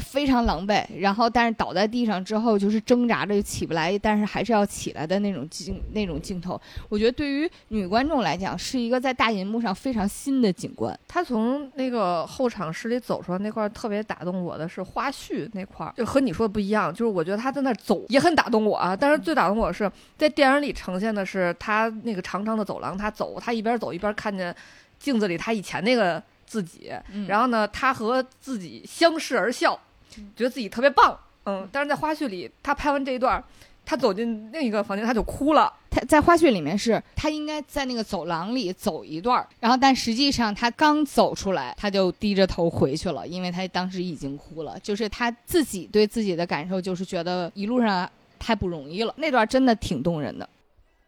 [0.00, 0.84] 非常狼狈。
[0.98, 6.60] 然后，但是倒在地上之后，就是挣扎着就起不来，但是还是要起来的那种镜那种镜头。
[6.88, 10.98] 我觉得对于女观众来讲，是一个在大银幕上非常新的景观。
[11.06, 16.92] 她从那个候场室里走出来那块，特别打动我的是花絮那块，就和你说的不一样。
[16.92, 18.96] 就是我觉得她在那走也很打动我啊。
[18.96, 24.54] 但是最打动我是在电影里呈现的是她那个长长的走廊，她走，她一边走一边看见
[24.98, 26.22] 镜子里他以前那个。
[26.48, 26.90] 自己，
[27.28, 29.78] 然后呢，他和自己相视而笑，
[30.34, 31.68] 觉得自己特别棒，嗯。
[31.70, 33.42] 但是在花絮里，他拍完这一段，
[33.84, 35.70] 他走进另一个房间，他就哭了。
[35.90, 44.78] 他在花絮里面是他应该在那个走廊里走一段，然后但实际上他刚走出来，他就低着头回去了，因为他当时已经哭了。
[44.80, 48.08] 就是他自己对自己的感受，就是觉得一路上
[48.38, 49.12] 太不容易了。
[49.16, 50.48] 那段真的挺动人的。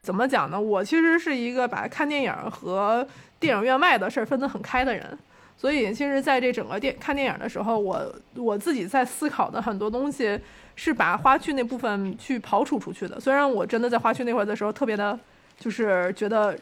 [0.02, 0.58] 怎么讲呢？
[0.58, 3.06] 我其实是一个把看电影和
[3.38, 5.18] 电影院外的事儿分得很开的人，
[5.60, 10.40] 所以其实在这整个电看电影的时候，我我自己在思考的很多东西
[10.74, 13.20] 是把花絮那部分去刨除出去的。
[13.20, 15.20] 虽然我真的在花絮那会儿的时候特别的，
[15.58, 16.58] 就是觉得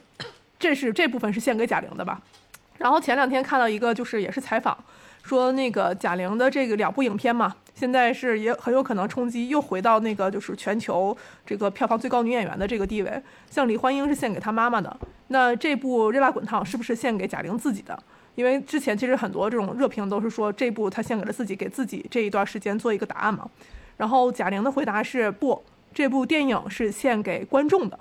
[0.58, 2.20] 这是这部分是献给贾玲的吧。
[2.78, 4.76] 然后前两天看到一个就是也是采访，
[5.22, 11.16] 说那个贾玲的这个两部影片嘛，现在是也很有可能冲击又回到那个就是全球
[11.46, 13.22] 这个票房最高女演员的这个地位。
[13.48, 14.96] 像李焕英是献给她妈妈的，
[15.28, 17.96] 那这部《热辣滚烫》是不是献给贾玲自己的？
[18.38, 23.50] 因为之前其实很多这种热评都是说这部他献给了自己，给自己这一段时间做一个答案嘛。
[23.96, 25.60] 然后贾玲的回答是不，
[25.92, 27.98] 这部电影是献给观众的。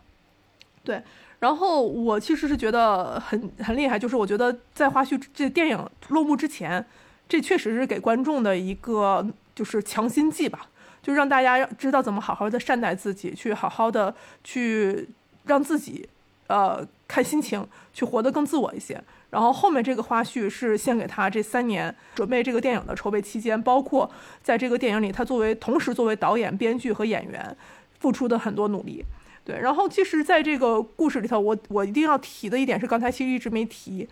[0.84, 1.02] 对，
[1.40, 6.86] 然后我其实是觉得很很厉害，就是我觉得在花絮这电影落幕之前，
[7.28, 10.68] 这确实是给观众的一个就是强心剂吧，
[11.02, 15.10] 就让大家知道怎么好好的善待自己，去好好的去
[15.46, 16.08] 让自己
[16.46, 19.02] 呃看心情，去活得更自我一些。
[19.30, 24.10] 然后后面这个花絮是献给他这三年准备这个电影的筹备期间，包括
[24.42, 27.56] 在这个电影里，他作为同时作为导演、编剧和演员
[28.00, 29.04] 付出的很多努力。
[29.44, 34.08] 对，然后其实在这个故事里头，我我一定要提的一点是，刚才其实一直没提，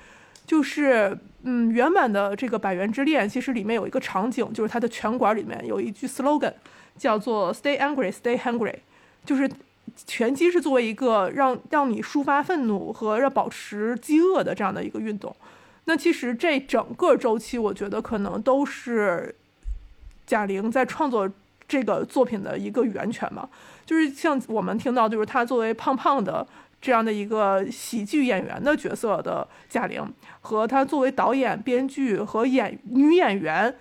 [0.46, 6.54] 就是嗯，原版的这个《百元之恋》其实里面有一个场景，就是它的拳馆里面有一句 slogan，
[6.98, 8.76] 叫做 “Stay angry, stay hungry”，
[9.26, 9.50] 就是
[10.06, 15.36] 拳击是作为一个让让你抒发愤怒和让保持饥饿的这样的一个运动。
[15.86, 19.36] 那其实这整个周期，我觉得可能都是
[20.26, 21.30] 贾玲在创作
[21.68, 23.48] 这个作品的一个源泉嘛。
[23.86, 26.45] 就是像我们听到，就是她作为胖胖的
[26.82, 30.03] 这样的一个喜剧演员的角色的贾玲，
[30.41, 33.76] 和她作为导演、编剧和演女演员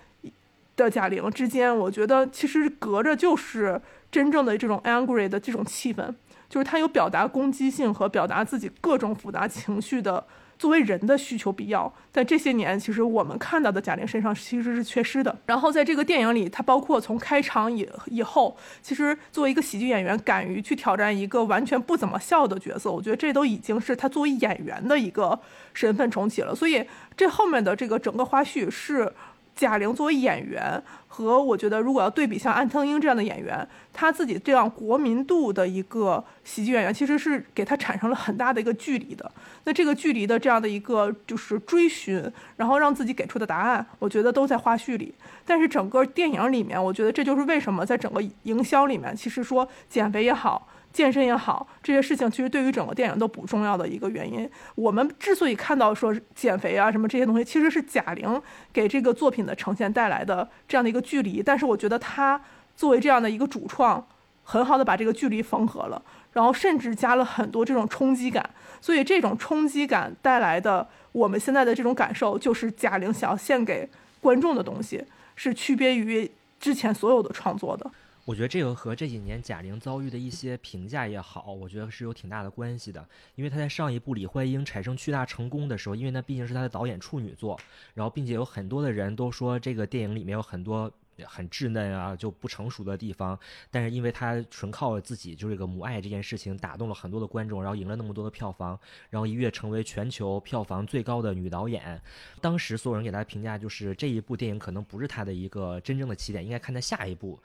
[0.75, 3.81] 的贾玲之间，我觉得其实隔着就是
[4.15, 6.09] 真正的这种 angry 的这种气氛，
[6.47, 10.25] 就是他有表达攻击性和表达自己各种复杂情绪的。
[10.57, 15.37] 作为人的需求必要，在这些年，其实我们看到的贾玲身上其实是缺失的。
[15.45, 25.37] 然后在这个电影里，他包括从开场以以后，其实作为一个喜剧演员，敢于去挑战一个完全不怎么笑的角色，我觉得这都已经是他作为演员的一个
[25.73, 26.55] 身份重启了。
[26.55, 26.81] 所以
[27.17, 29.11] 这后面的这个整个花絮是。
[29.55, 39.31] 贾玲作为演员和我觉得，如果要对比像安藤英这样的演员，他自己这样国民度的一个喜剧演员，其实是给他产生了很大的一个距离的。
[39.63, 42.21] 那这个距离的这样的一个就是追寻，
[42.57, 45.15] 然后让自己给出的答案，我觉得都在花絮里。
[45.45, 50.67] 但是整个电影里面，我觉得这就是为什么在整个营销里面，其实说减肥也好。
[50.95, 54.49] 健身也好，这些事情其实对于整个电影都不重要的一个原因。
[54.75, 58.41] 我们之所以看到说减肥啊什么这些东西，其实是贾玲
[58.71, 61.43] 给这个作品的呈现带来的这样的一个距离。
[61.43, 62.41] 但是我觉得她
[62.77, 64.07] 作为这样的一个主创，
[64.45, 66.01] 很好的把这个距离缝合了，
[66.31, 68.49] 然后甚至加了很多这种冲击感。
[68.79, 73.89] 所以这种冲击感带来的我们现在的这种感受，就是贾玲想要献给
[74.21, 75.03] 观众的东西，
[75.35, 77.91] 是区别于之前所有的创作的。
[78.25, 83.07] 我觉得这个和这几年贾玲遭遇的一些评价也好，我觉得是有挺大的关系的。
[83.35, 87.59] 因为她在上一部《李焕英》产生巨大成功的时候，因为那毕竟是她的导演处女作，
[87.93, 90.91] 然后并且有很多的人都说这个电影里面有很多
[91.23, 93.39] 很稚嫩啊就不成熟的地方，
[93.69, 98.79] 但是因为她纯靠自己就这个母爱这件事情打动了很多的观众，然后赢了那么多的票房，
[99.11, 102.01] 然后一跃成为全球票房最高的女导演。
[102.41, 107.39] 当时所有人给她的评价就是这一部电影可能不是她的一个真正的起点，应该看她下一部。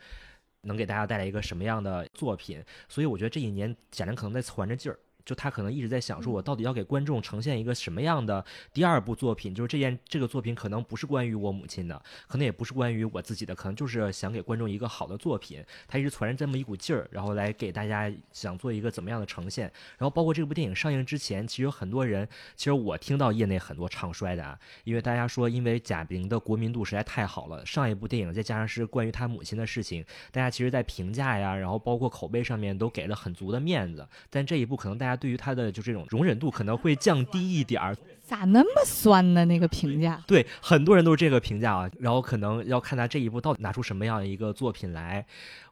[0.63, 2.63] 能给大家带来一个什么样的作品？
[2.89, 4.99] 所以我觉得这一年贾玲可能在攒着劲儿。
[5.25, 9.55] 就他可能一直在想，说我到底要给观众呈现一个什么样的第二部作品？
[9.55, 15.65] 就是这件这个作品可能不是关于我母亲的，可能也不是关于我自己的，可能就是想给观众一个好的作品。
[15.87, 19.71] 他一直攒着这么一股劲儿，然后来给大家想做一个怎么样的呈现。
[19.99, 34.07] 然后包括这部电影上映之前，其实有很多人，其实我听到业内很多唱衰的啊，因为大家说，因为贾玲的国民度实在太好了，上一部电影再加上是关于她母亲的事情，大家其实在评价呀，然后包括口碑上面都给了很足的面子。
[34.29, 39.45] 但这一部可能大家对于他的就这种容忍度可能会降低一点儿，咋那么酸呢？
[39.45, 41.91] 那个评价，对很多人都是这个评价啊。
[41.99, 45.25] 然后可能要看他这一部到底拿出什么样的一个作品来。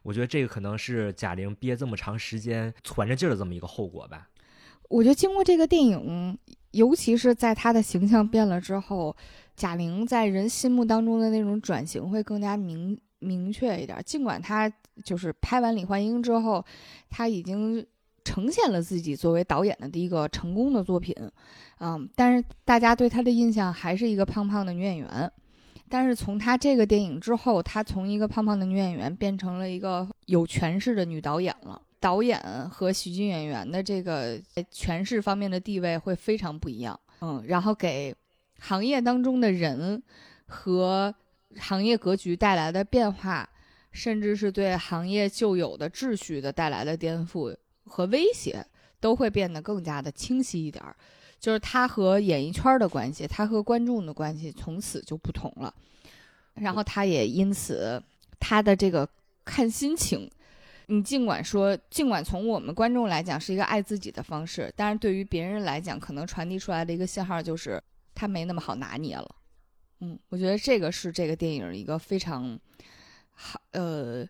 [0.03, 4.29] 我觉得这个可能是贾玲憋这么长时间攒着劲儿的这么一个后果吧。
[4.87, 6.37] 我觉得经过这个电影，
[6.71, 9.15] 尤其是在她的形象变了之后，
[9.55, 13.99] 贾玲在人心目当中的那种转型会更加明明确一点。
[14.05, 14.71] 尽管她
[15.03, 16.63] 就是拍完《李焕英》之后，
[17.09, 17.83] 她已经。
[18.29, 21.15] 呈现了自己作为导演的第一个成功的作品，
[21.79, 25.31] 嗯，但是大家对她的印象还是一个胖胖的女演员。
[25.89, 31.81] 但是从她这个电影之后，她从一个胖胖的女演员变成了一个有权势的女导演了。
[31.99, 32.39] 导演
[32.69, 34.39] 和喜剧演员的这个
[34.69, 36.97] 权势方面的地位会非常不一样。
[37.21, 38.15] 嗯，然后给
[38.59, 40.03] 行业当中的人
[40.45, 41.11] 和
[41.57, 43.49] 行业格局带来的变化，
[43.91, 47.55] 甚至是对行业旧有的秩序的带来的颠覆
[47.89, 48.65] 和威胁，
[49.01, 50.95] 都会变得更加的清晰一点儿。
[51.39, 55.73] 就是他和演艺圈的关系，他和观众的关系从此就不同了。
[56.55, 58.01] 然后他也因此，
[58.39, 59.07] 他的这个
[59.45, 60.29] 看心情，
[60.87, 67.81] 你尽管说，尽管从我们观众来讲是一个爱自己的方式，但是对于别人来讲，可能传递出来的一个信号就是
[68.13, 69.35] 他没那么好拿捏了。
[70.01, 72.59] 嗯，我觉得这个是这个电影一个非常
[73.31, 74.27] 好，呃，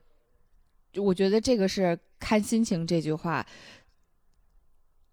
[0.91, 3.45] 就我觉得这个是看心情这句话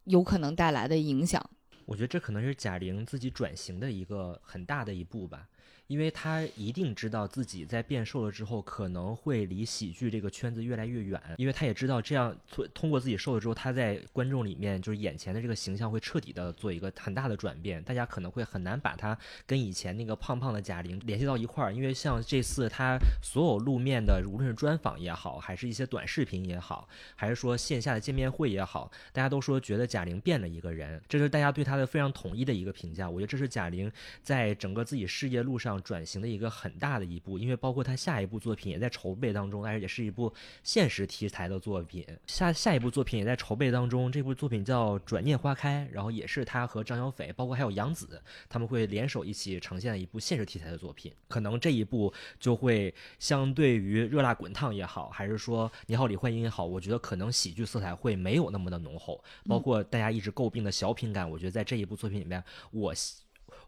[0.04, 1.50] 有可能带来的影响。
[1.84, 5.48] 我觉得这可能是贾玲自己转型的一个很大的一步吧。
[5.86, 12.36] 因为他一定知道自己在变瘦了之后可能会离喜剧这个圈子越来越远，因为他也知道这样
[12.74, 33.08] 通过自己瘦了之后，他在观众里面就是眼前的这个形象会彻底的做一个很大的转变，大家可能会很难把他跟以前那个胖胖的贾玲联系到一块儿，因为像这次他所有露面的，无论是专访也好，还是一些短视频也好，还是说线下的见面会也好，大家都说觉得贾玲变了一个人，这是大家对他的非常统一的一个评价。
[33.08, 33.90] 我觉得这是贾玲
[34.20, 35.75] 在整个自己事业路上。
[35.82, 40.32] 转型的一个很大的一步，因为包括他下一部作品也在筹备当中，而且是一部
[40.62, 42.06] 现实题材的作品。
[42.26, 51.12] 下下一部作品也在筹备当中，这部作品叫《转念花开》，然后也是他和张小斐，包括还有杨紫，他们会联手一起呈现的一部现实题材的作品。
[51.28, 59.22] 可能这一部就会相对于《热辣滚烫》也好，还是说《你好，李焕英》也好，我觉得可能喜剧色彩会没有那么的浓厚。
[59.46, 62.94] 包括大家一直诟病的小品感，我觉得在这一部作品里面，我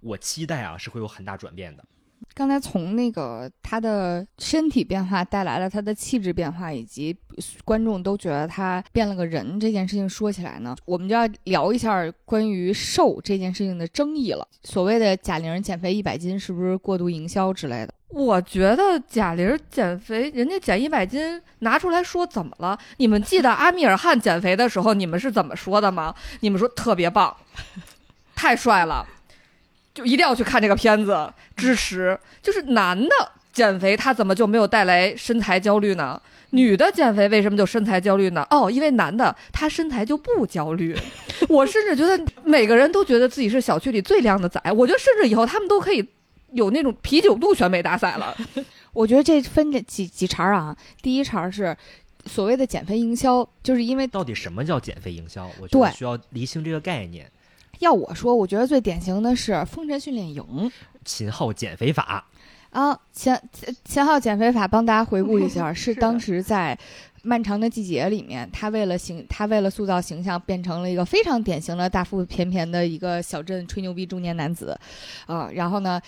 [0.01, 1.85] 我期待啊是会有很大转变的。
[2.35, 7.17] 刚才从那个他的身体变化带来了他的气质变化，以及
[7.65, 14.47] 观众都觉得他变了个人这件事情说起来呢，我们就要聊一下关于瘦这件事情的争议了。
[14.63, 17.95] 所谓的贾玲减肥一百斤是不是过度营销之类的？
[18.11, 22.79] 我觉得贾玲减肥，人家减一百斤拿出来说怎么了？
[22.97, 26.15] 你们记得阿米尔汗减肥的时候，你们是怎么说的吗？
[26.41, 27.37] 你们说特别棒，
[28.35, 29.07] 太帅了。
[29.99, 32.17] 就一定要去看这个片子，支持。
[32.41, 33.11] 就是男的
[33.53, 36.21] 减肥，他怎么就没有带来身材焦虑呢？
[36.51, 38.47] 女的减肥为什么就身材焦虑呢？
[38.49, 40.97] 哦，因为男的他身材就不焦虑。
[41.49, 44.63] 我甚至觉得每个人都觉得自己是小区里最靓的仔。
[44.77, 46.09] 我觉得甚至以后他们都可以
[46.53, 48.37] 有那种啤酒肚选美大赛了。
[48.93, 50.77] 我觉得这分这几几茬啊。
[51.03, 51.77] 第一茬是
[52.25, 55.51] 所谓的减肥营销，就是因为到底什么叫减肥营销？
[55.61, 57.29] 我觉得需要厘清这个概念。
[57.79, 60.43] 要我说，我觉得最典型的是《风神训练营》，
[61.05, 62.25] 秦昊减肥法
[62.71, 63.37] 啊，秦
[63.85, 66.79] 秦昊减肥法，帮大家回顾一下， 是当时在
[67.23, 74.79] 《漫长的季节》里面，他为了形，他为了塑造形象，变成了一个非常典型的大腹便便的一个小镇吹牛逼中年男子，
[75.27, 76.01] 啊，然后呢。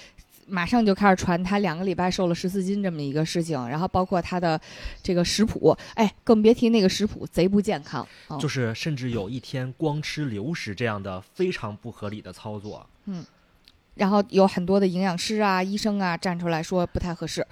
[0.50, 4.60] 马上就开始传他两个礼拜瘦了十四斤这么一个事情，然后包括他的
[5.02, 8.06] 这个食谱，哎，更别提那个食谱贼不健康，
[8.38, 12.84] 就是甚至有一天光吃流食这样的非常不合理的操作。
[13.06, 13.24] 嗯，
[13.94, 17.46] 然后有很多的营养师啊、医生啊站出来说不太合适，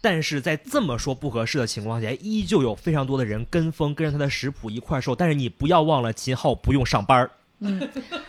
[0.00, 5.14] 但是在这么说不合适的情况下，依旧有非常多的人跟风跟着他的食谱一块瘦。
[5.14, 7.30] 但是你不要忘了，秦昊不用上班儿。
[7.60, 7.78] 嗯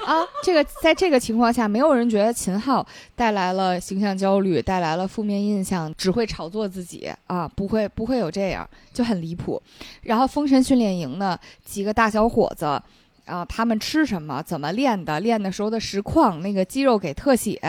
[0.06, 2.86] 啊，这个在这个情况下，没有人觉得秦昊
[3.16, 9.62] 带来了形象焦虑，带来了负面印象，只会炒作自己啊，不会不会有这样，就很离谱。
[10.04, 12.82] 然后封神训练营呢，几个大小伙子。
[13.26, 14.42] 啊，他们吃什么？
[14.44, 15.20] 怎么练的？
[15.20, 17.60] 练的时候的实况，那个肌肉给特写，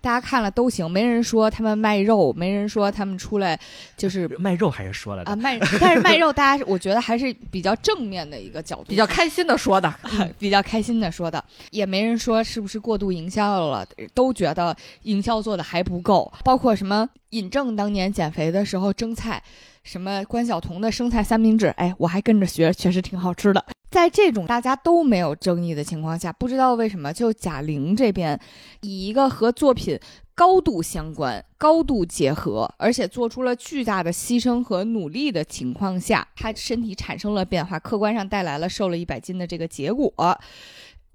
[0.00, 0.90] 大家看了都行。
[0.90, 3.58] 没人说他们卖肉，没人说他们出来
[3.96, 5.58] 就是卖肉，还是说了啊卖。
[5.80, 9.92] 但是卖肉，大家我觉得还是比较正面的一个角度，比较开心的说的，
[10.38, 16.30] 比较开心的说的，也没人说是不是过度营销了，都觉得营销做的还不够。
[16.44, 19.42] 包括什么尹正当年减肥的时候蒸菜，
[19.84, 23.64] 什么关晓彤的生菜三明治，哎，我还跟着学，确实挺好吃的。
[23.90, 28.38] 在这种大家都没有争议的情况下，不知道为什么就贾玲这边，
[28.82, 29.98] 以一个和作品
[30.34, 40.12] 高度相关、高度结合，而且做出了巨大的牺牲和努力的情况下，她身体产生了变化，客观上带来了瘦了一百斤的这个结果，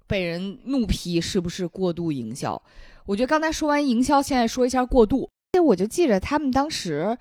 [0.06, 2.60] 被人怒批是不是过度营销？
[3.06, 5.30] 我觉得刚才说完营销，现在说一下过度。
[5.62, 7.16] 我就记着他们当时，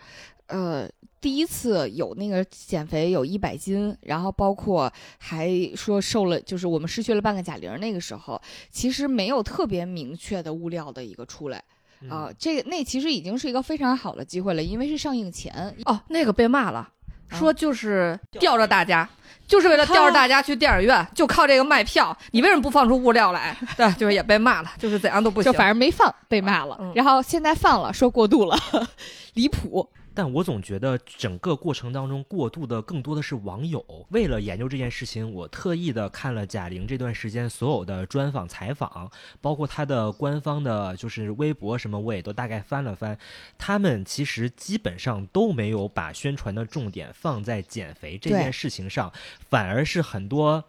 [0.48, 0.90] 呃。
[1.24, 7.80] 第一次有那个减肥有一百斤，然后包括还说瘦了，就是我们失去了半个贾玲。
[7.80, 11.64] 那个时候其实没有特别明确的物料的一个出来
[12.10, 16.90] 啊，这个那其实已经是一个非常好的机会了，因为是上映前哦，那个被骂了，
[17.30, 19.10] 说就是吊着大家，
[19.48, 22.14] 就是为了吊着大家去电影院，就靠这个卖票。
[22.32, 23.58] 你为什么不放出物料来？
[23.78, 25.50] 对，就是也被骂了，就是怎样都不行。
[25.50, 26.76] 就反正没放，被骂了。
[26.82, 28.58] 嗯然后现在放了，说过度了，
[29.36, 29.90] 离谱。
[30.16, 33.84] 但我总觉得整个过程当中过度的更多的是网友。
[34.10, 39.12] 为了研究这件事情，我特意的看了贾玲这段时间所有的专访采访，
[39.42, 43.18] 包括她的官方的，就是微博什么，我也都大概翻了翻。
[43.58, 49.12] 他们其实基本上都没有把宣传的重点放在减肥这件事情上，
[49.50, 50.64] 反而是很多。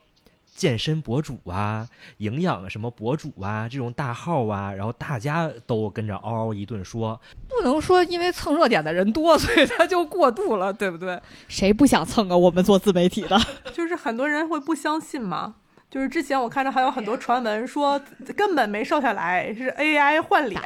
[0.55, 11.21] 健身博主啊，营养什么博主啊，这种大号啊，然后大家都跟着嗷嗷一顿说，不能说因为蹭热点的人多，所以他就过度了，对不对？
[11.49, 12.37] 谁不想蹭啊？
[12.37, 13.39] 我们做自媒体的，
[13.73, 15.57] 就是很多人会不相信嘛。
[15.95, 18.01] 就是之前我看到还有很多传闻说
[18.37, 20.61] 根本没瘦下来，是 AI 换脸，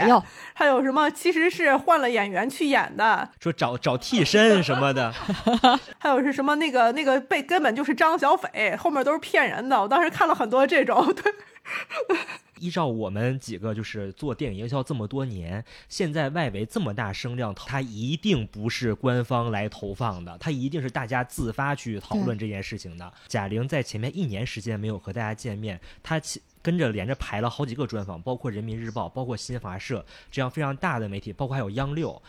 [0.54, 5.12] 还有什么其实是换了演员去演的，说找找替身什么的。
[6.00, 9.78] 还有是什么那个那个被根本就是张小斐，后面都是骗人的。
[9.78, 11.30] 我当时看了很多这种，对，
[12.60, 23.12] 依照我们几个就是做电影营销这么多年，现在外围这么大声量，它一定不是官方来投放的，它一定是大家自发去讨论这件事情的。
[23.28, 32.20] 贾玲在前面一年时间没有和大家见面，她其跟着连着排了好几个专访，包括人民日报、包括新华社这样非常大的媒体，包括还有央六。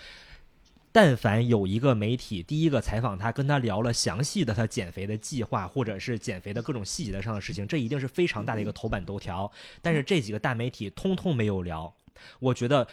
[0.91, 9.51] 但凡有一个媒体第一个采访他，跟他聊了详细的他减肥的计划，或者是减肥的各种细节上的事情，这一定是非常大的一个头版头条。
[9.81, 11.93] 但是这几个大媒体通通没有聊，
[12.39, 12.87] 我觉得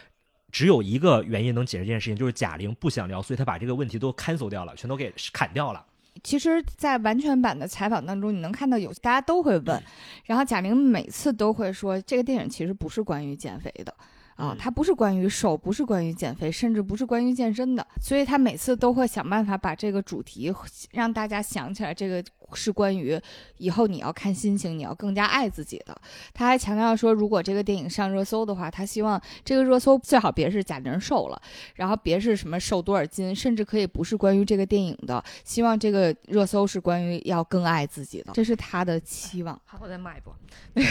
[0.51, 5.85] 只有一个原因能解释这件事情，就是贾玲不想聊，所以她把这个问题都 cancel 掉了，全都给砍掉了。
[6.23, 9.83] 其实，在完全版的采访当中，你能看到有大家都会问，
[10.25, 13.93] 然后贾玲每次都会说，这个电影其实不是关于减肥的。
[14.37, 14.57] 啊，嗯。
[14.57, 20.53] 它不是关于瘦，不是关于减肥，甚至不是关于健身的，所以他每次都会想办法把这个主题
[20.91, 22.23] 让大家想起来，这个
[22.53, 23.19] 是关于
[23.57, 25.95] 以后你要看心情，你要更加爱自己的。
[26.33, 31.41] 他还强调说，如果这个电影上热搜的话，他希望这个热搜最好别是贾玲瘦了，
[31.75, 39.59] 然后别是什么瘦多少斤，甚至可以不是关于这个电影的，希望这个热搜是关于要更爱自己的，这是他的期望。
[39.65, 40.35] 好，我再骂一波。
[40.73, 40.89] 那 个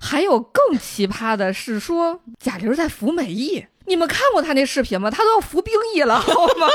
[0.00, 5.10] 还有更奇葩的是说贾玲在服美役，你们看过她那视频吗？
[5.10, 6.66] 她都要服兵役了，好吗？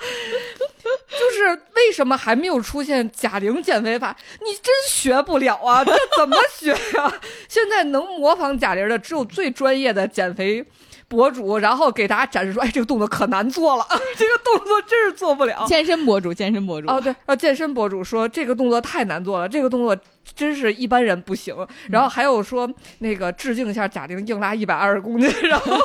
[1.10, 4.16] 就是为什么还没有出现贾玲减肥法？
[4.40, 5.82] 你真学不了啊！
[5.86, 7.12] 这怎么学呀、
[7.48, 10.64] 现在能模仿贾玲的只有最专业的减肥
[11.08, 13.86] 博主，然后给大家展示说，哎，这个动作可难做了，
[14.16, 15.64] 这个动作真是做不了。
[15.66, 19.96] 健身博主，健身博主，哦，对，呃，健身博主说这个动作太难做了，这个动作
[20.34, 21.54] 真是一般人不行。
[21.88, 22.68] 然后还有说
[22.98, 25.78] 那个致敬一下贾玲硬拉一百二十公斤，然后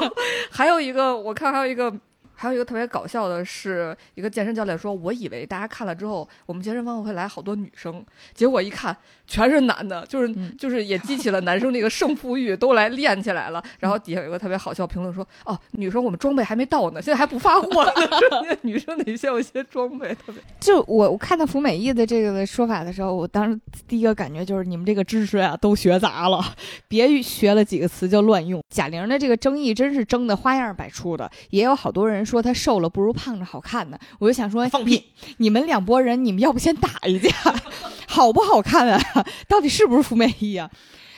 [0.50, 1.94] 还有一个我看还有一个。
[2.42, 8.04] 还有一个特别搞笑的是，一个健身教练说：“我以为大家看了之后，我们健身房会来好多女生，
[8.34, 8.98] 结果一看
[9.28, 13.64] 全是男的，就是、嗯就是也激起了男生那个胜负欲，都来练起来了。
[13.80, 17.92] 然后底下有一个特别好笑评论说：‘哦，女生我们装备还没到呢，现在还不发货呢。
[18.64, 26.44] ’女生得先有一些装备，特别 就我我看到服美役的这个的说法的时候，我当时第一个感觉就是你们这个知识啊都学杂了，
[26.88, 28.60] 别学了几个词就乱用。
[28.70, 34.00] 贾玲的这个争议真是争的花样百出的，也有好多人说他瘦了不如胖着好看呢。
[34.20, 35.04] 我就想说，放屁！
[35.38, 37.30] 你们两拨人，你们要不先打一架，
[38.08, 39.26] 好不好看啊？
[39.48, 40.70] 到底是不是服美役啊？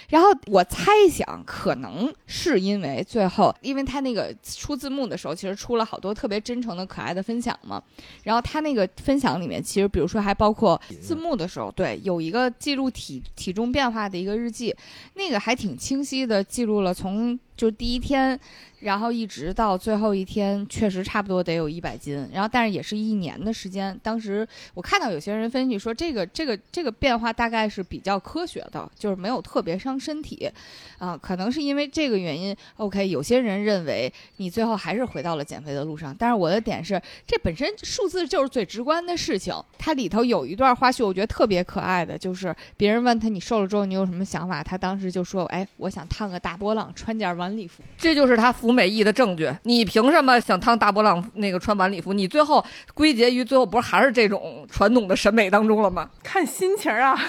[0.09, 7.81] 然后我猜想，可能是因为最后，因为他那个出字幕的时候，其实出了好多特别真诚的、可爱的分享嘛。
[8.21, 14.75] 然后他那个分享里面，其实比如说还包括字幕的时候，对，有一个记录体体重变化的一个日记，
[15.15, 18.39] 那个还挺清晰的记录了从就第一天，
[18.79, 22.27] 然后一直到最后一天，确实差不多得有一百斤。
[22.33, 30.49] 然后但是也是一年的时间，当时我看到有些人分析说，这个这个这个变化大概是比较科学的，就是没有特别伤身体，
[30.97, 32.55] 啊、可能是因为这个原因。
[32.77, 39.53] OK，有些人认为你最后还是回到了减肥的路上，但是我的点是，这本身数字就是最直观的事情。
[39.77, 47.83] 它里头有一段花絮，我觉得特别可爱的，就是别人问他你瘦了之后你有什么想法，他当时就说，哎，我想烫个大波浪，穿件晚礼服。
[47.97, 49.51] 这就是他服美役的证据。
[49.63, 52.13] 你凭什么想烫大波浪那个穿晚礼服？
[52.13, 52.63] 你最后
[52.93, 56.09] 归结于最后不是还是这种传统的审美当中了吗？
[56.23, 57.19] 看心情啊，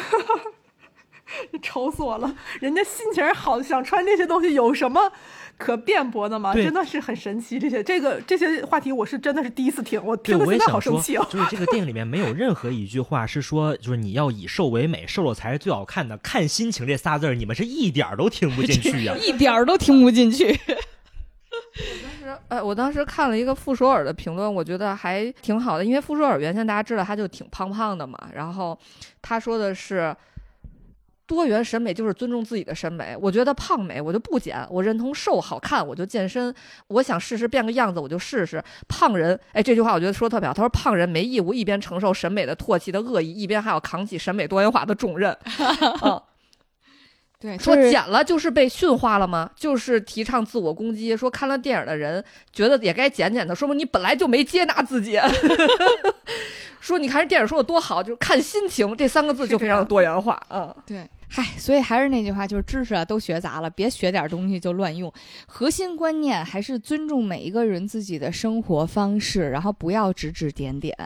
[1.61, 2.33] 愁死我了。
[2.61, 5.11] 人家心情好，想穿这些东西有什么
[5.57, 6.53] 可辩驳的吗？
[6.55, 7.59] 真的是很神奇。
[7.59, 11.27] 这些这个这些话题，我是真的是第一次听，我对，听的现在我也想说，好生气哦。
[11.31, 16.17] 就是这个电影里面没有任何一句话是说，就是你要以瘦为美，瘦了才是最好看的。
[16.19, 20.53] 看心情这仨字儿，你们是一点儿都听不进去呀、 一点儿都听不进去。
[21.75, 28.79] 是呃，我当时看了一个傅首尔的评论，我觉得还挺好的，因为傅首尔原先大家知道他就挺胖胖的嘛，然后
[29.23, 30.15] 他说的是。
[31.27, 33.17] 多元审美就是尊重自己的审美。
[33.21, 36.55] 我觉得胖美我就不减，我认同瘦好看我就健身。
[36.89, 38.63] 我想试试变个样子我就试试。
[38.89, 40.55] 胖人，哎，这句话我觉得说特别好。
[40.55, 45.37] 他说胖人没义务一边承受审美的唾弃的恶意，一边还要扛起审美多元化的重任。
[46.03, 46.23] 嗯，
[47.41, 49.51] 对，说减了就是被驯化了吗？
[49.57, 51.17] 就是提倡自我攻击。
[51.17, 52.23] 说看了电影的人
[52.53, 55.19] 觉得也该减减的，说明你本来就没接纳自己。
[56.81, 60.39] 说你看这电影说的多好，就是看心情这三个字就非常的多元化。
[60.51, 60.75] 嗯。
[60.85, 65.13] 对，嗨，所以还是那句话，就是知识啊都学杂了，别学点东西就乱用。
[65.47, 70.97] 核心观念还是尊重每一个人自己的生活方式，然后不要指指点点，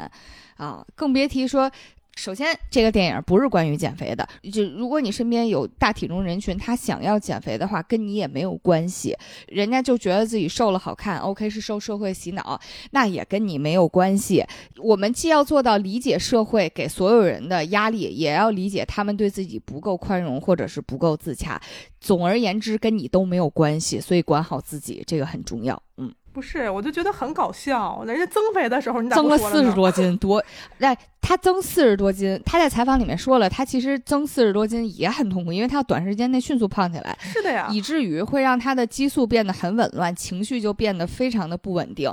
[0.56, 1.70] 啊，更别提说。
[2.18, 4.28] 首先，这个电影不是关于减肥的。
[4.52, 9.16] 就如果你身边有大体重人群，他想要减肥的话，跟你也没有关系。
[9.46, 14.44] 人家就觉得自己瘦了好看，OK 是受社会洗脑，那也跟你没有关系。
[14.78, 21.60] 我们既要做到理解社会给所有人的压力，也要理解他们对自己不够宽容或者是不够自洽。
[22.00, 25.80] 总而言之，跟你都没有关系，所以管好自己，这个很重要。
[25.96, 28.04] 嗯，不是，我就觉得很搞笑。
[28.04, 30.42] 人家增肥的时候，你咋增了四十多斤， 多，
[30.78, 42.12] 哎，他增四十多斤，他在采访里面说了，他其实增四十多斤也很痛苦，因为他要短时间内迅速胖起来，是的呀，以至于会让他的激素变得很紊乱，情绪就变得非常的不稳定。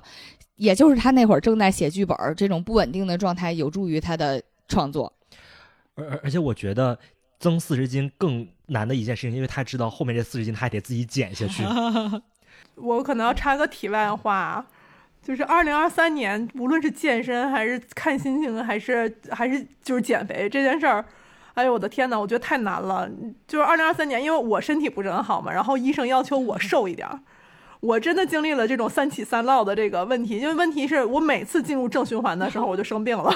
[0.56, 5.12] 也就是他那会儿正在写剧本，这种不稳定的状态有助于他的创作。
[5.96, 6.98] 而而而且我觉得
[7.40, 11.62] 增四十斤更难的一件事情，因为他知道后面这四十斤他还得自己减下去。
[12.76, 14.66] 我可能要插个题外话，
[15.24, 21.04] 就是二零二三年，无论是健身还是看心情，还是还是就是减肥这件事儿，
[21.54, 23.10] 哎呦我的天呐，我觉得太难了。
[23.48, 27.20] 就是二零二三年，因为我身体不是很好嘛，然后医生要求我瘦一点儿。
[27.82, 33.32] 我真的经历了这种三起三落的这个问题，因为问题是我每次进入正循环的时候 我就生病了，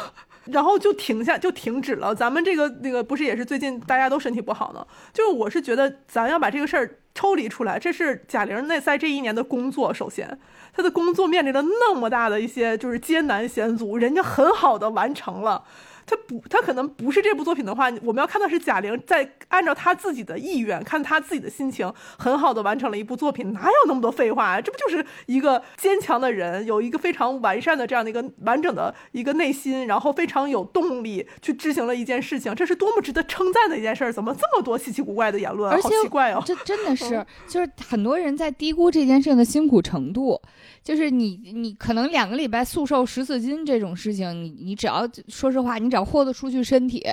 [0.51, 2.13] 然后就停下就停止了。
[2.13, 4.85] 咱们这个那个不是也是最近大家都身体不好呢？
[5.13, 9.93] 就是我是觉得咱要把这个事儿抽离出来，这是贾玲那在这一年的工作。
[9.93, 10.39] 首先，
[10.73, 15.63] 她的工作面临着那么大的一些就是艰难险阻，人家很好的完成了。
[16.09, 24.59] 他不，他可能不是这部作品的话，我们要看到是贾玲在按照她自己的意愿，看她自己的心情，很好的完成了一部作品，哪有那么多废话啊？
[24.61, 34.11] 这不就是一个坚强的人，有一个非常完善的这样的一个完整的一个内心，然后非常有动力去执行了一件事情，这是多么值得称赞的一件事儿！
[34.11, 35.75] 怎么这么多稀奇古怪的言论啊？
[35.75, 36.41] 而且好奇怪哦！
[36.43, 40.41] 这 真的是，就是很多人在低估这件事情的辛苦程度。
[40.81, 47.03] 就是你，你可能两个礼拜速瘦十四斤这种事情，你你只要说实话，你只要豁得出去身体，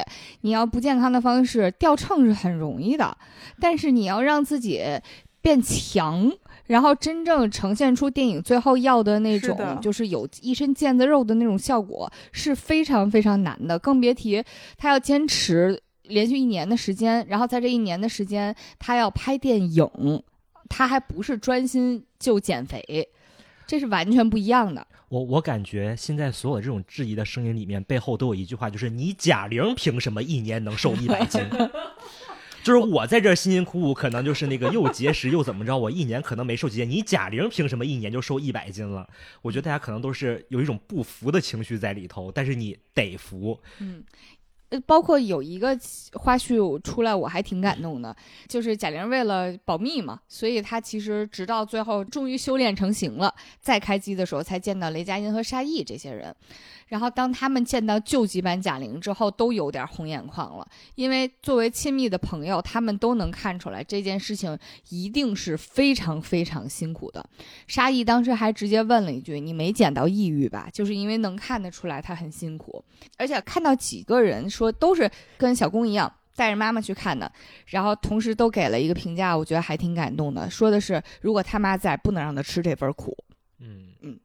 [0.41, 3.17] 你要不健康的方式掉秤是很容易的，
[3.61, 4.83] 但是你要让自己
[5.41, 6.33] 变强。
[6.67, 13.79] 然后真正呈现出电影最后要的那种，是就是有一身腱子肉的那种效果，是非常非常难的。
[13.79, 14.43] 更别提
[14.77, 19.89] 他要坚持连续一年的时间，然后在这一年的时间，他要拍电影，
[20.69, 23.09] 他还不是专心就减肥，
[23.65, 24.85] 这是完全不一样的。
[25.09, 31.41] 我我感觉现在所有这种质疑的声音里面，背后都有一句话，就是你贾玲凭什么一年能瘦一百斤？
[32.65, 39.09] 就是我在这儿辛辛苦苦，可能就是那个又节食又怎么着，我一年可能没瘦几斤，你贾玲凭什么一年就瘦一百斤了？
[39.43, 43.61] 我觉得大家可能都是有一种不服的情绪在里头，但是你得服。
[44.69, 45.79] 呃，包括有一个
[46.13, 48.15] 花絮出来，我还挺感动的，
[48.49, 56.35] 就是贾玲为了保密嘛，所以她其实直到最后终于修炼成型了，再开机的时候才见到雷佳音和沙溢这些人。
[56.87, 64.57] 然后当他们见到救急版贾玲之后，都有点红眼眶了，因为作为亲密的朋友，他们都能看出来这件事情
[64.91, 67.29] 一定是非常非常辛苦的。
[67.67, 72.85] 沙溢当时还直接问了一句：“你没捡到抑郁吧？”就是因为能看得出来他很辛苦，
[73.19, 77.31] 而且看到几个人说都是跟小公一样带着妈妈去看的，
[77.67, 83.17] 然后同时都给了一个评价，我觉得还挺感动的，说的是如果他妈在，不能让他吃这份苦。
[83.59, 84.21] 嗯嗯，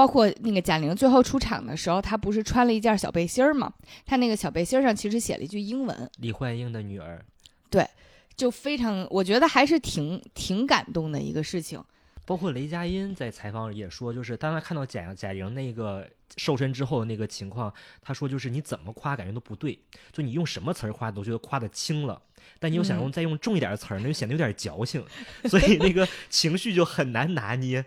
[0.00, 3.70] 包括那个贾玲最后出场的时候，她不是穿了一件小背心儿吗？
[4.06, 7.22] 她那个小背心儿上其实写了一句英文，李焕英的女儿，
[7.68, 7.86] 对
[8.34, 11.84] 就非常，我觉得还是挺挺感动的一个事情。
[12.24, 16.08] 包括雷佳音在采访里也说，就是当他看到贾贾玲那个
[16.38, 17.70] 瘦身之后的那个情况，
[18.00, 19.78] 他说就是你怎么夸感觉都不对，
[20.12, 22.22] 就你用什么词儿夸都觉得夸的轻了，
[22.58, 25.04] 但你又想用再用重一点的词儿，那就显得有点矫情，
[25.44, 27.84] 所以那个情绪就很难拿捏。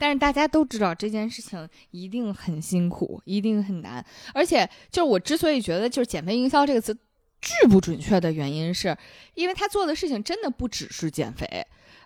[0.00, 4.02] 但是大家都知道这件事情一定很辛苦，一定很难。
[4.32, 6.96] 而且，就是我之所以觉得就是减肥营销这个词
[7.42, 8.96] 巨不准确的原因是，
[9.34, 11.46] 因为他做的事情真的不只是减肥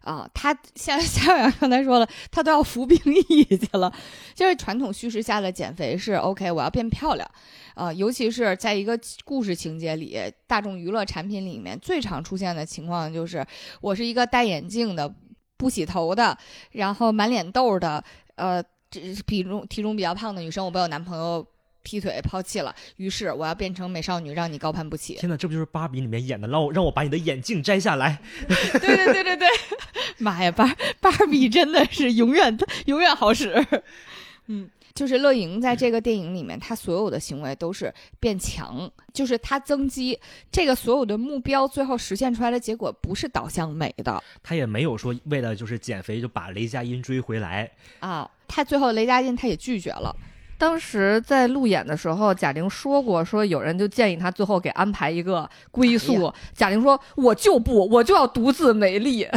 [0.02, 2.98] 啊，他像夏阳刚才说了，他都要服兵
[3.28, 3.92] 役去了。
[4.34, 7.30] 就是传统叙事下的减肥是 OK，我要变漂亮，
[7.74, 13.44] 啊，尤其是在一个故事情节里，大众娱乐产品里面最常出现的情况就是
[13.80, 15.12] 我是一个戴眼镜的、
[15.56, 16.36] 不洗头的，
[16.72, 18.02] 然后满脸痘的，
[18.36, 21.46] 呃，这比重体重比较胖的女生，我被我男朋友。
[21.86, 25.16] 劈腿抛弃了，于是我要变成美少女，让你高攀不起。
[25.16, 26.48] 天哪，这不就是芭比里面演的？
[26.48, 28.18] 让我让我把你的眼镜摘下来。
[28.48, 29.46] 对对对对对，
[30.16, 32.56] 妈呀，芭芭比真的是永远
[32.86, 33.62] 永远好使。
[34.48, 40.16] 嗯，就是乐莹在这个电影里面，她所有的行为都是变强，就是她增肌，
[40.52, 44.22] 这个所有的目标最后实现出来的结果不是导向美的。
[44.42, 47.68] 她也没有说为了就是减肥就把雷佳音追回来
[47.98, 50.14] 啊，她最后雷佳音她也拒绝了。
[50.56, 56.32] 当时在路演的时候，贾玲说过，说有人就建议她最后给安排一个归宿。
[56.54, 59.26] 贾玲说：“我就不，我就要独自美丽。”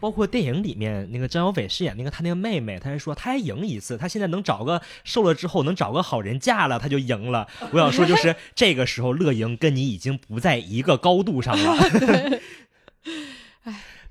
[0.00, 7.46] 包括电影里面那个张小斐饰演那个她那个妹妹，她还说她还赢一次，她现在能找个瘦了之后能找个好人嫁了，她就赢了。
[7.72, 11.76] 我想说就是 这个时候乐莹跟你已经不在一个高度上了。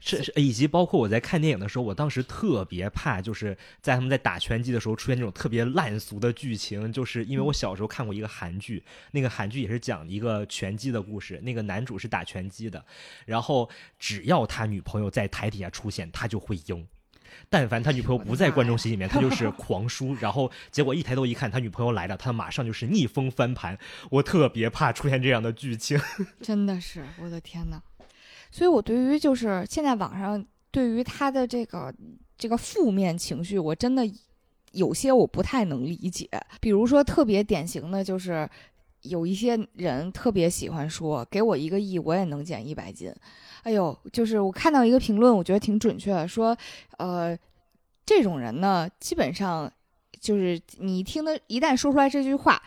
[0.01, 0.03] 哎。
[0.03, 12.83] 是是，以及包括我在看电影的时候，我当时特别怕，就是在他们在打拳击的时候出现那种特别烂俗的剧情，就是因为我小时候看过一个韩剧，那个韩剧也是讲一个拳击的故事，那个男主是打拳击的，
[13.25, 13.69] 然后
[13.99, 16.87] 只要他女朋友在台底下出现，他就会赢，
[17.47, 23.77] 但凡他女朋友不在观众席里面，他就是 狂输，然后结果一抬头一看，他女朋友来了，他马上就是逆风翻盘，
[24.09, 25.99] 我特别怕出现这样的剧情，
[26.41, 27.81] 真的是，我的天呐。
[28.51, 31.93] 所以，我对于就是现在网上对于他的这个
[32.37, 34.03] 这个负面情绪，我真的
[34.73, 36.29] 有些我不太能理解。
[36.59, 38.49] 比如说，特别典型的就是
[39.03, 43.13] 有一些人特别喜欢说：“给我一个亿，我也能减一百斤。”
[43.63, 46.55] 哎呦，就是我看到一个评论，我觉得挺准确的，说，
[46.97, 47.37] 呃，
[48.05, 49.71] 这种人呢，基本上
[50.19, 52.61] 就是你听的，一旦说出来这句话，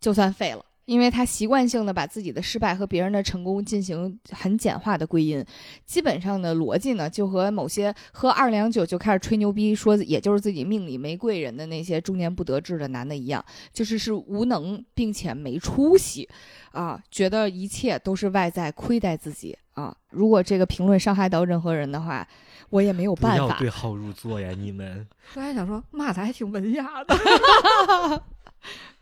[0.00, 0.64] 就算废了。
[0.86, 5.44] 因为他习惯性的把自己的失败和别人的成功进行很简化的归因，
[5.86, 16.28] 基本上的逻辑呢，就和某些喝二两酒就开始吹牛逼，说也就是自己命里没贵人的那些中年不得志的男的一样，就是是无能并且没出息，
[16.72, 19.96] 啊，觉得一切都是外在亏待自己啊。
[20.10, 22.26] 如果这个评论伤害到任何人的话，
[22.70, 23.46] 我也没有办法。
[23.46, 25.06] 不要对号入座呀，你们。
[25.34, 27.14] 我还想说骂他还挺文雅的。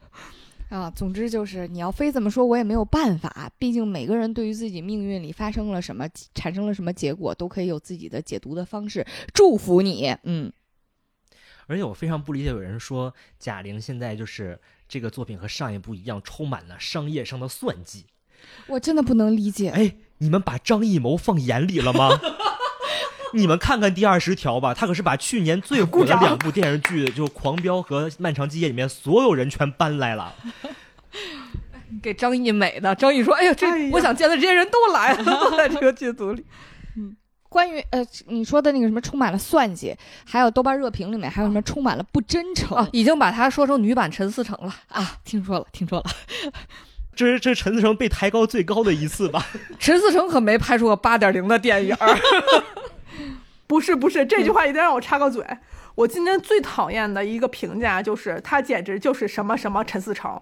[0.72, 3.52] 啊，总之就是你要非这么说，我也没有办法。
[3.58, 9.06] 毕竟每个人对于自己命运里发生了什么、产生了什么结果，都可以有自己的解读的方式。
[9.34, 10.50] 祝福你，嗯。
[11.66, 14.58] 而且我非常不理解，有人说贾玲现在就是
[14.88, 18.06] 这个作品和上一部一样，充满了商业上的算计。
[18.66, 19.68] 我真的不能理解。
[19.68, 22.18] 哎，你们把张艺谋放眼里了吗？
[23.32, 30.34] 你们看看第二十条吧，他可是把去年最火的两部电视剧，就《狂飙》和《漫长基业》里面所有人全搬来了，
[32.02, 32.94] 给张艺美的。
[32.94, 36.44] 张艺说：“哎呀，这我想见的这些人都来了，都在这个剧组里。
[36.96, 37.16] ”嗯，
[37.48, 45.16] 关于呃你说的那个什么充满了算计，还有豆瓣热评里面还有什么充满了不真诚，已经把他说成女版陈思诚了啊！
[45.24, 46.04] 听说了，听说了，
[47.14, 49.46] 这是这陈思诚被抬高最高的一次吧？
[49.78, 51.96] 陈思诚可没拍出个八点零的电影。
[53.72, 55.42] 不是不是，这句话一定让我插个嘴。
[55.94, 60.38] 我今天最讨厌的一个评价就是他简直就是什么什么陈思诚，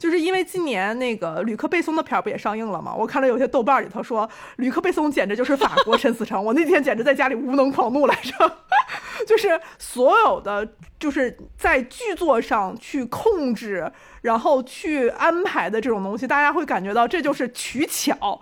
[0.00, 2.92] 就是因为今年那个吕克贝松的片儿不也上映了吗？
[2.92, 8.56] 我看了有些豆瓣里头说吕克贝松简直就是法国陈思诚，我那天简直在家里无能狂怒来着。
[9.28, 10.68] 就是所有的
[11.02, 18.40] 就是在剧作上去控制，然后去安排的这种东西，大家会感觉到这就是取巧。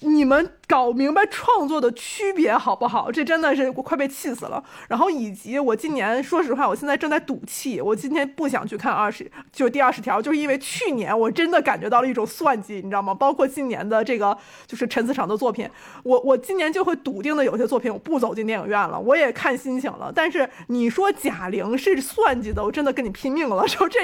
[0.00, 3.10] 你们搞明白创作的区别好不好？
[3.10, 4.62] 这真的是我快被气死了。
[4.86, 7.80] 然后以及我今年，说实话，我现在正在赌气。
[7.80, 13.14] 我今天不想去看二十，就第二十条，就是因为去年我真的感觉到了一种算计，你知道吗？
[13.14, 15.66] 包括今年的这个，就是陈思诚的作品，
[16.02, 20.12] 我我今年就会笃定的有些作品我不走进电影院了，我也看心情了。
[20.14, 23.66] 但是你说贾玲是算计的，我真的跟你拼命了。
[23.66, 24.00] 说这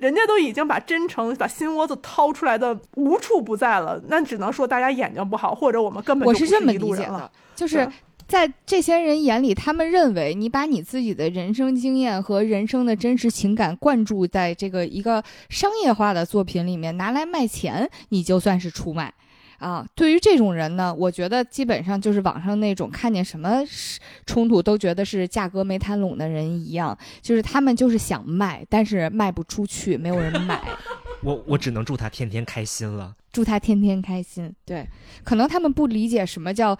[0.00, 5.40] 人家都已经把真诚、把心窝子掏出来的无处不在了，那只能说大家眼睛不。
[5.40, 7.90] 好，或者我们根本我是这么理解的，就是
[8.28, 19.14] 在这些人眼里，他们认为你把你自己的人生经验和人生的真实情感灌注在这个一个商业化的作品里面拿来卖钱，你就算是出卖
[19.60, 19.86] 啊。
[19.94, 23.62] 对于这种人呢，我觉得基本上就是网上那种看见什么
[24.26, 30.60] 冲突都觉得是价格没谈拢的人一样，就是他们就是想卖，但是卖不出去，没有人买。
[31.22, 33.14] 我我只能祝他天天开心了。
[33.30, 34.52] 祝他天天开心。
[34.64, 34.88] 对，
[35.22, 36.76] 可能他们不理解什么叫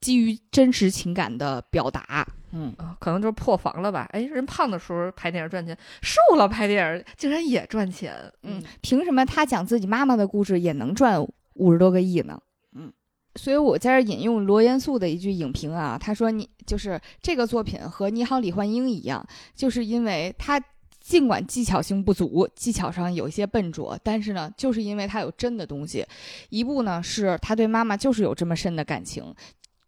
[0.00, 2.26] 基于真实情感的表达。
[2.52, 4.06] 嗯，啊，可能就是破防了吧？
[4.10, 8.12] 哎，人胖的时候拍电影赚钱，瘦了拍电影竟然也赚钱。
[8.42, 11.24] 嗯，凭什么他讲自己妈妈的故事也能赚
[11.54, 12.40] 五十多个亿呢？
[12.74, 12.92] 嗯，
[13.34, 20.62] 所以我在这引用罗严素的一句影评啊，他说：“你就是这个作品和《你好，李焕英》一样，就是因为他
[21.00, 26.06] 尽管技巧性不足，技巧上有一些笨拙，但是呢，就是因为他有真的东西。
[26.48, 29.34] 一部呢是他对妈妈就是有这么深的感情。”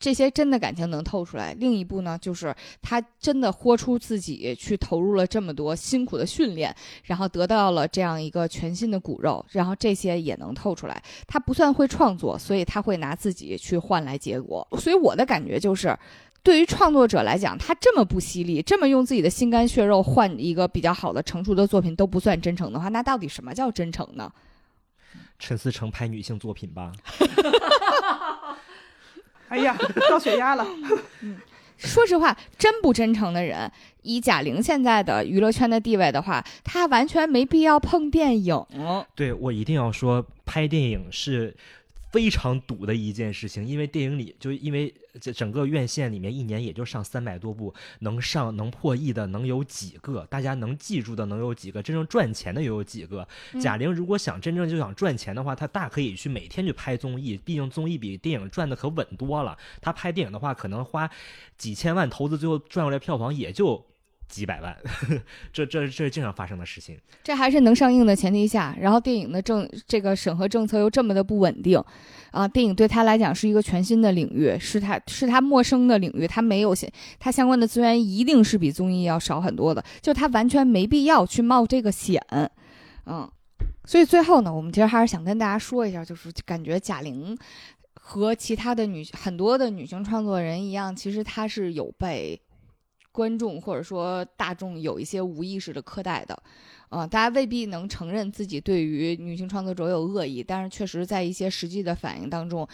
[0.02, 1.54] 这些真的感情能透出来。
[1.60, 2.52] 另一部呢，就是
[2.82, 6.74] 他真的豁出自己去投入了这么多辛苦的训练，
[7.04, 11.00] 然后得到了这样一个全新的骨肉，然后这些也能透出来。
[11.28, 14.66] 他不算会创作，所以他会拿自己去换来结果。
[14.80, 15.96] 所以我的感觉就是，
[16.42, 24.32] 对于创作者来讲，他这么不犀利，这么用自己的心肝血肉换一个比较好的成熟的作品都不算真诚的话，那到底什么叫真诚呢？
[25.38, 26.90] 陈思诚拍女性作品吧。
[29.52, 29.76] 哎呀，
[30.08, 30.66] 高血压了。
[31.20, 31.36] 嗯，
[31.76, 33.70] 说实话，真不真诚的人，
[34.02, 38.64] 以贾玲现在的娱乐圈的地位的话，她完全没必要碰电影。
[39.14, 41.54] 对我一定要说，拍电影是。
[42.12, 50.26] 非常堵的一件事情，因为电影里就因为这整个院线里面一年也就上三百多部，能上能破亿的能有几个？
[50.26, 51.82] 大家能记住的能有几个？
[51.82, 53.26] 真正赚钱的又有几个？
[53.58, 59.56] 贾玲如果想真正就想赚钱的话，她大可以去每天去拍综艺，毕竟综艺比电影赚的可稳多了。
[59.80, 61.10] 她拍电影的话，可能花
[61.56, 63.86] 几千万投资，最后赚回来票房也就。
[64.32, 64.74] 几百万，
[65.52, 66.98] 这这这是经常发生的事情。
[67.22, 71.78] 这还是能上映的前提下，然后电影的政这个审核政策又这么的不稳定，
[72.30, 76.90] 啊，电影对他来讲是一个全新的领域，是他是他陌生的领域，他没有相
[77.20, 82.18] 他相关的资源一定是比综艺要少很多的，就他完全没必要去冒这个险，
[83.04, 83.30] 嗯，
[83.84, 87.36] 所以最后呢，我们其实还是想跟大家说一下，就是感觉贾玲
[87.92, 92.40] 和其他的女很多的女性创作人一样，其实她是有被。
[93.12, 96.42] 观众或者说大众有一些无意识的苛待的，
[96.88, 102.66] 呃，大家未必能承认自己对于女性创作者有恶意，但是确实在一些实际的反应当中，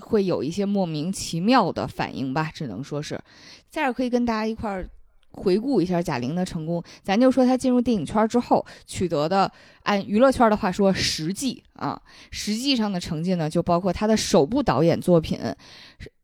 [0.00, 3.20] 会有一些莫名其妙的反应吧，只能说是。
[3.68, 4.88] 在这可以跟大家一块儿
[5.32, 9.50] 回顾一下贾玲的成功，咱就说她进入电影圈之后取得的，
[9.82, 12.00] 按娱乐圈的话说实际啊，
[12.30, 15.38] 实际上的成绩呢，就包括她的首部导演作品。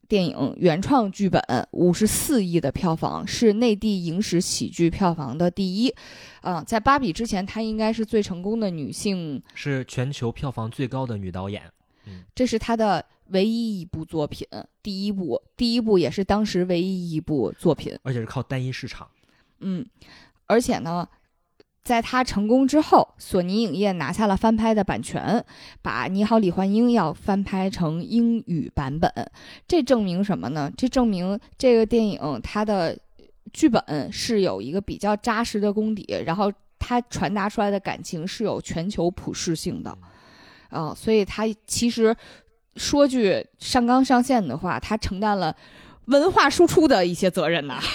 [0.08, 1.42] 电影原创剧本
[1.72, 5.94] 五十四亿的票房是内地影史喜剧票房的第一，
[6.40, 11.62] 啊，在芭比之前，她应该是最成功的女性，是全球票房最高的女导演。
[12.06, 14.46] 嗯，这是她的唯一一部作品，
[14.82, 19.08] 第一部，第一部也是当时唯一一部作品，而且是靠单一市场。
[19.60, 19.84] 嗯，
[20.46, 21.08] 而且呢。
[21.86, 25.44] 在他成功之后，索尼影业拿下了翻拍的版权，
[25.82, 29.08] 把《你好，李焕英》要翻拍成英语版本。
[29.68, 30.68] 这证明什么呢？
[30.76, 32.98] 这证明这个电影它的
[33.52, 39.96] 剧本是有一个比较扎实的功底，然后它传达出来的感情是有全球普适性的。
[40.70, 42.16] 啊，所以它其实
[42.74, 45.54] 说句上纲上线的话，它承担了
[46.06, 47.80] 文化输出的一些责任呐。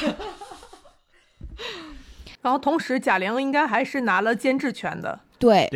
[2.41, 5.19] 然后同时，贾玲应该还是拿了监制权的。
[5.38, 5.69] 对，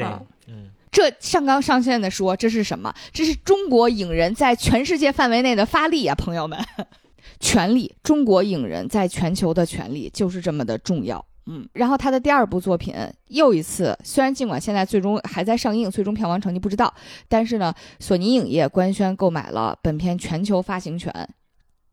[0.48, 2.94] 嗯，这上纲上线的说，这是什么？
[3.14, 6.60] 这是中国影人在全世界范围内的发力啊，朋友们，
[7.40, 11.24] 权力，中国影人在全球的权力就是这么的重要。
[11.48, 12.96] 嗯，然后他的第二部作品
[13.28, 16.92] 又一次，虽然尽管现在最终还在上映，最终票房成绩不知道，
[17.28, 21.14] 但是呢，索尼影业官宣购买了本片全球发行权。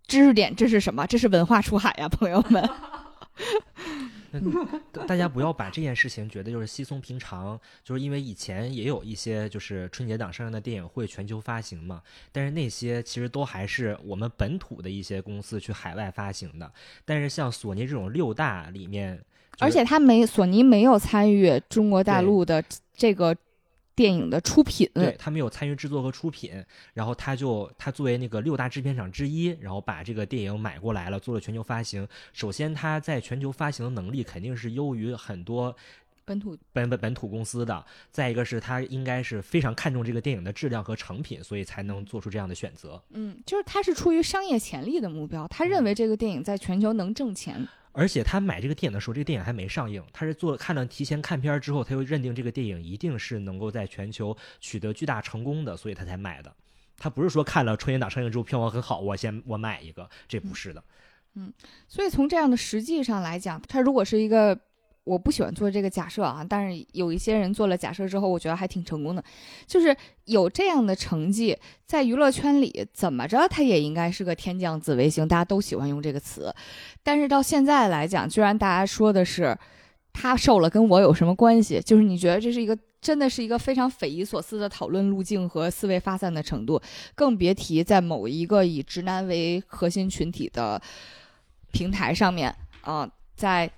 [0.06, 1.06] 知识点，这是什么？
[1.06, 2.66] 这是文化出海呀，朋友们。
[5.06, 16.72] 大家不要把这件事情觉得就是稀松平常，就是因为以前也有一些就是春节档上映的电影会全球发行嘛，但是那些其实都还是我们本土的一些公司去海外发行的，
[17.04, 19.22] 但是像索尼这种六大里面，
[19.58, 22.64] 而且他没索尼没有参与中国大陆的
[22.96, 23.36] 这个。
[24.02, 26.60] 电影的出品，对他没有参与制作和出品，
[26.92, 32.08] 然后他就他作为那个六大制片厂之一，然后把这个电影买过来了，做了全球发行。
[32.32, 35.72] 首先，他在全球发行的能力肯定是优于很多
[36.24, 37.84] 本土本本本土公司的。
[38.10, 43.00] 再一个是他应该是非常看重这个电影的质量和成品，所以才能做出这样的选择。
[43.10, 47.68] 嗯，就是他是出于商业潜力的目标，他认为这个电影在全球能挣钱。
[47.92, 56.54] 而且他买这个电影的时候，这个电影还没上映，他是做看了提前看片之后，他又认定这个电影一定是能够在全球取得巨大成功的，所以他才买的。
[56.96, 60.82] 他不是说看了春节档上映之后票房很好，我先我买一个，这不是的。
[61.34, 61.52] 嗯，
[61.88, 64.58] 所以从这样的实际上来讲，他如果是一个
[65.04, 69.24] 我不喜欢做这个假设啊，但是有一些人做了假设之后，我觉得还挺成功的。
[69.66, 69.96] 就是
[70.26, 76.54] 有这样的成绩，在娱乐圈里怎么着，他也应该是个天降紫微星，大家都喜欢用这个词。
[77.02, 79.58] 但是到现在来讲，居然大家说的是
[80.12, 81.80] 他瘦了，跟我有什么关系？
[81.80, 86.80] 就是你觉得这是一个真的是一个非常匪夷所思的讨论路径和思维发散的程度，
[87.16, 90.80] 更别提在某一个以直男为核心群体的
[91.72, 93.68] 平台上面啊、在。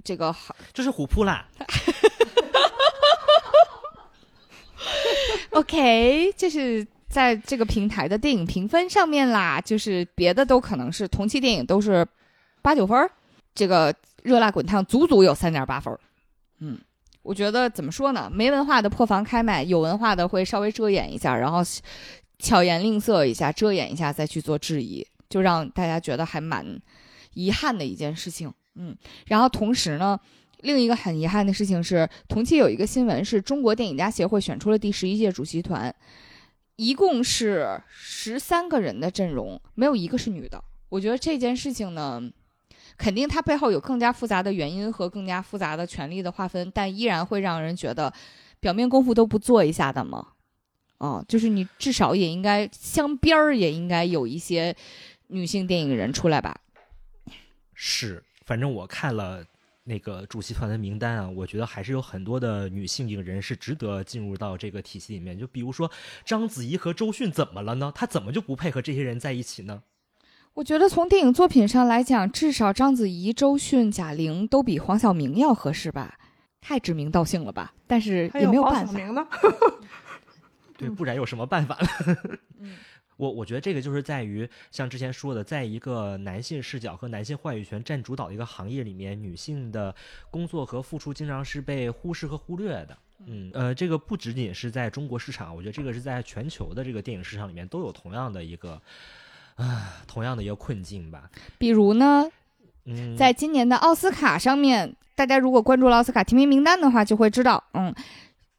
[0.00, 1.46] 呃这个好，这是虎扑啦，
[5.50, 12.06] OK，这是在这个平台的电影评分上面啦，就是别的都可能是同期电影都是
[12.62, 13.10] 八九分儿，
[13.54, 16.00] 这个《热辣滚烫》足足有三点八分儿。
[16.60, 16.78] 嗯，
[17.22, 18.30] 我觉得怎么说呢？
[18.32, 21.60] 没文化的破防开麦，有文化的会稍微遮掩一下，然后
[22.38, 26.80] 巧言令色一下，遮掩一下，再去做质疑，就让大家觉得还蛮
[27.34, 28.52] 遗憾的一件事情。
[28.80, 28.96] 嗯，
[29.26, 30.18] 然后同时呢。
[30.62, 35.90] 另一个很遗憾的事情是，同期有一个新闻是中国电影家协会选出了第十一届主席团，
[36.76, 40.62] 一共是十三个人的阵容，没有一个是女的。
[40.90, 42.22] 我觉得这件事情呢，
[42.98, 48.12] 肯定它背后有更加复杂的原因和更加复杂的权力的划分，但依然会让人觉得，
[48.60, 50.32] 表面功夫都不做一下的吗？
[50.98, 54.76] 哦，就是你至少也应该镶边儿，也应该有一些
[55.28, 56.60] 女性电影人出来吧？
[57.72, 59.44] 是，反正我看了。
[59.82, 65.36] 那个主席团的名单啊，我觉得还是有很多的女性影人是值得进入到这个体系里面。
[65.36, 65.90] 就比如说
[66.24, 67.90] 章子怡和周迅怎么了呢？
[67.92, 69.82] 她怎么就不配合这些人在一起呢？
[70.52, 76.18] 我觉得从电影作品上来讲，至少章子怡、周迅、贾玲都比黄晓明要合适吧？
[76.60, 77.72] 太指名道姓了吧？
[77.88, 78.92] 但是也没有办法。
[79.10, 79.26] 呢？
[80.76, 82.16] 对，不然有什么办法呢？
[82.60, 82.74] 嗯
[83.20, 89.94] 我我觉得这个就是在于像之前说的，在一个男性视角和男性话语权占主导的一个行业里面，女性的
[90.30, 92.96] 工作和付出经常是被忽视和忽略的。
[93.26, 98.80] 嗯，呃，这个不仅仅是在中国市场，我觉得这个是在全球的这个电影市场里面都有同样的一个
[99.56, 101.30] 啊，同样的一个困境吧。
[101.58, 102.26] 比如呢，
[102.86, 107.94] 嗯，在今年的奥斯卡上面，大家如果关注了奥斯卡提名名单的话，就会知道，嗯，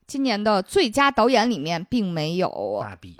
[0.05, 3.17] 今年的最佳导演里面并没有，芭比，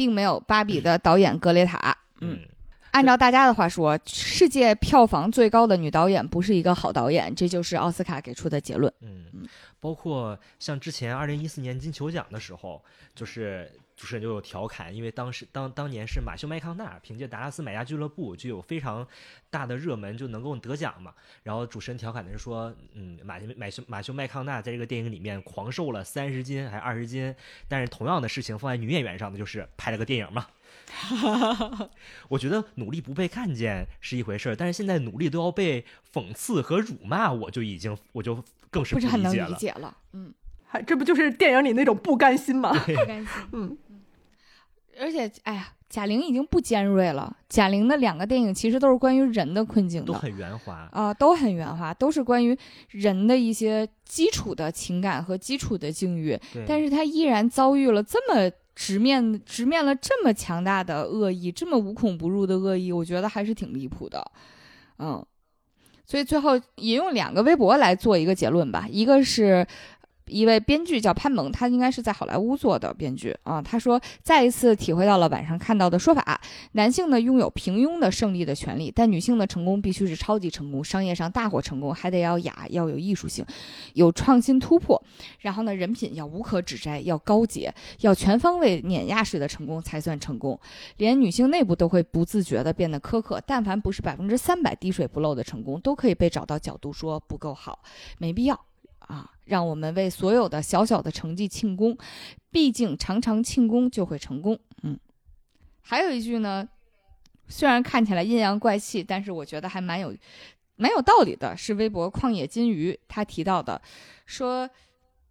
[0.00, 1.94] 并没有芭比的导演格雷塔。
[2.22, 2.48] 嗯，嗯，
[2.92, 8.90] 按照大家的话说，世界票房最高的女导演不是一个好导演，这就是奥斯卡给出的结论。
[9.02, 9.46] 嗯，
[9.78, 12.82] 包括像之前二零一四年金球奖的时候，
[13.14, 13.70] 就是
[14.00, 19.06] 主持人就有调侃，因为当时当当年是马修麦康纳凭借《达拉斯买家俱乐部》就有非常
[19.50, 21.12] 大的热门，就能够得奖嘛。
[21.42, 27.34] 然后主持人调侃的是说，嗯，马修马修马修麦康纳在这个电影里面狂瘦了三十斤还是二十斤，
[27.68, 30.46] 但是同样的事情放在女演员上的就是拍了个电影嘛。
[32.30, 39.48] 我觉得努力不被看见是一回事儿，但是现在努力都要被讽刺和辱骂，我就已经我就更是不是很能理解了。
[39.48, 39.96] 理解了。
[40.12, 40.32] 嗯，
[40.66, 42.72] 还这不就是电影里那种不甘心吗？
[42.72, 43.28] 不甘心。
[43.52, 43.76] 嗯，
[45.00, 47.34] 而且，哎呀，贾玲已经不尖锐了。
[47.48, 50.88] 贾玲的两个电影其实都是关于人的困境的，都很圆滑。
[50.92, 52.56] 啊、都很圆滑，都是关于
[52.90, 56.38] 人的一些基础的情感和基础的境遇。
[56.52, 64.22] 对，但是她依然遭遇了这么直面直面了这么强大的恶意，这么无孔不入的恶意，我觉得还是挺离谱的。
[64.98, 65.24] 嗯，
[66.04, 69.66] 所以最后引用两个微博来做一个结论吧，一个是。
[70.30, 73.60] 一位编剧叫潘萌，他应该是在好莱坞做的编剧啊。
[73.60, 76.40] 他说，再一次体会到了晚上看到的说法：
[76.72, 83.44] 男性呢拥有平庸的胜利的权利，但女性的成功必须是超级成功，商业上大获成功，还得要雅，要有艺术性，
[83.94, 85.02] 有创新突破。
[85.40, 90.58] 然后呢，人品要无可指摘，要高洁，要全方位碾压式的成功才算成功。
[90.98, 97.80] 连女性内部都会不自觉地变得苛刻，但凡不是百分之三百滴水不漏的成功，都可以被找到角度说不够好，
[98.18, 98.69] 没必要。
[99.10, 101.98] 啊，让我们为所有的小小的成绩庆功，
[102.50, 104.56] 毕竟常常庆功就会成功。
[104.82, 104.96] 嗯，
[105.82, 106.68] 还有一句呢，
[107.48, 110.14] 虽然看起来阴阳怪气，但是我觉得还蛮有
[110.76, 113.82] 蛮有道理的，是微博旷野金鱼他提到的，
[114.26, 114.70] 说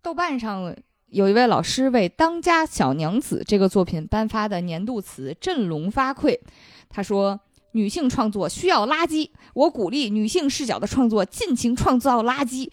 [0.02, 0.76] 豆瓣上
[1.08, 6.38] 有一位老师为《当家小娘子》这个作品颁发的年度词振聋发聩，
[6.90, 7.40] 他说。
[7.74, 12.68] 女性创作需要垃圾，我鼓励女性视角的创作，尽情创造垃圾。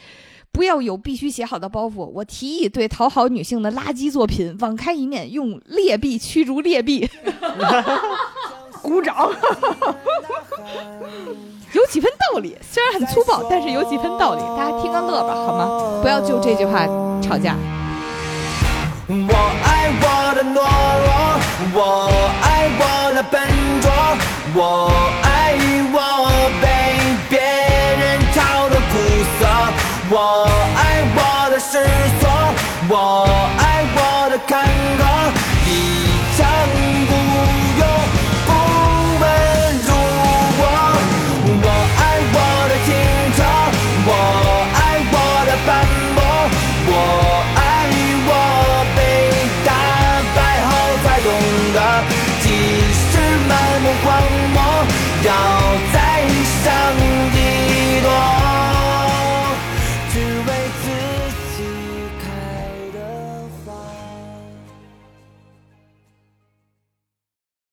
[0.57, 2.07] 不要有必须写好的包袱。
[2.07, 7.07] 我提议对讨好女性的垃圾作品网开一面，用劣币驱逐劣币，
[8.81, 9.15] 鼓掌。
[11.75, 12.57] 有几分道理。
[12.63, 16.01] 虽然很粗暴，但是有几分道理，大家听个乐吧，好吗？
[16.01, 16.87] 不要就这句话
[17.21, 17.55] 吵架。
[19.09, 20.55] 我爱我的懦
[21.05, 21.13] 弱，
[21.75, 22.09] 我
[22.41, 23.47] 爱我的笨
[23.83, 23.93] 拙，
[24.55, 24.91] 我